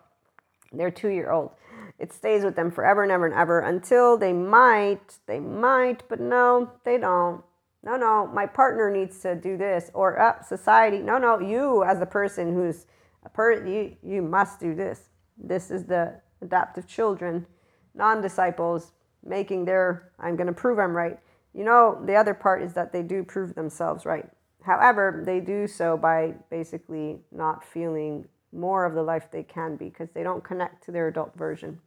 They're 0.73 0.91
two 0.91 1.11
year 1.11 1.31
old. 1.31 1.51
it 1.99 2.13
stays 2.13 2.43
with 2.43 2.57
them 2.57 2.71
forever 2.71 3.03
and 3.03 3.13
ever 3.13 3.27
and 3.27 3.35
ever 3.35 3.61
until 3.61 4.17
they 4.17 4.33
might, 4.33 5.19
they 5.27 5.39
might, 5.39 6.03
but 6.09 6.19
no, 6.19 6.73
they 6.85 6.99
don't. 6.99 7.45
No, 7.85 7.97
no, 7.97 8.27
my 8.27 8.47
partner 8.47 8.91
needs 8.91 9.21
to 9.21 9.35
do 9.35 9.57
this, 9.57 9.91
or 9.93 10.19
up 10.19 10.39
uh, 10.41 10.43
society. 10.45 10.99
No, 10.99 11.19
no, 11.19 11.41
you 11.41 11.85
as 11.85 12.01
a 12.01 12.07
person 12.07 12.55
who's 12.55 12.87
a 13.25 13.69
you 13.69 13.97
you 14.03 14.23
must 14.23 14.61
do 14.61 14.75
this. 14.75 15.09
This 15.39 15.71
is 15.71 15.85
the 15.85 16.21
adaptive 16.41 16.87
children, 16.87 17.47
non-disciples 17.95 18.93
making 19.25 19.65
their. 19.65 20.13
I'm 20.19 20.37
going 20.37 20.47
to 20.47 20.53
prove 20.53 20.79
I'm 20.79 20.97
right. 20.97 21.19
You 21.55 21.65
know, 21.65 22.01
the 22.05 22.15
other 22.15 22.35
part 22.35 22.63
is 22.63 22.73
that 22.75 22.93
they 22.93 23.03
do 23.03 23.23
prove 23.23 23.55
themselves 23.55 24.05
right. 24.05 24.29
However, 24.63 25.23
they 25.25 25.41
do 25.41 25.67
so 25.67 25.97
by 25.97 26.35
basically 26.51 27.19
not 27.31 27.65
feeling 27.65 28.27
more 28.53 28.85
of 28.85 28.95
the 28.95 29.03
life 29.03 29.31
they 29.31 29.43
can 29.43 29.77
be 29.77 29.87
because 29.87 30.11
they 30.11 30.23
don't 30.23 30.45
connect 30.45 30.85
to 30.85 30.93
their 30.93 31.09
adult 31.09 31.37
version. 31.37 31.81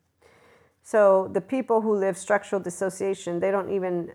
So 0.84 1.30
the 1.34 1.42
people 1.42 1.82
who 1.82 1.96
live 1.96 2.18
structural 2.18 2.62
dissociation, 2.62 3.40
they 3.40 3.52
don't 3.52 3.72
even 3.72 4.14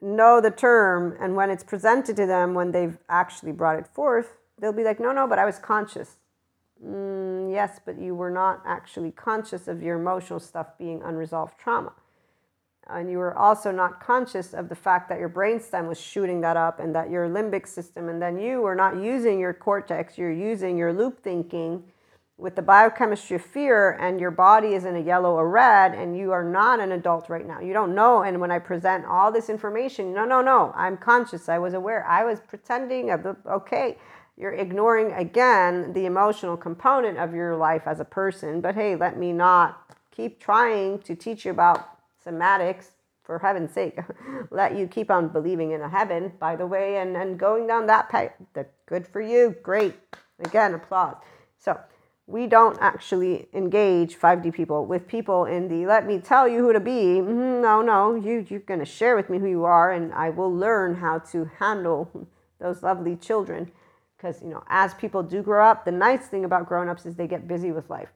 know 0.00 0.40
the 0.40 0.50
term. 0.50 1.16
And 1.20 1.34
when 1.34 1.50
it's 1.50 1.64
presented 1.64 2.16
to 2.16 2.26
them, 2.26 2.54
when 2.54 2.72
they've 2.72 2.98
actually 3.08 3.52
brought 3.52 3.78
it 3.78 3.86
forth, 3.88 4.36
they'll 4.60 4.72
be 4.72 4.84
like, 4.84 5.00
no, 5.00 5.12
no, 5.12 5.26
but 5.26 5.38
I 5.38 5.44
was 5.44 5.58
conscious. 5.58 6.16
Mm, 6.86 7.52
yes, 7.52 7.80
but 7.84 7.98
you 7.98 8.14
were 8.14 8.30
not 8.30 8.62
actually 8.66 9.10
conscious 9.10 9.68
of 9.68 9.82
your 9.82 9.98
emotional 9.98 10.40
stuff 10.40 10.76
being 10.78 11.02
unresolved 11.02 11.58
trauma. 11.58 11.92
And 12.86 13.10
you 13.10 13.16
were 13.16 13.36
also 13.36 13.70
not 13.70 14.00
conscious 14.00 14.52
of 14.52 14.68
the 14.68 14.74
fact 14.74 15.08
that 15.08 15.18
your 15.18 15.30
brainstem 15.30 15.88
was 15.88 15.98
shooting 15.98 16.42
that 16.42 16.56
up 16.58 16.80
and 16.80 16.94
that 16.94 17.10
your 17.10 17.28
limbic 17.28 17.66
system 17.66 18.10
and 18.10 18.20
then 18.20 18.38
you 18.38 18.60
were 18.60 18.74
not 18.74 18.96
using 18.96 19.38
your 19.40 19.54
cortex 19.54 20.18
you're 20.18 20.30
using 20.30 20.76
your 20.76 20.92
loop 20.92 21.22
thinking 21.22 21.82
with 22.36 22.56
the 22.56 22.62
biochemistry 22.62 23.36
of 23.36 23.42
fear 23.42 23.92
and 23.92 24.20
your 24.20 24.30
body 24.30 24.74
is 24.74 24.84
in 24.84 24.96
a 24.96 25.00
yellow 25.00 25.34
or 25.34 25.48
red 25.48 25.94
and 25.94 26.18
you 26.18 26.32
are 26.32 26.44
not 26.44 26.78
an 26.78 26.92
adult 26.92 27.30
right 27.30 27.46
now. 27.46 27.60
You 27.60 27.72
don't 27.72 27.94
know 27.94 28.22
and 28.22 28.38
when 28.38 28.50
i 28.50 28.58
present 28.58 29.06
all 29.06 29.32
this 29.32 29.48
information 29.48 30.12
no 30.12 30.26
no 30.26 30.42
no 30.42 30.70
i'm 30.76 30.98
conscious 30.98 31.48
i 31.48 31.58
was 31.58 31.72
aware 31.72 32.04
i 32.06 32.22
was 32.22 32.40
pretending 32.40 33.10
okay 33.46 33.96
you're 34.36 34.52
ignoring 34.52 35.12
again 35.12 35.92
the 35.92 36.06
emotional 36.06 36.56
component 36.56 37.18
of 37.18 37.34
your 37.34 37.56
life 37.56 37.82
as 37.86 38.00
a 38.00 38.04
person 38.04 38.60
but 38.60 38.74
hey 38.74 38.96
let 38.96 39.18
me 39.18 39.32
not 39.32 39.84
keep 40.14 40.38
trying 40.38 40.98
to 41.00 41.14
teach 41.14 41.44
you 41.44 41.50
about 41.50 41.94
somatics, 42.24 42.90
for 43.22 43.38
heaven's 43.38 43.72
sake, 43.72 43.98
let 44.50 44.76
you 44.76 44.86
keep 44.86 45.10
on 45.10 45.28
believing 45.28 45.72
in 45.72 45.80
a 45.80 45.88
heaven, 45.88 46.32
by 46.38 46.56
the 46.56 46.66
way, 46.66 46.98
and, 46.98 47.16
and 47.16 47.38
going 47.38 47.66
down 47.66 47.86
that 47.86 48.08
path. 48.08 48.32
Good 48.86 49.06
for 49.06 49.20
you. 49.20 49.56
Great. 49.62 49.94
Again, 50.40 50.74
applause. 50.74 51.16
So, 51.58 51.78
we 52.26 52.46
don't 52.46 52.78
actually 52.80 53.48
engage 53.52 54.18
5D 54.18 54.54
people 54.54 54.86
with 54.86 55.06
people 55.06 55.44
in 55.44 55.68
the 55.68 55.86
let 55.86 56.06
me 56.06 56.18
tell 56.18 56.48
you 56.48 56.60
who 56.60 56.72
to 56.72 56.80
be. 56.80 57.20
Mm-hmm, 57.20 57.60
no, 57.60 57.82
no, 57.82 58.14
you, 58.14 58.46
you're 58.48 58.60
going 58.60 58.80
to 58.80 58.86
share 58.86 59.14
with 59.14 59.28
me 59.28 59.38
who 59.38 59.46
you 59.46 59.64
are, 59.64 59.92
and 59.92 60.12
I 60.14 60.30
will 60.30 60.52
learn 60.52 60.94
how 60.96 61.18
to 61.18 61.50
handle 61.58 62.26
those 62.58 62.82
lovely 62.82 63.16
children. 63.16 63.70
Because, 64.24 64.40
you 64.40 64.48
know, 64.48 64.64
as 64.68 64.94
people 64.94 65.22
do 65.22 65.42
grow 65.42 65.62
up, 65.62 65.84
the 65.84 65.92
nice 65.92 66.28
thing 66.28 66.46
about 66.46 66.66
grown 66.66 66.88
ups 66.88 67.04
is 67.04 67.14
they 67.14 67.26
get 67.26 67.46
busy 67.46 67.72
with 67.72 67.90
life. 67.90 68.08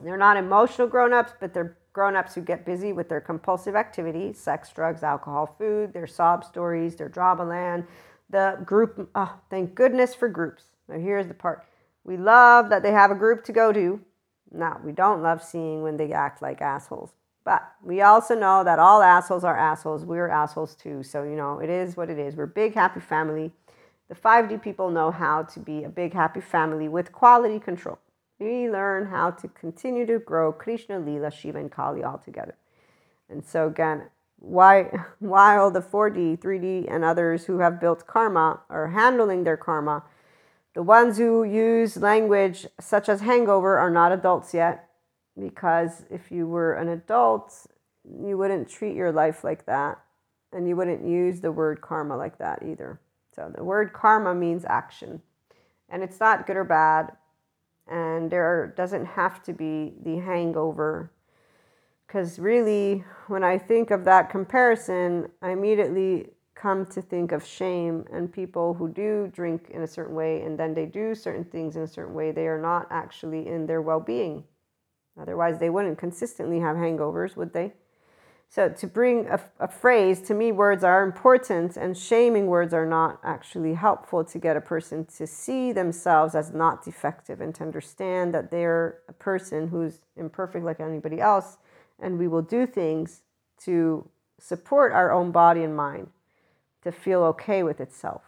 They're 0.00 0.16
not 0.16 0.38
emotional 0.38 0.88
grown 0.88 1.12
ups, 1.12 1.34
but 1.38 1.52
they're 1.52 1.76
grown 1.92 2.16
ups 2.16 2.34
who 2.34 2.40
get 2.40 2.64
busy 2.64 2.94
with 2.94 3.10
their 3.10 3.20
compulsive 3.20 3.76
activities 3.76 4.38
sex, 4.38 4.72
drugs, 4.72 5.02
alcohol, 5.02 5.54
food, 5.58 5.92
their 5.92 6.06
sob 6.06 6.44
stories, 6.44 6.96
their 6.96 7.10
drama 7.10 7.44
land, 7.44 7.84
the 8.30 8.58
group. 8.64 9.10
Oh, 9.14 9.38
thank 9.50 9.74
goodness 9.74 10.14
for 10.14 10.28
groups. 10.28 10.64
Now, 10.88 10.98
here's 10.98 11.26
the 11.26 11.34
part 11.34 11.66
we 12.04 12.16
love 12.16 12.70
that 12.70 12.82
they 12.82 12.92
have 12.92 13.10
a 13.10 13.14
group 13.14 13.44
to 13.44 13.52
go 13.52 13.70
to. 13.70 14.00
Now, 14.50 14.80
we 14.82 14.92
don't 14.92 15.22
love 15.22 15.44
seeing 15.44 15.82
when 15.82 15.98
they 15.98 16.10
act 16.10 16.40
like 16.40 16.62
assholes. 16.62 17.12
But 17.44 17.70
we 17.84 18.00
also 18.00 18.34
know 18.34 18.64
that 18.64 18.78
all 18.78 19.02
assholes 19.02 19.44
are 19.44 19.58
assholes. 19.58 20.06
We're 20.06 20.30
assholes 20.30 20.74
too. 20.74 21.02
So, 21.02 21.22
you 21.22 21.36
know, 21.36 21.58
it 21.58 21.68
is 21.68 21.98
what 21.98 22.08
it 22.08 22.18
is. 22.18 22.34
We're 22.34 22.46
big, 22.46 22.72
happy 22.72 23.00
family. 23.00 23.52
The 24.08 24.14
5D 24.14 24.62
people 24.62 24.90
know 24.90 25.10
how 25.10 25.42
to 25.42 25.60
be 25.60 25.84
a 25.84 25.88
big, 25.88 26.14
happy 26.14 26.40
family 26.40 26.88
with 26.88 27.12
quality 27.12 27.58
control 27.58 27.98
we 28.38 28.70
learn 28.70 29.06
how 29.06 29.30
to 29.32 29.48
continue 29.48 30.06
to 30.06 30.18
grow 30.18 30.52
Krishna, 30.52 31.00
Leela, 31.00 31.32
Shiva, 31.32 31.58
and 31.58 31.70
Kali 31.70 32.04
all 32.04 32.18
together. 32.18 32.56
And 33.28 33.44
so, 33.44 33.66
again, 33.66 34.04
why, 34.38 34.90
while 35.18 35.70
the 35.70 35.80
4D, 35.80 36.38
3D, 36.38 36.86
and 36.88 37.04
others 37.04 37.46
who 37.46 37.58
have 37.58 37.80
built 37.80 38.06
karma 38.06 38.60
are 38.70 38.88
handling 38.88 39.44
their 39.44 39.56
karma, 39.56 40.04
the 40.74 40.82
ones 40.82 41.18
who 41.18 41.42
use 41.42 41.96
language 41.96 42.66
such 42.80 43.08
as 43.08 43.20
hangover 43.20 43.78
are 43.78 43.90
not 43.90 44.12
adults 44.12 44.54
yet, 44.54 44.88
because 45.38 46.04
if 46.10 46.30
you 46.30 46.46
were 46.46 46.74
an 46.74 46.88
adult, 46.88 47.66
you 48.04 48.38
wouldn't 48.38 48.68
treat 48.68 48.94
your 48.94 49.10
life 49.10 49.42
like 49.42 49.66
that, 49.66 49.98
and 50.52 50.68
you 50.68 50.76
wouldn't 50.76 51.04
use 51.04 51.40
the 51.40 51.52
word 51.52 51.80
karma 51.80 52.16
like 52.16 52.38
that 52.38 52.62
either. 52.64 53.00
So, 53.38 53.52
the 53.54 53.62
word 53.62 53.92
karma 53.92 54.34
means 54.34 54.64
action, 54.64 55.22
and 55.90 56.02
it's 56.02 56.18
not 56.18 56.44
good 56.44 56.56
or 56.56 56.64
bad. 56.64 57.12
And 57.86 58.28
there 58.28 58.74
doesn't 58.76 59.04
have 59.04 59.44
to 59.44 59.52
be 59.52 59.94
the 60.02 60.16
hangover. 60.16 61.12
Because 62.04 62.40
really 62.40 63.04
when 63.28 63.44
i 63.44 63.56
think 63.58 63.90
of 63.90 64.04
that 64.04 64.30
comparison 64.30 65.28
i 65.42 65.50
immediately 65.50 66.30
come 66.54 66.86
to 66.86 67.02
think 67.02 67.32
of 67.32 67.44
shame 67.44 68.04
and 68.10 68.32
people 68.32 68.74
who 68.74 68.88
do 68.88 69.30
drink 69.32 69.68
in 69.70 69.82
a 69.82 69.86
certain 69.86 70.16
way 70.16 70.42
and 70.42 70.58
then 70.58 70.74
they 70.74 70.86
do 70.86 71.14
certain 71.14 71.44
things 71.44 71.76
in 71.76 71.82
a 71.82 71.86
certain 71.86 72.14
way 72.14 72.32
they 72.32 72.48
are 72.48 72.60
not 72.60 72.86
actually 72.90 73.46
in 73.46 73.66
their 73.66 73.82
well-being. 73.82 74.42
Otherwise 75.20 75.58
they 75.60 75.70
wouldn't 75.70 75.98
consistently 75.98 76.58
have 76.58 76.76
hangovers 76.76 77.36
would 77.36 77.52
they 77.52 77.72
so, 78.50 78.70
to 78.70 78.86
bring 78.86 79.26
a, 79.26 79.38
a, 79.60 79.68
phrase, 79.68 80.22
to 80.22 80.34
me, 80.34 80.52
words 80.52 80.82
are 80.82 81.02
important, 81.02 81.76
and 81.76 81.96
shaming 81.96 82.46
words 82.46 82.72
are 82.72 82.86
not 82.86 83.20
actually 83.22 83.74
helpful 83.74 84.24
to 84.24 84.38
get 84.38 84.56
a 84.56 84.60
person 84.60 85.04
to 85.18 85.26
see 85.26 85.70
themselves 85.70 86.34
as 86.34 86.54
not 86.54 86.82
defective 86.82 87.42
and 87.42 87.54
to 87.56 87.62
understand 87.62 88.32
that 88.32 88.50
they're 88.50 89.00
a 89.06 89.12
person 89.12 89.68
who's 89.68 90.00
imperfect 90.16 90.64
like 90.64 90.80
anybody 90.80 91.20
else. 91.20 91.58
And 92.00 92.18
we 92.18 92.26
will 92.26 92.40
do 92.40 92.66
things 92.66 93.20
to 93.64 94.08
support 94.40 94.92
our 94.92 95.12
own 95.12 95.30
body 95.30 95.62
and 95.62 95.76
mind 95.76 96.08
to 96.84 96.90
feel 96.90 97.24
okay 97.24 97.62
with 97.62 97.80
itself. 97.82 98.22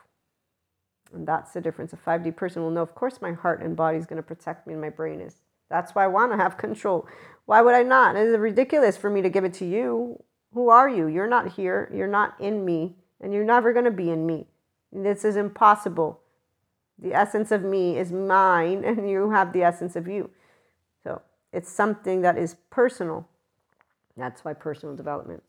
And 1.14 1.27
that's 1.27 1.53
the 1.53 1.62
difference. 1.62 1.95
A 1.95 1.97
5D 1.97 2.37
person 2.37 2.62
will 2.62 2.71
know, 2.71 2.83
of 2.83 2.95
course, 2.95 3.23
my 3.23 3.33
heart 3.33 3.62
and 3.62 3.75
body 3.75 3.97
is 3.97 4.05
going 4.05 4.18
to 4.18 4.23
protect 4.23 4.66
me, 4.66 4.75
and 4.75 4.83
my 4.83 4.91
brain 4.91 5.23
is. 5.23 5.37
That's 5.71 5.95
why 5.95 6.05
I 6.05 6.09
want 6.09 6.33
to 6.33 6.37
have 6.37 6.59
control. 6.59 7.09
Why 7.51 7.62
would 7.62 7.74
I 7.74 7.82
not? 7.82 8.14
It 8.14 8.28
is 8.28 8.38
ridiculous 8.38 8.96
for 8.96 9.11
me 9.11 9.22
to 9.22 9.28
give 9.28 9.42
it 9.42 9.55
to 9.55 9.64
you. 9.64 10.22
Who 10.55 10.68
are 10.68 10.88
you? 10.88 11.09
You're 11.09 11.26
not 11.26 11.55
here. 11.55 11.90
You're 11.92 12.07
not 12.07 12.36
in 12.38 12.64
me. 12.64 12.94
And 13.20 13.32
you're 13.32 13.42
never 13.42 13.72
going 13.72 13.86
to 13.86 13.90
be 13.90 14.09
in 14.09 14.24
me. 14.24 14.46
This 14.92 15.24
is 15.24 15.34
impossible. 15.34 16.20
The 16.96 17.12
essence 17.12 17.51
of 17.51 17.64
me 17.64 17.98
is 17.98 18.12
mine, 18.12 18.84
and 18.86 19.11
you 19.11 19.30
have 19.30 19.53
the 19.53 19.64
essence 19.64 19.96
of 19.96 20.07
you. 20.07 20.30
So 21.03 21.22
it's 21.53 21.68
something 21.68 22.20
that 22.20 22.38
is 22.38 22.55
personal. 22.70 23.26
That's 24.16 24.44
why 24.44 24.53
personal 24.53 24.94
development. 24.94 25.42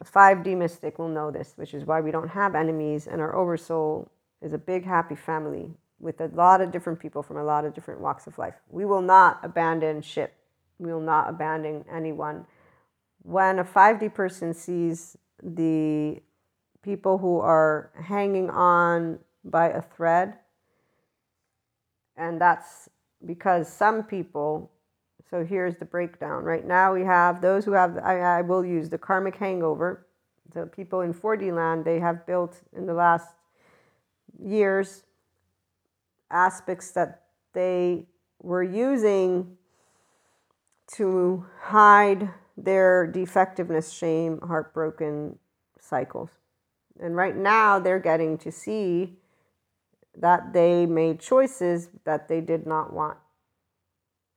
A 0.00 0.04
5D 0.04 0.56
mystic 0.56 0.98
will 0.98 1.08
know 1.08 1.30
this, 1.30 1.52
which 1.54 1.72
is 1.72 1.84
why 1.84 2.00
we 2.00 2.10
don't 2.10 2.30
have 2.30 2.56
enemies, 2.56 3.06
and 3.06 3.20
our 3.20 3.36
oversoul 3.36 4.10
is 4.40 4.52
a 4.52 4.58
big, 4.58 4.84
happy 4.84 5.14
family 5.14 5.70
with 6.00 6.20
a 6.20 6.32
lot 6.34 6.60
of 6.60 6.72
different 6.72 6.98
people 6.98 7.22
from 7.22 7.36
a 7.36 7.44
lot 7.44 7.64
of 7.64 7.74
different 7.74 8.00
walks 8.00 8.26
of 8.26 8.38
life. 8.38 8.56
We 8.68 8.84
will 8.84 9.02
not 9.02 9.38
abandon 9.44 10.02
ship. 10.02 10.34
We 10.82 10.92
will 10.92 11.00
not 11.00 11.30
abandon 11.30 11.84
anyone. 11.90 12.44
When 13.22 13.60
a 13.60 13.64
5D 13.64 14.12
person 14.12 14.52
sees 14.52 15.16
the 15.40 16.20
people 16.82 17.18
who 17.18 17.38
are 17.38 17.92
hanging 18.02 18.50
on 18.50 19.20
by 19.44 19.68
a 19.68 19.80
thread, 19.80 20.34
and 22.16 22.40
that's 22.40 22.88
because 23.24 23.72
some 23.72 24.02
people, 24.02 24.72
so 25.30 25.44
here's 25.44 25.76
the 25.76 25.84
breakdown. 25.84 26.42
Right 26.42 26.66
now, 26.66 26.92
we 26.92 27.02
have 27.02 27.40
those 27.40 27.64
who 27.64 27.72
have, 27.72 27.96
I, 27.98 28.18
I 28.18 28.42
will 28.42 28.64
use 28.64 28.88
the 28.88 28.98
karmic 28.98 29.36
hangover. 29.36 30.08
The 30.52 30.66
people 30.66 31.02
in 31.02 31.14
4D 31.14 31.54
land, 31.54 31.84
they 31.84 32.00
have 32.00 32.26
built 32.26 32.60
in 32.76 32.86
the 32.86 32.94
last 32.94 33.28
years 34.42 35.04
aspects 36.28 36.90
that 36.92 37.22
they 37.52 38.06
were 38.42 38.64
using 38.64 39.56
to 40.96 41.46
hide 41.60 42.30
their 42.56 43.06
defectiveness, 43.06 43.92
shame, 43.92 44.40
heartbroken 44.42 45.38
cycles. 45.80 46.30
And 47.00 47.16
right 47.16 47.36
now 47.36 47.78
they're 47.78 47.98
getting 47.98 48.38
to 48.38 48.52
see 48.52 49.14
that 50.16 50.52
they 50.52 50.86
made 50.86 51.20
choices 51.20 51.88
that 52.04 52.28
they 52.28 52.40
did 52.40 52.66
not 52.66 52.92
want. 52.92 53.18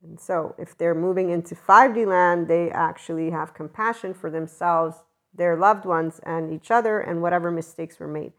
And 0.01 0.19
so 0.19 0.55
if 0.57 0.77
they're 0.77 0.95
moving 0.95 1.29
into 1.29 1.55
5D 1.55 2.05
land, 2.05 2.47
they 2.47 2.69
actually 2.69 3.31
have 3.31 3.53
compassion 3.53 4.13
for 4.13 4.29
themselves, 4.29 4.97
their 5.33 5.57
loved 5.57 5.85
ones, 5.85 6.19
and 6.23 6.53
each 6.53 6.71
other, 6.71 6.99
and 6.99 7.21
whatever 7.21 7.51
mistakes 7.51 7.99
were 7.99 8.07
made. 8.07 8.31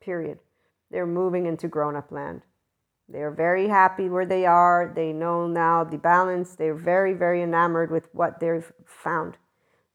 Period. 0.00 0.38
They're 0.90 1.06
moving 1.06 1.46
into 1.46 1.68
grown 1.68 1.96
up 1.96 2.12
land. 2.12 2.42
They 3.08 3.22
are 3.22 3.30
very 3.30 3.68
happy 3.68 4.08
where 4.08 4.26
they 4.26 4.46
are. 4.46 4.92
They 4.94 5.12
know 5.12 5.46
now 5.46 5.84
the 5.84 5.98
balance. 5.98 6.56
They're 6.56 6.74
very, 6.74 7.14
very 7.14 7.42
enamored 7.42 7.90
with 7.90 8.08
what 8.12 8.40
they've 8.40 8.72
found. 8.84 9.36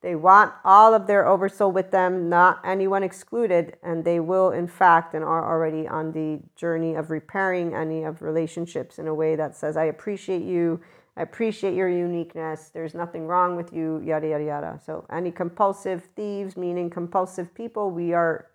They 0.01 0.16
want 0.16 0.53
all 0.66 0.95
of 0.95 1.05
their 1.05 1.28
oversoul 1.28 1.72
with 1.72 1.91
them, 1.91 2.28
not 2.28 2.59
anyone 2.64 3.03
excluded, 3.03 3.78
and 3.84 4.03
they 4.03 4.20
will, 4.20 4.49
in 4.49 4.68
fact, 4.68 5.14
and 5.14 5.24
are 5.24 5.47
already 5.47 5.88
on 5.88 6.12
the 6.12 6.39
journey 6.55 6.95
of 6.95 7.12
repairing 7.12 7.76
any 7.76 8.03
of 8.03 8.24
relationships 8.24 8.97
in 8.97 9.07
a 9.07 9.14
way 9.14 9.36
that 9.36 9.55
says, 9.55 9.78
I 9.78 9.86
appreciate 9.86 10.41
you, 10.41 10.82
I 11.16 11.22
appreciate 11.22 11.76
your 11.76 11.88
uniqueness, 11.88 12.72
there's 12.74 12.95
nothing 12.95 13.28
wrong 13.28 13.55
with 13.55 13.72
you, 13.72 14.01
yada, 14.03 14.30
yada, 14.30 14.43
yada. 14.43 14.80
So, 14.84 15.05
any 15.12 15.30
compulsive 15.30 16.09
thieves, 16.16 16.57
meaning 16.57 16.89
compulsive 16.89 17.53
people, 17.53 17.91
we 17.91 18.14
are, 18.14 18.47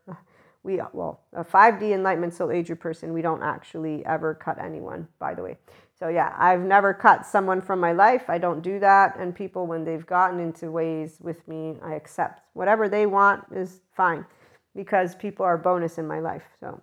we, 0.66 0.80
well, 0.92 1.20
a 1.32 1.44
5D 1.44 1.92
enlightenment 1.92 2.34
soul 2.34 2.50
age 2.50 2.70
person, 2.80 3.12
we 3.12 3.22
don't 3.22 3.42
actually 3.42 4.04
ever 4.04 4.34
cut 4.34 4.58
anyone, 4.58 5.06
by 5.20 5.32
the 5.32 5.42
way. 5.42 5.56
So, 5.98 6.08
yeah, 6.08 6.34
I've 6.36 6.60
never 6.60 6.92
cut 6.92 7.24
someone 7.24 7.60
from 7.62 7.78
my 7.78 7.92
life. 7.92 8.28
I 8.28 8.36
don't 8.36 8.60
do 8.60 8.80
that. 8.80 9.16
And 9.16 9.34
people, 9.34 9.66
when 9.66 9.84
they've 9.84 10.04
gotten 10.04 10.40
into 10.40 10.70
ways 10.70 11.18
with 11.20 11.46
me, 11.46 11.76
I 11.82 11.94
accept 11.94 12.42
whatever 12.52 12.88
they 12.88 13.06
want 13.06 13.44
is 13.54 13.80
fine 13.96 14.26
because 14.74 15.14
people 15.14 15.46
are 15.46 15.56
bonus 15.56 15.98
in 15.98 16.06
my 16.06 16.18
life. 16.18 16.44
So, 16.58 16.82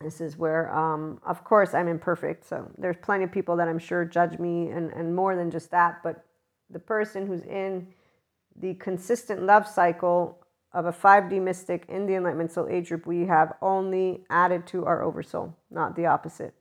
this 0.00 0.20
is 0.20 0.36
where, 0.36 0.74
um, 0.74 1.20
of 1.24 1.44
course, 1.44 1.74
I'm 1.74 1.86
imperfect. 1.86 2.48
So, 2.48 2.68
there's 2.78 2.96
plenty 3.02 3.24
of 3.24 3.30
people 3.30 3.56
that 3.56 3.68
I'm 3.68 3.78
sure 3.78 4.06
judge 4.06 4.38
me 4.38 4.70
and, 4.70 4.90
and 4.92 5.14
more 5.14 5.36
than 5.36 5.50
just 5.50 5.70
that. 5.70 6.02
But 6.02 6.24
the 6.70 6.80
person 6.80 7.26
who's 7.26 7.42
in 7.42 7.86
the 8.56 8.74
consistent 8.74 9.42
love 9.42 9.68
cycle 9.68 10.41
of 10.74 10.86
a 10.86 10.92
5D 10.92 11.40
mystic 11.40 11.84
in 11.88 12.06
the 12.06 12.14
Enlightenment 12.14 12.52
Soul 12.52 12.68
Age 12.68 12.88
group, 12.88 13.06
we 13.06 13.26
have 13.26 13.54
only 13.60 14.24
added 14.30 14.66
to 14.68 14.86
our 14.86 15.02
oversoul, 15.02 15.54
not 15.70 15.96
the 15.96 16.06
opposite. 16.06 16.54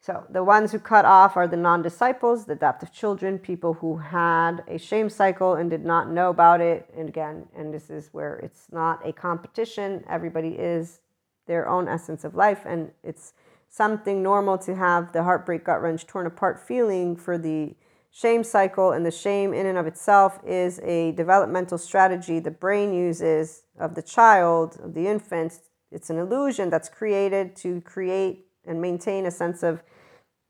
So 0.00 0.24
the 0.30 0.44
ones 0.44 0.70
who 0.70 0.78
cut 0.78 1.04
off 1.04 1.36
are 1.36 1.48
the 1.48 1.56
non 1.56 1.82
disciples, 1.82 2.46
the 2.46 2.52
adaptive 2.52 2.92
children, 2.92 3.38
people 3.38 3.74
who 3.74 3.96
had 3.96 4.62
a 4.68 4.78
shame 4.78 5.10
cycle 5.10 5.54
and 5.54 5.68
did 5.68 5.84
not 5.84 6.08
know 6.08 6.30
about 6.30 6.60
it. 6.60 6.88
And 6.96 7.08
again, 7.08 7.46
and 7.56 7.74
this 7.74 7.90
is 7.90 8.08
where 8.12 8.36
it's 8.36 8.68
not 8.70 9.06
a 9.06 9.12
competition, 9.12 10.04
everybody 10.08 10.50
is 10.50 11.00
their 11.46 11.68
own 11.68 11.88
essence 11.88 12.22
of 12.22 12.36
life. 12.36 12.62
And 12.64 12.92
it's 13.02 13.32
something 13.68 14.22
normal 14.22 14.56
to 14.58 14.76
have 14.76 15.12
the 15.12 15.24
heartbreak, 15.24 15.64
gut 15.64 15.82
wrench, 15.82 16.06
torn 16.06 16.26
apart 16.26 16.60
feeling 16.60 17.16
for 17.16 17.36
the 17.36 17.74
shame 18.18 18.42
cycle. 18.42 18.92
And 18.92 19.06
the 19.06 19.10
shame, 19.10 19.54
in 19.54 19.66
and 19.66 19.78
of 19.78 19.86
itself, 19.86 20.40
is 20.46 20.80
a 20.80 21.12
developmental 21.12 21.78
strategy 21.78 22.40
the 22.40 22.50
brain 22.50 22.92
uses 22.92 23.62
of 23.78 23.94
the 23.94 24.02
child, 24.02 24.78
of 24.82 24.94
the 24.94 25.06
infant. 25.06 25.60
It's 25.92 26.10
an 26.10 26.18
illusion 26.18 26.70
that's 26.70 26.88
created 26.88 27.54
to 27.56 27.80
create 27.82 28.46
and 28.66 28.80
maintain 28.80 29.26
a 29.26 29.30
sense 29.30 29.62
of 29.62 29.82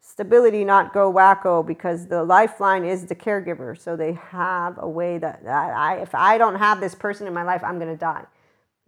stability, 0.00 0.64
not 0.64 0.94
go 0.94 1.12
wacko, 1.12 1.64
because 1.64 2.06
the 2.06 2.24
lifeline 2.24 2.84
is 2.84 3.06
the 3.06 3.14
caregiver. 3.14 3.78
So 3.78 3.96
they 3.96 4.14
have 4.14 4.76
a 4.78 4.88
way 4.88 5.18
that 5.18 5.42
I, 5.46 5.98
if 5.98 6.14
I 6.14 6.38
don't 6.38 6.56
have 6.56 6.80
this 6.80 6.94
person 6.94 7.26
in 7.26 7.34
my 7.34 7.42
life, 7.42 7.62
I'm 7.62 7.78
going 7.78 7.92
to 7.92 7.98
die. 7.98 8.24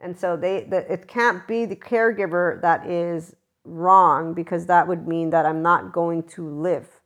And 0.01 0.19
so 0.19 0.37
they, 0.37 0.65
the, 0.65 0.91
it 0.91 1.07
can't 1.07 1.47
be 1.47 1.67
the 1.67 1.77
caregiver 1.77 2.61
that 2.63 2.87
is 2.87 3.37
wrong 3.65 4.33
because 4.33 4.65
that 4.67 4.89
would 4.89 5.07
mean 5.07 5.29
that 5.31 5.45
I'm 5.45 5.61
not 5.61 5.93
going 5.93 6.23
to 6.29 6.49
live. 6.49 7.00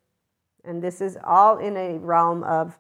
And 0.65 0.83
this 0.83 1.01
is 1.01 1.19
all 1.25 1.59
in 1.59 1.77
a 1.77 1.99
realm 1.99 2.43
of 2.45 2.79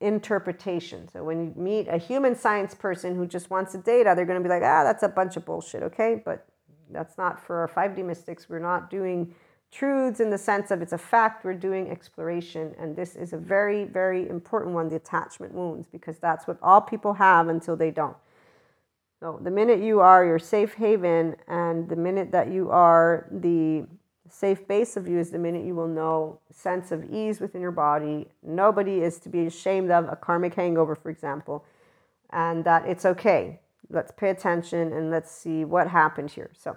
interpretation. 0.00 1.08
So 1.08 1.24
when 1.24 1.40
you 1.40 1.52
meet 1.56 1.88
a 1.88 1.98
human 1.98 2.36
science 2.36 2.74
person 2.74 3.16
who 3.16 3.26
just 3.26 3.50
wants 3.50 3.72
the 3.72 3.78
data, 3.78 4.12
they're 4.14 4.26
going 4.26 4.42
to 4.42 4.48
be 4.48 4.52
like, 4.52 4.62
ah, 4.62 4.84
that's 4.84 5.02
a 5.02 5.08
bunch 5.08 5.36
of 5.36 5.44
bullshit, 5.44 5.82
okay? 5.82 6.22
But 6.24 6.46
that's 6.90 7.18
not 7.18 7.44
for 7.44 7.56
our 7.56 7.68
5D 7.68 8.04
mystics. 8.04 8.48
We're 8.48 8.60
not 8.60 8.90
doing 8.90 9.34
truths 9.70 10.20
in 10.20 10.30
the 10.30 10.38
sense 10.38 10.70
of 10.70 10.80
it's 10.80 10.92
a 10.92 10.98
fact, 10.98 11.44
we're 11.44 11.52
doing 11.52 11.90
exploration. 11.90 12.74
And 12.78 12.96
this 12.96 13.16
is 13.16 13.32
a 13.32 13.36
very, 13.36 13.84
very 13.84 14.28
important 14.28 14.74
one 14.74 14.88
the 14.88 14.96
attachment 14.96 15.52
wounds, 15.52 15.86
because 15.86 16.18
that's 16.18 16.46
what 16.46 16.58
all 16.62 16.80
people 16.80 17.14
have 17.14 17.48
until 17.48 17.76
they 17.76 17.90
don't. 17.90 18.16
So 19.20 19.40
the 19.42 19.50
minute 19.50 19.80
you 19.80 19.98
are 20.00 20.24
your 20.24 20.38
safe 20.38 20.74
haven, 20.74 21.34
and 21.48 21.88
the 21.88 21.96
minute 21.96 22.30
that 22.30 22.52
you 22.52 22.70
are 22.70 23.26
the 23.32 23.84
safe 24.30 24.66
base 24.66 24.96
of 24.96 25.08
you, 25.08 25.18
is 25.18 25.30
the 25.30 25.38
minute 25.38 25.64
you 25.64 25.74
will 25.74 25.88
know 25.88 26.40
sense 26.50 26.92
of 26.92 27.04
ease 27.12 27.40
within 27.40 27.60
your 27.60 27.70
body. 27.70 28.28
Nobody 28.42 29.00
is 29.00 29.18
to 29.20 29.28
be 29.28 29.46
ashamed 29.46 29.90
of 29.90 30.08
a 30.08 30.16
karmic 30.16 30.54
hangover, 30.54 30.94
for 30.94 31.10
example, 31.10 31.64
and 32.30 32.64
that 32.64 32.86
it's 32.86 33.04
okay 33.04 33.60
let's 33.90 34.12
pay 34.12 34.30
attention 34.30 34.92
and 34.92 35.10
let's 35.10 35.30
see 35.30 35.64
what 35.64 35.88
happened 35.88 36.30
here. 36.30 36.50
So, 36.56 36.76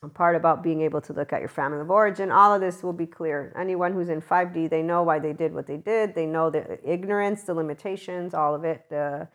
a 0.00 0.08
part 0.08 0.36
about 0.36 0.62
being 0.62 0.80
able 0.82 1.00
to 1.00 1.12
look 1.12 1.32
at 1.32 1.40
your 1.40 1.48
family 1.48 1.80
of 1.80 1.90
origin, 1.90 2.30
all 2.30 2.54
of 2.54 2.60
this 2.60 2.84
will 2.84 2.92
be 2.92 3.06
clear. 3.06 3.52
Anyone 3.58 3.92
who's 3.92 4.08
in 4.08 4.22
5D, 4.22 4.70
they 4.70 4.80
know 4.80 5.02
why 5.02 5.18
they 5.18 5.32
did 5.32 5.52
what 5.52 5.66
they 5.66 5.76
did. 5.76 6.14
They 6.14 6.24
know 6.24 6.50
the 6.50 6.78
ignorance, 6.88 7.42
the 7.42 7.54
limitations, 7.54 8.32
all 8.32 8.54
of 8.54 8.62
it, 8.62 8.84
the 8.90 9.26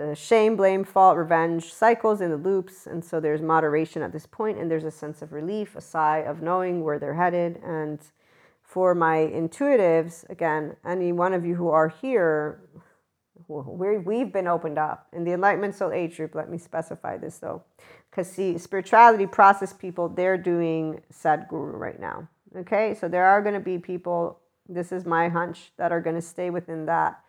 the 0.00 0.14
shame, 0.14 0.56
blame, 0.56 0.82
fault, 0.82 1.18
revenge 1.18 1.74
cycles 1.74 2.22
in 2.22 2.30
the 2.30 2.36
loops. 2.38 2.86
And 2.86 3.04
so 3.04 3.20
there's 3.20 3.42
moderation 3.42 4.00
at 4.00 4.12
this 4.12 4.24
point, 4.24 4.58
and 4.58 4.70
there's 4.70 4.84
a 4.84 4.90
sense 4.90 5.20
of 5.20 5.32
relief, 5.32 5.76
a 5.76 5.80
sigh 5.82 6.18
of 6.18 6.40
knowing 6.40 6.82
where 6.82 6.98
they're 6.98 7.14
headed. 7.14 7.60
And 7.62 8.00
for 8.62 8.94
my 8.94 9.16
intuitives, 9.18 10.28
again, 10.30 10.76
any 10.86 11.12
one 11.12 11.34
of 11.34 11.44
you 11.44 11.54
who 11.54 11.68
are 11.68 11.88
here, 11.88 12.62
we 13.46 13.98
we've 13.98 14.32
been 14.32 14.46
opened 14.46 14.78
up 14.78 15.06
in 15.12 15.24
the 15.24 15.32
enlightenment 15.32 15.74
soul 15.74 15.92
age 15.92 16.16
group 16.16 16.36
let 16.36 16.48
me 16.48 16.56
specify 16.56 17.16
this 17.16 17.38
though 17.38 17.60
because 18.08 18.30
see 18.30 18.56
spirituality 18.56 19.26
process 19.26 19.72
people 19.72 20.08
they're 20.08 20.38
doing 20.38 21.00
sadhguru 21.12 21.72
right 21.72 21.98
now 21.98 22.28
okay 22.56 22.94
so 22.94 23.08
there 23.08 23.24
are 23.24 23.42
going 23.42 23.54
to 23.54 23.58
be 23.58 23.76
people 23.76 24.38
this 24.68 24.92
is 24.92 25.04
my 25.04 25.28
hunch 25.28 25.72
that 25.78 25.90
are 25.90 26.00
going 26.00 26.14
to 26.14 26.22
stay 26.22 26.48
within 26.48 26.86
that 26.86 27.24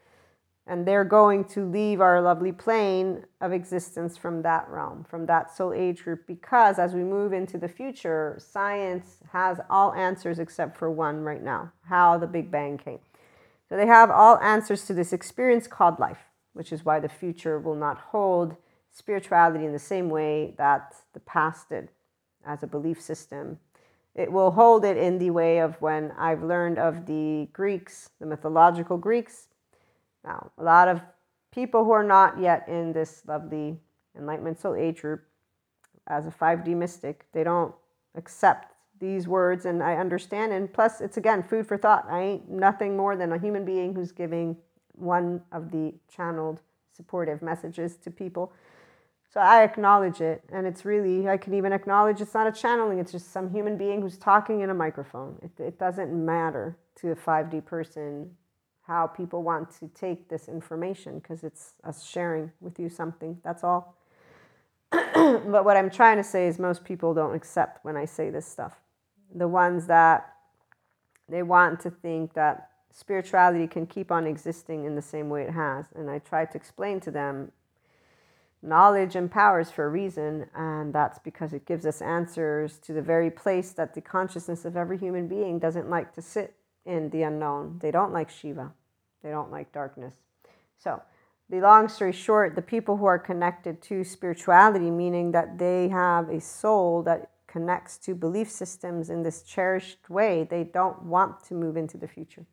and 0.68 0.88
they're 0.88 1.03
going 1.03 1.43
to 1.43 1.66
leave 1.66 2.01
our 2.01 2.22
lovely 2.22 2.51
plane 2.51 3.26
of 3.41 3.51
existence 3.51 4.18
from 4.18 4.41
that 4.41 4.68
realm 4.70 5.05
from 5.09 5.26
that 5.26 5.55
soul 5.55 5.74
age 5.74 6.03
group 6.03 6.26
because 6.28 6.80
as 6.80 6.93
we 6.93 7.03
move 7.03 7.34
into 7.34 7.57
the 7.57 7.68
future 7.68 8.38
science 8.39 9.18
has 9.32 9.59
all 9.70 9.93
answers 9.93 10.39
except 10.39 10.78
for 10.78 10.91
one 10.91 11.22
right 11.22 11.43
now 11.43 11.72
how 11.84 12.18
the 12.18 12.28
big 12.28 12.51
bang 12.51 12.78
came 12.78 12.99
so 13.72 13.78
they 13.78 13.88
have 13.88 14.12
all 14.12 14.38
answers 14.39 14.86
to 14.88 14.93
this 14.93 15.14
experience 15.14 15.66
called 15.66 15.97
life, 15.97 16.26
which 16.51 16.74
is 16.74 16.84
why 16.84 16.99
the 16.99 17.07
future 17.07 17.57
will 17.57 17.78
not 17.78 17.97
hold 17.97 18.57
spirituality 18.91 19.64
in 19.64 19.72
the 19.72 19.80
same 19.80 20.09
way 20.09 20.55
that 20.57 20.93
the 21.14 21.22
past 21.22 21.70
did 21.70 21.88
as 22.45 22.62
a 22.62 22.68
belief 22.68 23.01
system. 23.01 23.59
It 24.14 24.30
will 24.30 24.51
hold 24.51 24.84
it 24.84 24.97
in 24.97 25.20
the 25.20 25.30
way 25.30 25.59
of 25.59 25.82
when 25.82 26.12
I've 26.18 26.43
learned 26.43 26.80
of 26.80 27.05
the 27.05 27.47
Greeks, 27.53 28.09
the 28.20 28.26
mythological 28.26 28.97
Greeks. 28.97 29.47
Now, 30.24 30.51
a 30.57 30.63
lot 30.63 30.88
of 30.88 31.01
people 31.51 31.84
who 31.84 31.91
are 31.91 32.03
not 32.03 32.39
yet 32.39 32.67
in 32.67 32.93
this 32.93 33.24
lovely 33.28 33.78
Enlightenment 34.17 34.59
Soul 34.59 34.76
Age 34.76 35.01
group 35.01 35.24
as 36.07 36.28
a 36.28 36.32
5D 36.32 36.76
mystic, 36.76 37.26
they 37.34 37.43
don't 37.43 37.74
accept 38.15 38.74
these 38.99 39.28
words 39.28 39.65
and 39.65 39.82
I 39.82 39.95
understand. 39.95 40.53
And 40.53 40.72
plus, 40.72 41.01
it's 41.01 41.17
again 41.17 41.43
food 41.43 41.67
for 41.67 41.78
thought. 41.78 42.05
I 42.09 42.22
ain't 42.22 42.49
nothing 42.49 42.95
more 42.95 43.15
than 43.15 43.32
a 43.32 43.39
human 43.39 43.65
being 43.65 43.93
who's 43.93 44.11
giving 44.11 44.55
one 44.93 45.41
of 45.51 45.72
the 45.72 45.93
channeled 46.13 46.61
supportive 46.91 47.41
messages 47.41 47.97
to 47.97 48.11
people. 48.11 48.53
So 49.34 49.39
I 49.39 49.63
acknowledge 49.63 50.22
it. 50.22 50.43
And 50.51 50.67
it's 50.67 50.86
really, 50.86 51.28
I 51.28 51.38
can 51.38 51.53
even 51.53 51.74
acknowledge 51.74 52.22
it's 52.22 52.34
not 52.34 52.47
a 52.47 52.51
channeling, 52.51 52.99
it's 52.99 53.11
just 53.11 53.32
some 53.32 53.49
human 53.49 53.78
being 53.78 54.01
who's 54.01 54.17
talking 54.17 54.61
in 54.61 54.69
a 54.69 54.74
microphone. 54.74 55.38
It, 55.41 55.61
it 55.61 55.80
doesn't 55.80 56.13
matter 56.13 56.78
to 56.97 57.11
a 57.11 57.15
5D 57.15 57.65
person 57.65 58.30
how 58.91 59.07
people 59.07 59.41
want 59.41 59.71
to 59.79 59.87
take 59.95 60.27
this 60.27 60.49
information 60.49 61.19
because 61.19 61.43
it's 61.43 61.73
us 61.83 62.05
sharing 62.05 62.51
with 62.59 62.77
you 62.77 62.89
something. 62.89 63.39
That's 63.43 63.63
all. 63.63 63.95
but 64.91 65.63
what 65.63 65.77
I'm 65.77 65.89
trying 65.89 66.17
to 66.17 66.23
say 66.23 66.47
is 66.47 66.59
most 66.59 66.83
people 66.83 67.13
don't 67.13 67.33
accept 67.33 67.85
when 67.85 67.95
I 67.95 68.05
say 68.05 68.29
this 68.29 68.45
stuff 68.45 68.81
the 69.33 69.47
ones 69.47 69.87
that 69.87 70.33
they 71.29 71.43
want 71.43 71.79
to 71.81 71.89
think 71.89 72.33
that 72.33 72.69
spirituality 72.91 73.67
can 73.67 73.85
keep 73.87 74.11
on 74.11 74.27
existing 74.27 74.85
in 74.85 74.95
the 74.95 75.01
same 75.01 75.29
way 75.29 75.43
it 75.43 75.51
has. 75.51 75.85
And 75.95 76.09
I 76.09 76.19
try 76.19 76.45
to 76.45 76.57
explain 76.57 76.99
to 77.01 77.11
them 77.11 77.51
knowledge 78.61 79.15
empowers 79.15 79.71
for 79.71 79.85
a 79.85 79.89
reason, 79.89 80.47
and 80.53 80.93
that's 80.93 81.19
because 81.19 81.53
it 81.53 81.65
gives 81.65 81.85
us 81.85 82.01
answers 82.01 82.77
to 82.79 82.93
the 82.93 83.01
very 83.01 83.31
place 83.31 83.71
that 83.71 83.93
the 83.95 84.01
consciousness 84.01 84.65
of 84.65 84.75
every 84.75 84.97
human 84.97 85.27
being 85.27 85.57
doesn't 85.57 85.89
like 85.89 86.13
to 86.13 86.21
sit 86.21 86.55
in 86.85 87.09
the 87.09 87.23
unknown. 87.23 87.79
They 87.81 87.91
don't 87.91 88.13
like 88.13 88.29
Shiva, 88.29 88.73
they 89.24 89.30
don't 89.30 89.51
like 89.51 89.72
darkness. 89.72 90.15
So, 90.78 91.01
the 91.49 91.59
long 91.59 91.89
story 91.89 92.13
short, 92.13 92.55
the 92.55 92.61
people 92.61 92.95
who 92.97 93.05
are 93.05 93.19
connected 93.19 93.82
to 93.84 94.03
spirituality, 94.03 94.89
meaning 94.89 95.32
that 95.32 95.57
they 95.57 95.89
have 95.89 96.30
a 96.30 96.39
soul 96.39 97.03
that 97.03 97.32
connects 97.45 97.97
to 97.97 98.15
belief 98.15 98.49
systems 98.49 99.09
in 99.09 99.24
this 99.24 99.43
cherished 99.43 100.09
way, 100.09 100.47
they 100.49 100.63
don't 100.63 101.03
want 101.03 101.43
to 101.43 101.53
move 101.53 101.76
into 101.76 101.97
the 101.97 102.07
future. 102.07 102.45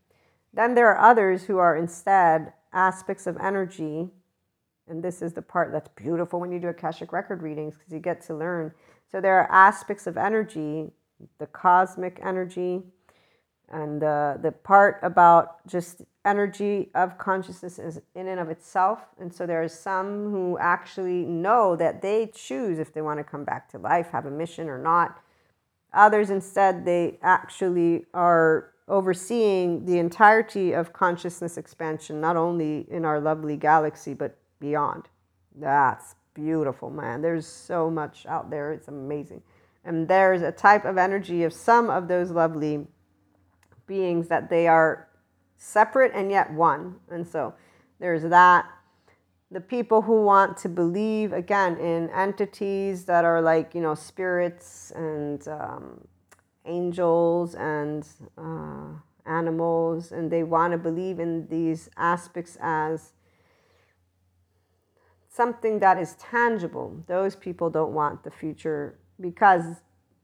Then 0.53 0.75
there 0.75 0.89
are 0.89 0.99
others 0.99 1.45
who 1.45 1.59
are 1.59 1.77
instead 1.77 2.53
aspects 2.73 3.29
of 3.29 3.37
energy, 3.37 4.09
and 4.89 5.03
this 5.03 5.23
is 5.23 5.33
the 5.33 5.43
part 5.43 5.71
that's 5.71 5.91
beautiful 5.95 6.41
when 6.41 6.51
you 6.51 6.59
do 6.59 6.69
Akashic 6.69 7.13
record 7.13 7.43
readings 7.43 7.77
because 7.77 7.93
you 7.93 8.01
get 8.01 8.21
to 8.23 8.35
learn. 8.35 8.73
So 9.13 9.21
there 9.21 9.39
are 9.39 9.51
aspects 9.53 10.09
of 10.09 10.17
energy 10.17 10.91
the 11.39 11.47
cosmic 11.47 12.21
energy, 12.23 12.83
and 13.71 14.01
the, 14.01 14.39
the 14.43 14.53
part 14.53 14.99
about 15.03 15.67
just 15.67 16.03
energy 16.25 16.91
of 16.95 17.19
consciousness 17.19 17.79
is 17.79 18.01
in 18.15 18.29
and 18.29 18.41
of 18.41 18.49
itself. 18.51 19.01
And 19.19 19.33
so 19.33 19.47
there 19.47 19.63
are 19.63 19.69
some 19.69 20.31
who 20.31 20.59
actually 20.59 21.25
know 21.25 21.77
that 21.77 22.03
they 22.03 22.31
choose 22.35 22.79
if 22.79 22.93
they 22.93 23.03
want 23.03 23.19
to 23.19 23.25
come 23.25 23.45
back 23.45 23.69
to 23.71 23.79
life, 23.79 24.11
have 24.11 24.27
a 24.27 24.31
mission 24.31 24.69
or 24.69 24.79
not. 24.79 25.21
Others 25.93 26.31
instead, 26.31 26.85
they 26.85 27.19
actually 27.23 28.05
are 28.13 28.73
overseeing 28.89 29.85
the 29.85 29.99
entirety 29.99 30.73
of 30.73 30.93
consciousness 30.93 31.57
expansion, 31.57 32.21
not 32.21 32.37
only 32.37 32.87
in 32.91 33.05
our 33.05 33.21
lovely 33.21 33.57
galaxy, 33.57 34.15
but 34.15 34.37
beyond. 34.61 35.09
That's 35.55 36.15
beautiful, 36.35 36.91
man. 36.91 37.21
There's 37.21 37.47
so 37.47 37.91
much 37.91 38.25
out 38.27 38.51
there. 38.51 38.73
It's 38.73 38.89
amazing. 38.89 39.43
And 39.85 40.09
there's 40.09 40.43
a 40.43 40.53
type 40.53 40.85
of 40.85 40.99
energy 40.99 41.45
of 41.45 41.53
some 41.53 41.91
of 41.91 42.09
those 42.09 42.31
lovely 42.31 42.87
beings 43.89 44.29
that 44.29 44.49
they 44.49 44.69
are 44.69 45.09
separate 45.57 46.13
and 46.15 46.31
yet 46.31 46.53
one. 46.53 46.97
And 47.11 47.27
so 47.27 47.55
there's 47.99 48.23
that. 48.23 48.67
The 49.51 49.61
people 49.61 50.03
who 50.03 50.23
want 50.23 50.59
to 50.59 50.69
believe, 50.69 51.33
again, 51.33 51.79
in 51.79 52.11
entities 52.11 53.07
that 53.07 53.25
are 53.25 53.41
like, 53.41 53.75
you 53.75 53.81
know, 53.81 53.95
spirits 53.95 54.93
and 54.95 55.49
um, 55.49 56.07
angels 56.67 57.55
and 57.55 58.07
uh, 58.37 58.91
animals, 59.25 60.13
and 60.13 60.31
they 60.31 60.43
want 60.43 60.73
to 60.73 60.79
believe 60.79 61.19
in 61.19 61.49
these 61.49 61.89
aspects 61.97 62.59
as 62.61 63.13
something 65.29 65.79
that 65.79 65.99
is 65.99 66.15
tangible. 66.17 67.03
Those 67.07 67.35
people 67.35 67.71
don't 67.71 67.93
want 67.93 68.25
the 68.25 68.31
future 68.31 68.99
because 69.19 69.65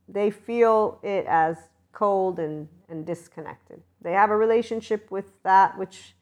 they 0.06 0.30
feel 0.30 0.98
it 1.02 1.24
as 1.26 1.56
cold 1.92 2.38
and, 2.38 2.68
and 2.88 3.06
disconnected. 3.06 3.82
They 4.02 4.12
have 4.12 4.30
a 4.30 4.36
relationship 4.36 5.10
with 5.10 5.42
that 5.42 5.78
which 5.78 6.14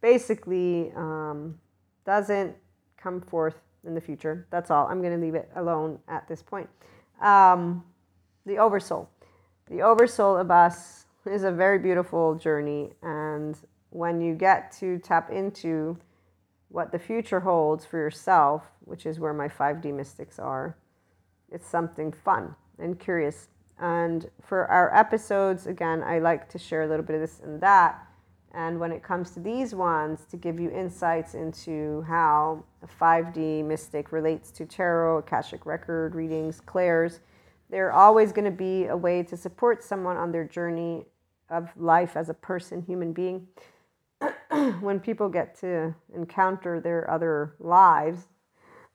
basically 0.00 0.92
um, 0.96 1.58
doesn't 2.04 2.54
come 2.96 3.20
forth 3.20 3.56
in 3.86 3.94
the 3.94 4.00
future. 4.00 4.46
That's 4.50 4.70
all. 4.70 4.86
I'm 4.86 5.00
going 5.00 5.18
to 5.18 5.24
leave 5.24 5.34
it 5.34 5.50
alone 5.56 5.98
at 6.08 6.26
this 6.28 6.42
point. 6.42 6.68
Um, 7.20 7.84
the 8.46 8.58
oversoul. 8.58 9.10
The 9.70 9.82
oversoul 9.82 10.36
of 10.36 10.50
us 10.50 11.06
is 11.26 11.44
a 11.44 11.50
very 11.50 11.78
beautiful 11.78 12.34
journey. 12.34 12.92
And 13.02 13.56
when 13.90 14.20
you 14.20 14.34
get 14.34 14.72
to 14.80 14.98
tap 14.98 15.30
into 15.30 15.96
what 16.68 16.92
the 16.92 16.98
future 16.98 17.40
holds 17.40 17.86
for 17.86 17.98
yourself, 17.98 18.62
which 18.80 19.06
is 19.06 19.20
where 19.20 19.32
my 19.32 19.48
5D 19.48 19.94
mystics 19.94 20.38
are, 20.38 20.76
it's 21.50 21.66
something 21.66 22.12
fun 22.12 22.54
and 22.78 22.98
curious. 22.98 23.48
And 23.78 24.30
for 24.40 24.66
our 24.66 24.94
episodes, 24.94 25.66
again, 25.66 26.02
I 26.02 26.18
like 26.18 26.48
to 26.50 26.58
share 26.58 26.82
a 26.82 26.86
little 26.86 27.04
bit 27.04 27.14
of 27.14 27.20
this 27.20 27.40
and 27.42 27.60
that. 27.60 28.06
And 28.52 28.78
when 28.78 28.92
it 28.92 29.02
comes 29.02 29.32
to 29.32 29.40
these 29.40 29.74
ones, 29.74 30.26
to 30.30 30.36
give 30.36 30.60
you 30.60 30.70
insights 30.70 31.34
into 31.34 32.02
how 32.02 32.64
a 32.82 32.86
5D 32.86 33.64
mystic 33.64 34.12
relates 34.12 34.52
to 34.52 34.64
tarot, 34.64 35.18
Akashic 35.18 35.66
record 35.66 36.14
readings, 36.14 36.60
clairs, 36.60 37.20
they're 37.68 37.92
always 37.92 38.30
going 38.30 38.44
to 38.44 38.52
be 38.52 38.86
a 38.86 38.96
way 38.96 39.24
to 39.24 39.36
support 39.36 39.82
someone 39.82 40.16
on 40.16 40.30
their 40.30 40.44
journey 40.44 41.06
of 41.50 41.68
life 41.76 42.16
as 42.16 42.28
a 42.28 42.34
person, 42.34 42.82
human 42.82 43.12
being. 43.12 43.48
when 44.80 45.00
people 45.00 45.28
get 45.28 45.58
to 45.60 45.94
encounter 46.14 46.80
their 46.80 47.10
other 47.10 47.54
lives, 47.58 48.28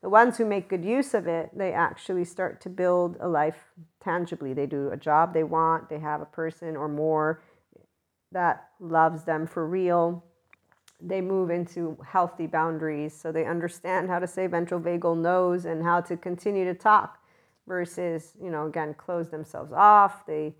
the 0.02 0.08
ones 0.08 0.38
who 0.38 0.46
make 0.46 0.70
good 0.70 0.84
use 0.84 1.12
of 1.12 1.26
it, 1.26 1.50
they 1.54 1.72
actually 1.72 2.24
start 2.24 2.60
to 2.62 2.70
build 2.70 3.18
a 3.20 3.28
life 3.28 3.72
tangibly. 4.02 4.52
They 4.52 4.66
do 4.66 4.90
a 4.90 4.96
job 4.96 5.34
they 5.34 5.44
want, 5.44 5.88
they 5.88 5.98
have 5.98 6.20
a 6.20 6.26
person 6.26 6.76
or 6.76 6.88
more 6.88 7.42
that 8.32 8.68
loves 8.78 9.24
them 9.24 9.46
for 9.46 9.66
real. 9.66 10.24
They 11.00 11.20
move 11.20 11.50
into 11.50 11.96
healthy 12.06 12.46
boundaries 12.46 13.18
so 13.18 13.32
they 13.32 13.46
understand 13.46 14.08
how 14.08 14.18
to 14.18 14.26
say 14.26 14.46
ventral 14.46 14.80
vagal 14.80 15.16
nose 15.18 15.64
and 15.64 15.82
how 15.82 16.00
to 16.02 16.16
continue 16.16 16.64
to 16.64 16.74
talk 16.74 17.18
versus, 17.66 18.34
you 18.42 18.50
know, 18.50 18.66
again, 18.66 18.94
close 18.94 19.30
themselves 19.30 19.72
off. 19.72 20.26
They 20.26 20.54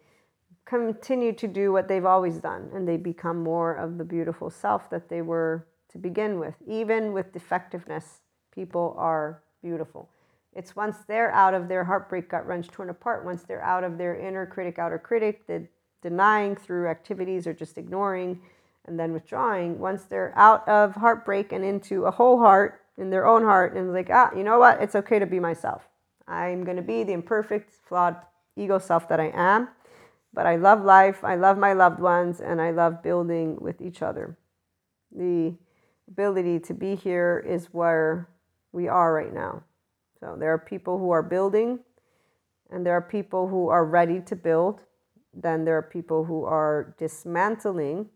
continue 0.64 1.32
to 1.32 1.46
do 1.46 1.72
what 1.72 1.88
they've 1.88 2.04
always 2.04 2.38
done 2.38 2.70
and 2.74 2.86
they 2.86 2.96
become 2.96 3.42
more 3.42 3.74
of 3.74 3.98
the 3.98 4.04
beautiful 4.04 4.50
self 4.50 4.88
that 4.90 5.08
they 5.08 5.22
were 5.22 5.66
to 5.90 5.98
begin 5.98 6.38
with. 6.38 6.54
Even 6.66 7.12
with 7.12 7.32
defectiveness, 7.32 8.20
people 8.54 8.94
are 8.96 9.42
beautiful. 9.62 10.08
It's 10.54 10.74
once 10.74 10.96
they're 11.06 11.30
out 11.32 11.54
of 11.54 11.68
their 11.68 11.84
heartbreak, 11.84 12.28
gut 12.28 12.46
wrench, 12.46 12.68
torn 12.68 12.90
apart, 12.90 13.24
once 13.24 13.42
they're 13.44 13.62
out 13.62 13.84
of 13.84 13.98
their 13.98 14.18
inner 14.18 14.46
critic, 14.46 14.78
outer 14.78 14.98
critic, 14.98 15.46
the 15.46 15.66
denying 16.02 16.56
through 16.56 16.88
activities 16.88 17.46
or 17.46 17.52
just 17.52 17.78
ignoring 17.78 18.40
and 18.86 18.98
then 18.98 19.12
withdrawing, 19.12 19.78
once 19.78 20.04
they're 20.04 20.32
out 20.36 20.66
of 20.68 20.94
heartbreak 20.94 21.52
and 21.52 21.64
into 21.64 22.06
a 22.06 22.10
whole 22.10 22.38
heart 22.38 22.80
in 22.98 23.10
their 23.10 23.26
own 23.26 23.42
heart 23.42 23.76
and 23.76 23.92
like, 23.92 24.08
ah, 24.10 24.30
you 24.34 24.42
know 24.42 24.58
what? 24.58 24.82
It's 24.82 24.94
okay 24.94 25.18
to 25.18 25.26
be 25.26 25.38
myself. 25.38 25.88
I'm 26.26 26.64
going 26.64 26.76
to 26.76 26.82
be 26.82 27.02
the 27.02 27.12
imperfect, 27.12 27.72
flawed 27.86 28.16
ego 28.56 28.78
self 28.78 29.08
that 29.08 29.20
I 29.20 29.30
am. 29.34 29.68
But 30.32 30.46
I 30.46 30.56
love 30.56 30.84
life, 30.84 31.24
I 31.24 31.34
love 31.34 31.58
my 31.58 31.72
loved 31.72 31.98
ones, 31.98 32.40
and 32.40 32.60
I 32.60 32.70
love 32.70 33.02
building 33.02 33.56
with 33.60 33.80
each 33.80 34.00
other. 34.00 34.38
The 35.10 35.56
ability 36.06 36.60
to 36.60 36.74
be 36.74 36.94
here 36.94 37.44
is 37.46 37.66
where 37.72 38.28
we 38.70 38.86
are 38.86 39.12
right 39.12 39.32
now. 39.32 39.64
So 40.20 40.36
there 40.38 40.52
are 40.52 40.58
people 40.58 40.98
who 40.98 41.10
are 41.10 41.22
building, 41.22 41.80
and 42.70 42.84
there 42.84 42.94
are 42.94 43.02
people 43.02 43.48
who 43.48 43.68
are 43.68 43.84
ready 43.84 44.20
to 44.20 44.36
build. 44.36 44.82
Then 45.34 45.64
there 45.64 45.76
are 45.78 45.82
people 45.82 46.24
who 46.24 46.44
are 46.44 46.94
dismantling. 46.98 48.10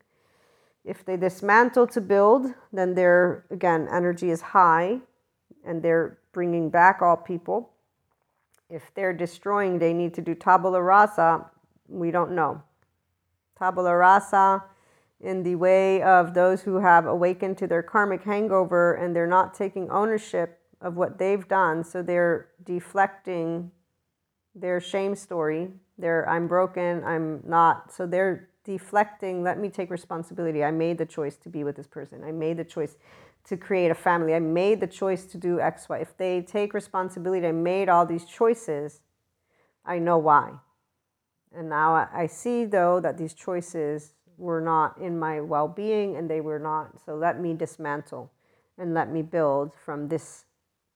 If 0.85 1.05
they 1.05 1.17
dismantle 1.17 1.87
to 1.89 2.01
build, 2.01 2.53
then 2.73 2.95
their, 2.95 3.47
again, 3.51 3.89
energy 3.91 4.31
is 4.31 4.41
high 4.41 5.01
and 5.65 5.83
they're 5.83 6.19
bringing 6.33 6.69
back 6.69 7.01
all 7.01 7.17
people. 7.17 7.71
If 8.69 8.93
they're 8.95 9.15
destroying, 9.15 9.79
they 9.79 9.95
need 9.95 10.13
to 10.15 10.21
do 10.21 10.35
tabula 10.35 10.83
rasa 10.83 11.47
we 11.89 12.11
don't 12.11 12.33
know. 12.33 12.63
Tabula 13.59 13.95
rasa 13.97 14.65
in 15.21 15.43
the 15.43 15.55
way 15.55 16.03
of 16.03 16.35
those 16.35 16.63
who 16.63 16.77
have 16.77 17.07
awakened 17.07 17.59
to 17.59 17.67
their 17.67 17.83
karmic 17.83 18.23
hangover 18.23 18.95
and 18.95 19.15
they're 19.15 19.27
not 19.27 19.55
taking 19.55 19.91
ownership 19.91 20.61
of 20.85 20.97
what 20.97 21.19
they've 21.19 21.49
done. 21.49 21.83
So 21.83 22.03
they're 22.03 22.51
deflecting 22.63 23.73
their 24.55 24.81
shame 24.81 25.17
story. 25.17 25.71
They're, 25.99 26.29
I'm 26.29 26.47
broken, 26.47 27.03
I'm 27.03 27.43
not. 27.45 27.93
So 27.93 28.07
they're 28.07 28.51
deflecting, 28.65 29.43
let 29.43 29.59
me 29.59 29.69
take 29.69 29.91
responsibility. 29.91 30.63
I 30.63 30.71
made 30.71 30.99
the 30.99 31.07
choice 31.07 31.37
to 31.39 31.49
be 31.49 31.65
with 31.65 31.75
this 31.75 31.87
person. 31.89 32.23
I 32.23 32.31
made 32.31 32.59
the 32.59 32.65
choice 32.65 32.97
to 33.49 33.57
create 33.57 33.91
a 33.91 33.95
family. 33.95 34.35
I 34.35 34.41
made 34.41 34.81
the 34.81 34.87
choice 34.87 35.25
to 35.27 35.39
do 35.39 35.59
X, 35.59 35.89
Y. 35.89 35.99
If 35.99 36.17
they 36.17 36.43
take 36.43 36.73
responsibility, 36.73 37.47
I 37.47 37.53
made 37.53 37.89
all 37.89 38.07
these 38.07 38.27
choices, 38.27 39.01
I 39.85 39.99
know 39.99 40.19
why. 40.19 40.53
And 41.57 41.69
now 41.69 42.09
I 42.13 42.27
see, 42.27 42.65
though, 42.65 43.01
that 43.01 43.17
these 43.17 43.35
choices 43.35 44.15
were 44.37 44.61
not 44.61 44.99
in 44.99 45.19
my 45.19 45.41
well 45.41 45.69
being 45.69 46.17
and 46.17 46.29
they 46.29 46.41
were 46.41 46.59
not. 46.59 47.01
So 47.05 47.15
let 47.15 47.41
me 47.41 47.55
dismantle 47.55 48.33
and 48.79 48.93
let 48.93 49.11
me 49.11 49.23
build 49.23 49.73
from 49.75 50.09
this. 50.09 50.45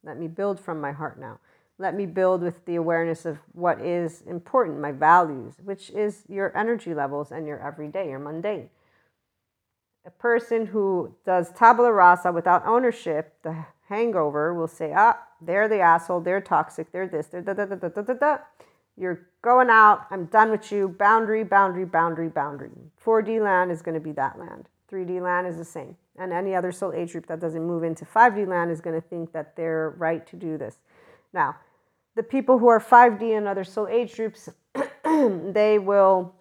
Let 0.04 0.18
me 0.18 0.28
build 0.28 0.60
from 0.60 0.80
my 0.80 0.92
heart 0.92 1.18
now. 1.18 1.38
Let 1.78 1.94
me 1.94 2.06
build 2.06 2.42
with 2.42 2.64
the 2.64 2.76
awareness 2.76 3.24
of 3.24 3.38
what 3.52 3.80
is 3.80 4.22
important, 4.22 4.80
my 4.80 4.92
values, 4.92 5.54
which 5.62 5.90
is 5.90 6.24
your 6.28 6.56
energy 6.56 6.92
levels 6.92 7.30
and 7.30 7.46
your 7.46 7.60
everyday, 7.60 8.08
your 8.08 8.18
mundane. 8.18 8.68
A 10.04 10.10
person 10.10 10.66
who 10.66 11.14
does 11.24 11.52
tabula 11.52 11.92
rasa 11.92 12.32
without 12.32 12.66
ownership, 12.66 13.34
the 13.42 13.66
hangover, 13.88 14.54
will 14.54 14.66
say, 14.66 14.92
ah, 14.96 15.18
they're 15.40 15.68
the 15.68 15.80
asshole, 15.80 16.20
they're 16.20 16.40
toxic, 16.40 16.90
they're 16.90 17.06
this, 17.06 17.26
they're 17.26 17.42
da 17.42 17.52
da 17.52 17.66
da 17.66 17.76
da 17.76 17.88
da 17.88 18.02
da 18.02 18.14
da. 18.14 18.38
You're 18.96 19.28
going 19.42 19.70
out. 19.70 20.06
I'm 20.10 20.24
done 20.26 20.50
with 20.50 20.72
you. 20.72 20.88
Boundary, 20.88 21.44
boundary, 21.44 21.84
boundary, 21.84 22.28
boundary. 22.28 22.70
4D 23.04 23.40
land 23.40 23.70
is 23.70 23.80
going 23.80 23.94
to 23.94 24.00
be 24.00 24.12
that 24.12 24.38
land. 24.38 24.68
3D 24.90 25.20
land 25.20 25.46
is 25.46 25.56
the 25.56 25.64
same. 25.64 25.96
And 26.18 26.32
any 26.32 26.54
other 26.54 26.72
soul 26.72 26.92
age 26.92 27.12
group 27.12 27.26
that 27.26 27.40
doesn't 27.40 27.64
move 27.64 27.84
into 27.84 28.04
5D 28.04 28.46
land 28.46 28.70
is 28.70 28.80
going 28.80 29.00
to 29.00 29.06
think 29.06 29.32
that 29.32 29.54
they're 29.56 29.94
right 29.98 30.26
to 30.26 30.36
do 30.36 30.58
this. 30.58 30.78
Now, 31.32 31.56
the 32.16 32.22
people 32.22 32.58
who 32.58 32.68
are 32.68 32.80
5D 32.80 33.36
and 33.36 33.46
other 33.46 33.64
soul 33.64 33.86
age 33.88 34.16
groups, 34.16 34.48
they 35.04 35.78
will 35.78 36.34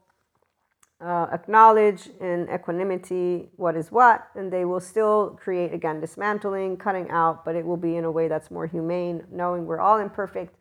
uh, 0.99 1.27
acknowledge 1.31 2.09
in 2.19 2.47
equanimity 2.51 3.49
what 3.57 3.75
is 3.75 3.91
what, 3.91 4.27
and 4.35 4.51
they 4.51 4.65
will 4.65 4.79
still 4.79 5.37
create, 5.39 5.73
again, 5.73 5.99
dismantling, 5.99 6.77
cutting 6.77 7.09
out, 7.11 7.45
but 7.45 7.55
it 7.55 7.65
will 7.65 7.77
be 7.77 7.97
in 7.97 8.05
a 8.05 8.11
way 8.11 8.27
that's 8.27 8.49
more 8.49 8.65
humane, 8.65 9.23
knowing 9.31 9.65
we're 9.65 9.79
all 9.79 9.99
imperfect 9.99 10.55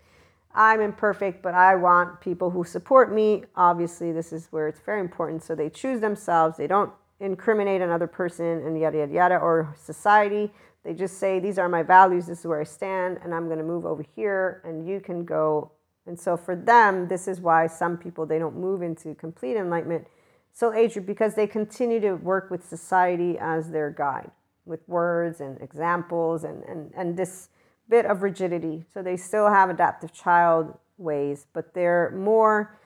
I'm 0.56 0.80
imperfect, 0.80 1.42
but 1.42 1.52
I 1.52 1.74
want 1.74 2.20
people 2.22 2.50
who 2.50 2.64
support 2.64 3.12
me. 3.12 3.44
Obviously, 3.56 4.10
this 4.10 4.32
is 4.32 4.48
where 4.50 4.68
it's 4.68 4.80
very 4.80 5.00
important. 5.00 5.42
So 5.42 5.54
they 5.54 5.68
choose 5.68 6.00
themselves. 6.00 6.56
They 6.56 6.66
don't 6.66 6.90
incriminate 7.20 7.80
another 7.82 8.06
person 8.06 8.44
and 8.66 8.78
yada, 8.78 8.98
yada, 8.98 9.12
yada, 9.12 9.36
or 9.36 9.74
society. 9.76 10.52
They 10.84 10.94
just 10.94 11.18
say, 11.18 11.40
These 11.40 11.58
are 11.58 11.68
my 11.68 11.82
values. 11.82 12.26
This 12.26 12.40
is 12.40 12.46
where 12.46 12.60
I 12.60 12.64
stand, 12.64 13.18
and 13.24 13.34
I'm 13.34 13.46
going 13.46 13.58
to 13.58 13.64
move 13.64 13.86
over 13.86 14.04
here, 14.14 14.62
and 14.64 14.86
you 14.86 15.00
can 15.00 15.24
go 15.24 15.72
And 16.06 16.18
so 16.18 16.36
for 16.36 16.54
them, 16.54 17.08
this 17.08 17.26
is 17.28 17.40
why 17.40 17.66
some 17.66 17.96
people 17.96 18.26
they 18.26 18.38
don't 18.38 18.56
move 18.56 18.82
into 18.82 19.14
complete 19.14 19.56
enlightenment. 19.56 20.06
So 20.52 20.72
age 20.72 20.96
because 21.04 21.34
they 21.34 21.46
continue 21.46 22.00
to 22.00 22.14
work 22.14 22.50
with 22.50 22.64
society 22.64 23.36
as 23.38 23.70
their 23.70 23.90
guide, 23.90 24.30
with 24.64 24.80
words 24.88 25.40
and 25.40 25.60
examples 25.60 26.44
and, 26.44 26.62
and, 26.64 26.92
and 26.96 27.16
this 27.16 27.48
bit 27.88 28.06
of 28.06 28.22
rigidity. 28.22 28.84
So 28.92 29.02
they 29.02 29.16
still 29.16 29.50
have 29.50 29.68
adaptive 29.68 30.12
child 30.12 30.78
ways, 30.98 31.46
but 31.52 31.74
they're 31.74 32.12
more 32.16 32.78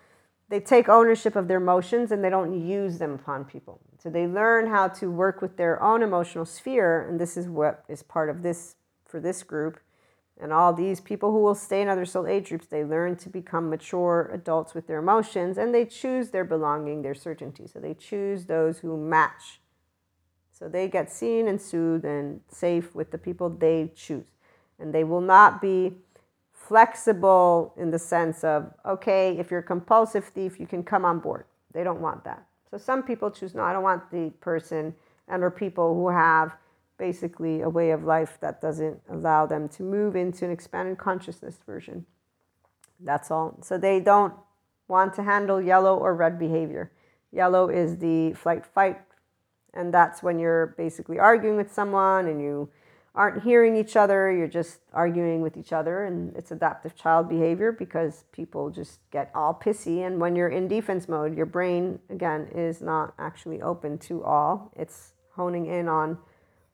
they 0.51 0.61
take 0.61 0.89
ownership 0.89 1.37
of 1.37 1.49
their 1.49 1.57
emotions 1.57 2.13
and 2.13 2.23
they 2.23 2.29
don't 2.29 2.67
use 2.67 2.99
them 2.99 3.15
upon 3.15 3.45
people. 3.45 3.81
So 3.99 4.11
they 4.11 4.27
learn 4.27 4.69
how 4.69 4.89
to 4.89 5.11
work 5.11 5.41
with 5.41 5.57
their 5.57 5.83
own 5.83 6.03
emotional 6.03 6.45
sphere, 6.45 7.09
and 7.09 7.19
this 7.19 7.37
is 7.37 7.49
what 7.49 7.85
is 7.89 8.03
part 8.03 8.29
of 8.29 8.43
this 8.43 8.77
for 9.07 9.21
this 9.21 9.43
group 9.43 9.81
and 10.41 10.53
all 10.53 10.73
these 10.73 11.01
people 11.01 11.33
who 11.33 11.41
will 11.41 11.55
stay 11.55 11.83
in 11.83 11.89
other 11.89 12.07
soul 12.07 12.27
age 12.27 12.49
groups, 12.49 12.67
they 12.67 12.83
learn 12.83 13.17
to 13.17 13.29
become 13.29 13.69
mature 13.69 14.31
adults 14.33 14.75
with 14.75 14.87
their 14.87 14.99
emotions 14.99 15.59
and 15.59 15.75
they 15.75 15.85
choose 15.85 16.31
their 16.31 16.45
belonging, 16.45 17.03
their 17.03 17.15
certainty. 17.15 17.67
So 17.67 17.79
they 17.79 17.93
choose 17.93 18.47
those 18.47 18.79
who 18.79 18.97
match. 18.97 19.61
So 20.51 20.69
they 20.69 20.89
get 20.89 21.11
seen 21.11 21.47
and 21.47 21.61
soothed 21.61 22.05
and 22.05 22.41
safe 22.49 22.95
with 22.95 23.11
the 23.11 23.19
people 23.19 23.51
they 23.51 23.93
choose. 23.95 24.25
And 24.79 24.95
they 24.95 25.05
will 25.05 25.21
not 25.21 25.61
be 25.61 25.97
flexible 26.71 27.75
in 27.77 27.91
the 27.91 27.99
sense 27.99 28.45
of, 28.45 28.73
okay, 28.87 29.37
if 29.41 29.51
you're 29.51 29.59
a 29.59 29.71
compulsive 29.75 30.25
thief, 30.25 30.61
you 30.61 30.69
can 30.69 30.85
come 30.85 31.05
on 31.05 31.19
board. 31.19 31.47
They 31.75 31.83
don't 31.83 32.01
want 32.01 32.23
that. 32.23 32.47
So 32.71 32.79
some 32.79 33.03
people 33.03 33.29
choose, 33.29 33.57
no, 33.57 33.63
I 33.65 33.73
don't 33.73 33.83
want 33.83 34.09
the 34.13 34.31
person 34.41 34.95
and 35.27 35.43
or 35.43 35.51
people 35.51 35.97
who 35.97 36.11
have 36.11 36.55
basically 36.97 37.63
a 37.63 37.69
way 37.69 37.91
of 37.91 38.05
life 38.05 38.39
that 38.41 38.61
doesn't 38.61 39.01
allow 39.11 39.47
them 39.47 39.69
to 39.71 39.83
move 39.83 40.15
into 40.15 40.45
an 40.45 40.53
expanded 40.53 40.97
consciousness 40.97 41.59
version. 41.67 42.07
That's 43.01 43.33
all. 43.33 43.59
So 43.63 43.77
they 43.77 43.99
don't 43.99 44.35
want 44.87 45.13
to 45.15 45.25
handle 45.25 45.61
yellow 45.61 45.99
or 45.99 46.15
red 46.15 46.39
behavior. 46.39 46.93
Yellow 47.33 47.69
is 47.69 47.97
the 47.97 48.33
flight 48.35 48.65
fight, 48.65 49.01
and 49.75 49.93
that's 49.93 50.23
when 50.23 50.39
you're 50.39 50.69
basically 50.77 51.19
arguing 51.19 51.57
with 51.57 51.73
someone 51.73 52.29
and 52.29 52.41
you 52.41 52.69
aren't 53.15 53.43
hearing 53.43 53.77
each 53.77 53.97
other, 53.97 54.31
you're 54.33 54.47
just 54.47 54.81
arguing 54.93 55.43
with 55.43 55.57
each 55.57 55.73
other, 55.73 56.05
and 56.05 56.35
it's 56.37 56.53
adaptive 56.53 56.95
child 56.95 57.29
behavior 57.29 57.73
because 57.73 58.25
people 58.33 58.71
just 58.71 59.01
get 59.11 59.31
all 59.35 59.53
pissy. 59.53 60.07
And 60.07 60.21
when 60.21 60.37
you're 60.37 60.49
in 60.49 60.69
defense 60.69 61.09
mode, 61.09 61.37
your 61.37 61.47
brain, 61.47 61.99
again, 62.09 62.49
is 62.55 62.81
not 62.81 63.15
actually 63.19 63.63
open 63.63 63.99
to 63.99 64.23
all, 64.23 64.73
it's 64.77 65.15
honing 65.35 65.67
in 65.67 65.89
on 65.89 66.19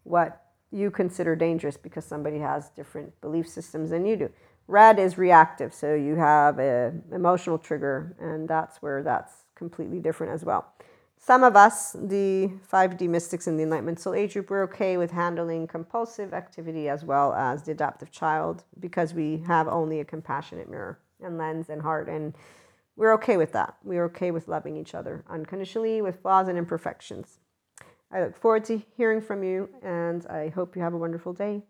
what 0.04 0.42
you 0.70 0.90
consider 0.90 1.34
dangerous 1.34 1.76
because 1.76 2.04
somebody 2.04 2.38
has 2.38 2.70
different 2.70 3.18
belief 3.20 3.48
systems 3.48 3.90
than 3.90 4.04
you 4.04 4.16
do. 4.16 4.30
Red 4.68 4.98
is 4.98 5.16
reactive, 5.16 5.72
so 5.72 5.94
you 5.94 6.16
have 6.16 6.58
an 6.58 7.02
emotional 7.12 7.56
trigger, 7.56 8.16
and 8.20 8.48
that's 8.48 8.82
where 8.82 9.02
that's 9.02 9.44
completely 9.54 10.00
different 10.00 10.32
as 10.32 10.44
well. 10.44 10.72
Some 11.18 11.42
of 11.42 11.56
us, 11.56 11.92
the 11.92 12.52
5D 12.72 13.08
mystics 13.08 13.48
in 13.48 13.56
the 13.56 13.64
Enlightenment 13.64 13.98
Soul 13.98 14.14
Age 14.14 14.34
group, 14.34 14.48
we're 14.48 14.62
okay 14.64 14.96
with 14.96 15.10
handling 15.10 15.66
compulsive 15.66 16.32
activity 16.32 16.88
as 16.88 17.04
well 17.04 17.32
as 17.32 17.64
the 17.64 17.72
adaptive 17.72 18.12
child 18.12 18.62
because 18.78 19.12
we 19.12 19.38
have 19.46 19.66
only 19.66 19.98
a 19.98 20.04
compassionate 20.04 20.70
mirror 20.70 21.00
and 21.20 21.36
lens 21.36 21.68
and 21.68 21.82
heart, 21.82 22.08
and 22.08 22.34
we're 22.94 23.12
okay 23.14 23.36
with 23.36 23.52
that. 23.52 23.76
We're 23.82 24.04
okay 24.04 24.30
with 24.30 24.46
loving 24.46 24.76
each 24.76 24.94
other 24.94 25.24
unconditionally 25.28 26.00
with 26.00 26.20
flaws 26.22 26.46
and 26.46 26.56
imperfections. 26.56 27.40
I 28.12 28.22
look 28.22 28.36
forward 28.36 28.64
to 28.66 28.80
hearing 28.96 29.20
from 29.20 29.42
you, 29.42 29.68
and 29.82 30.24
I 30.26 30.48
hope 30.48 30.76
you 30.76 30.82
have 30.82 30.94
a 30.94 30.98
wonderful 30.98 31.32
day. 31.32 31.64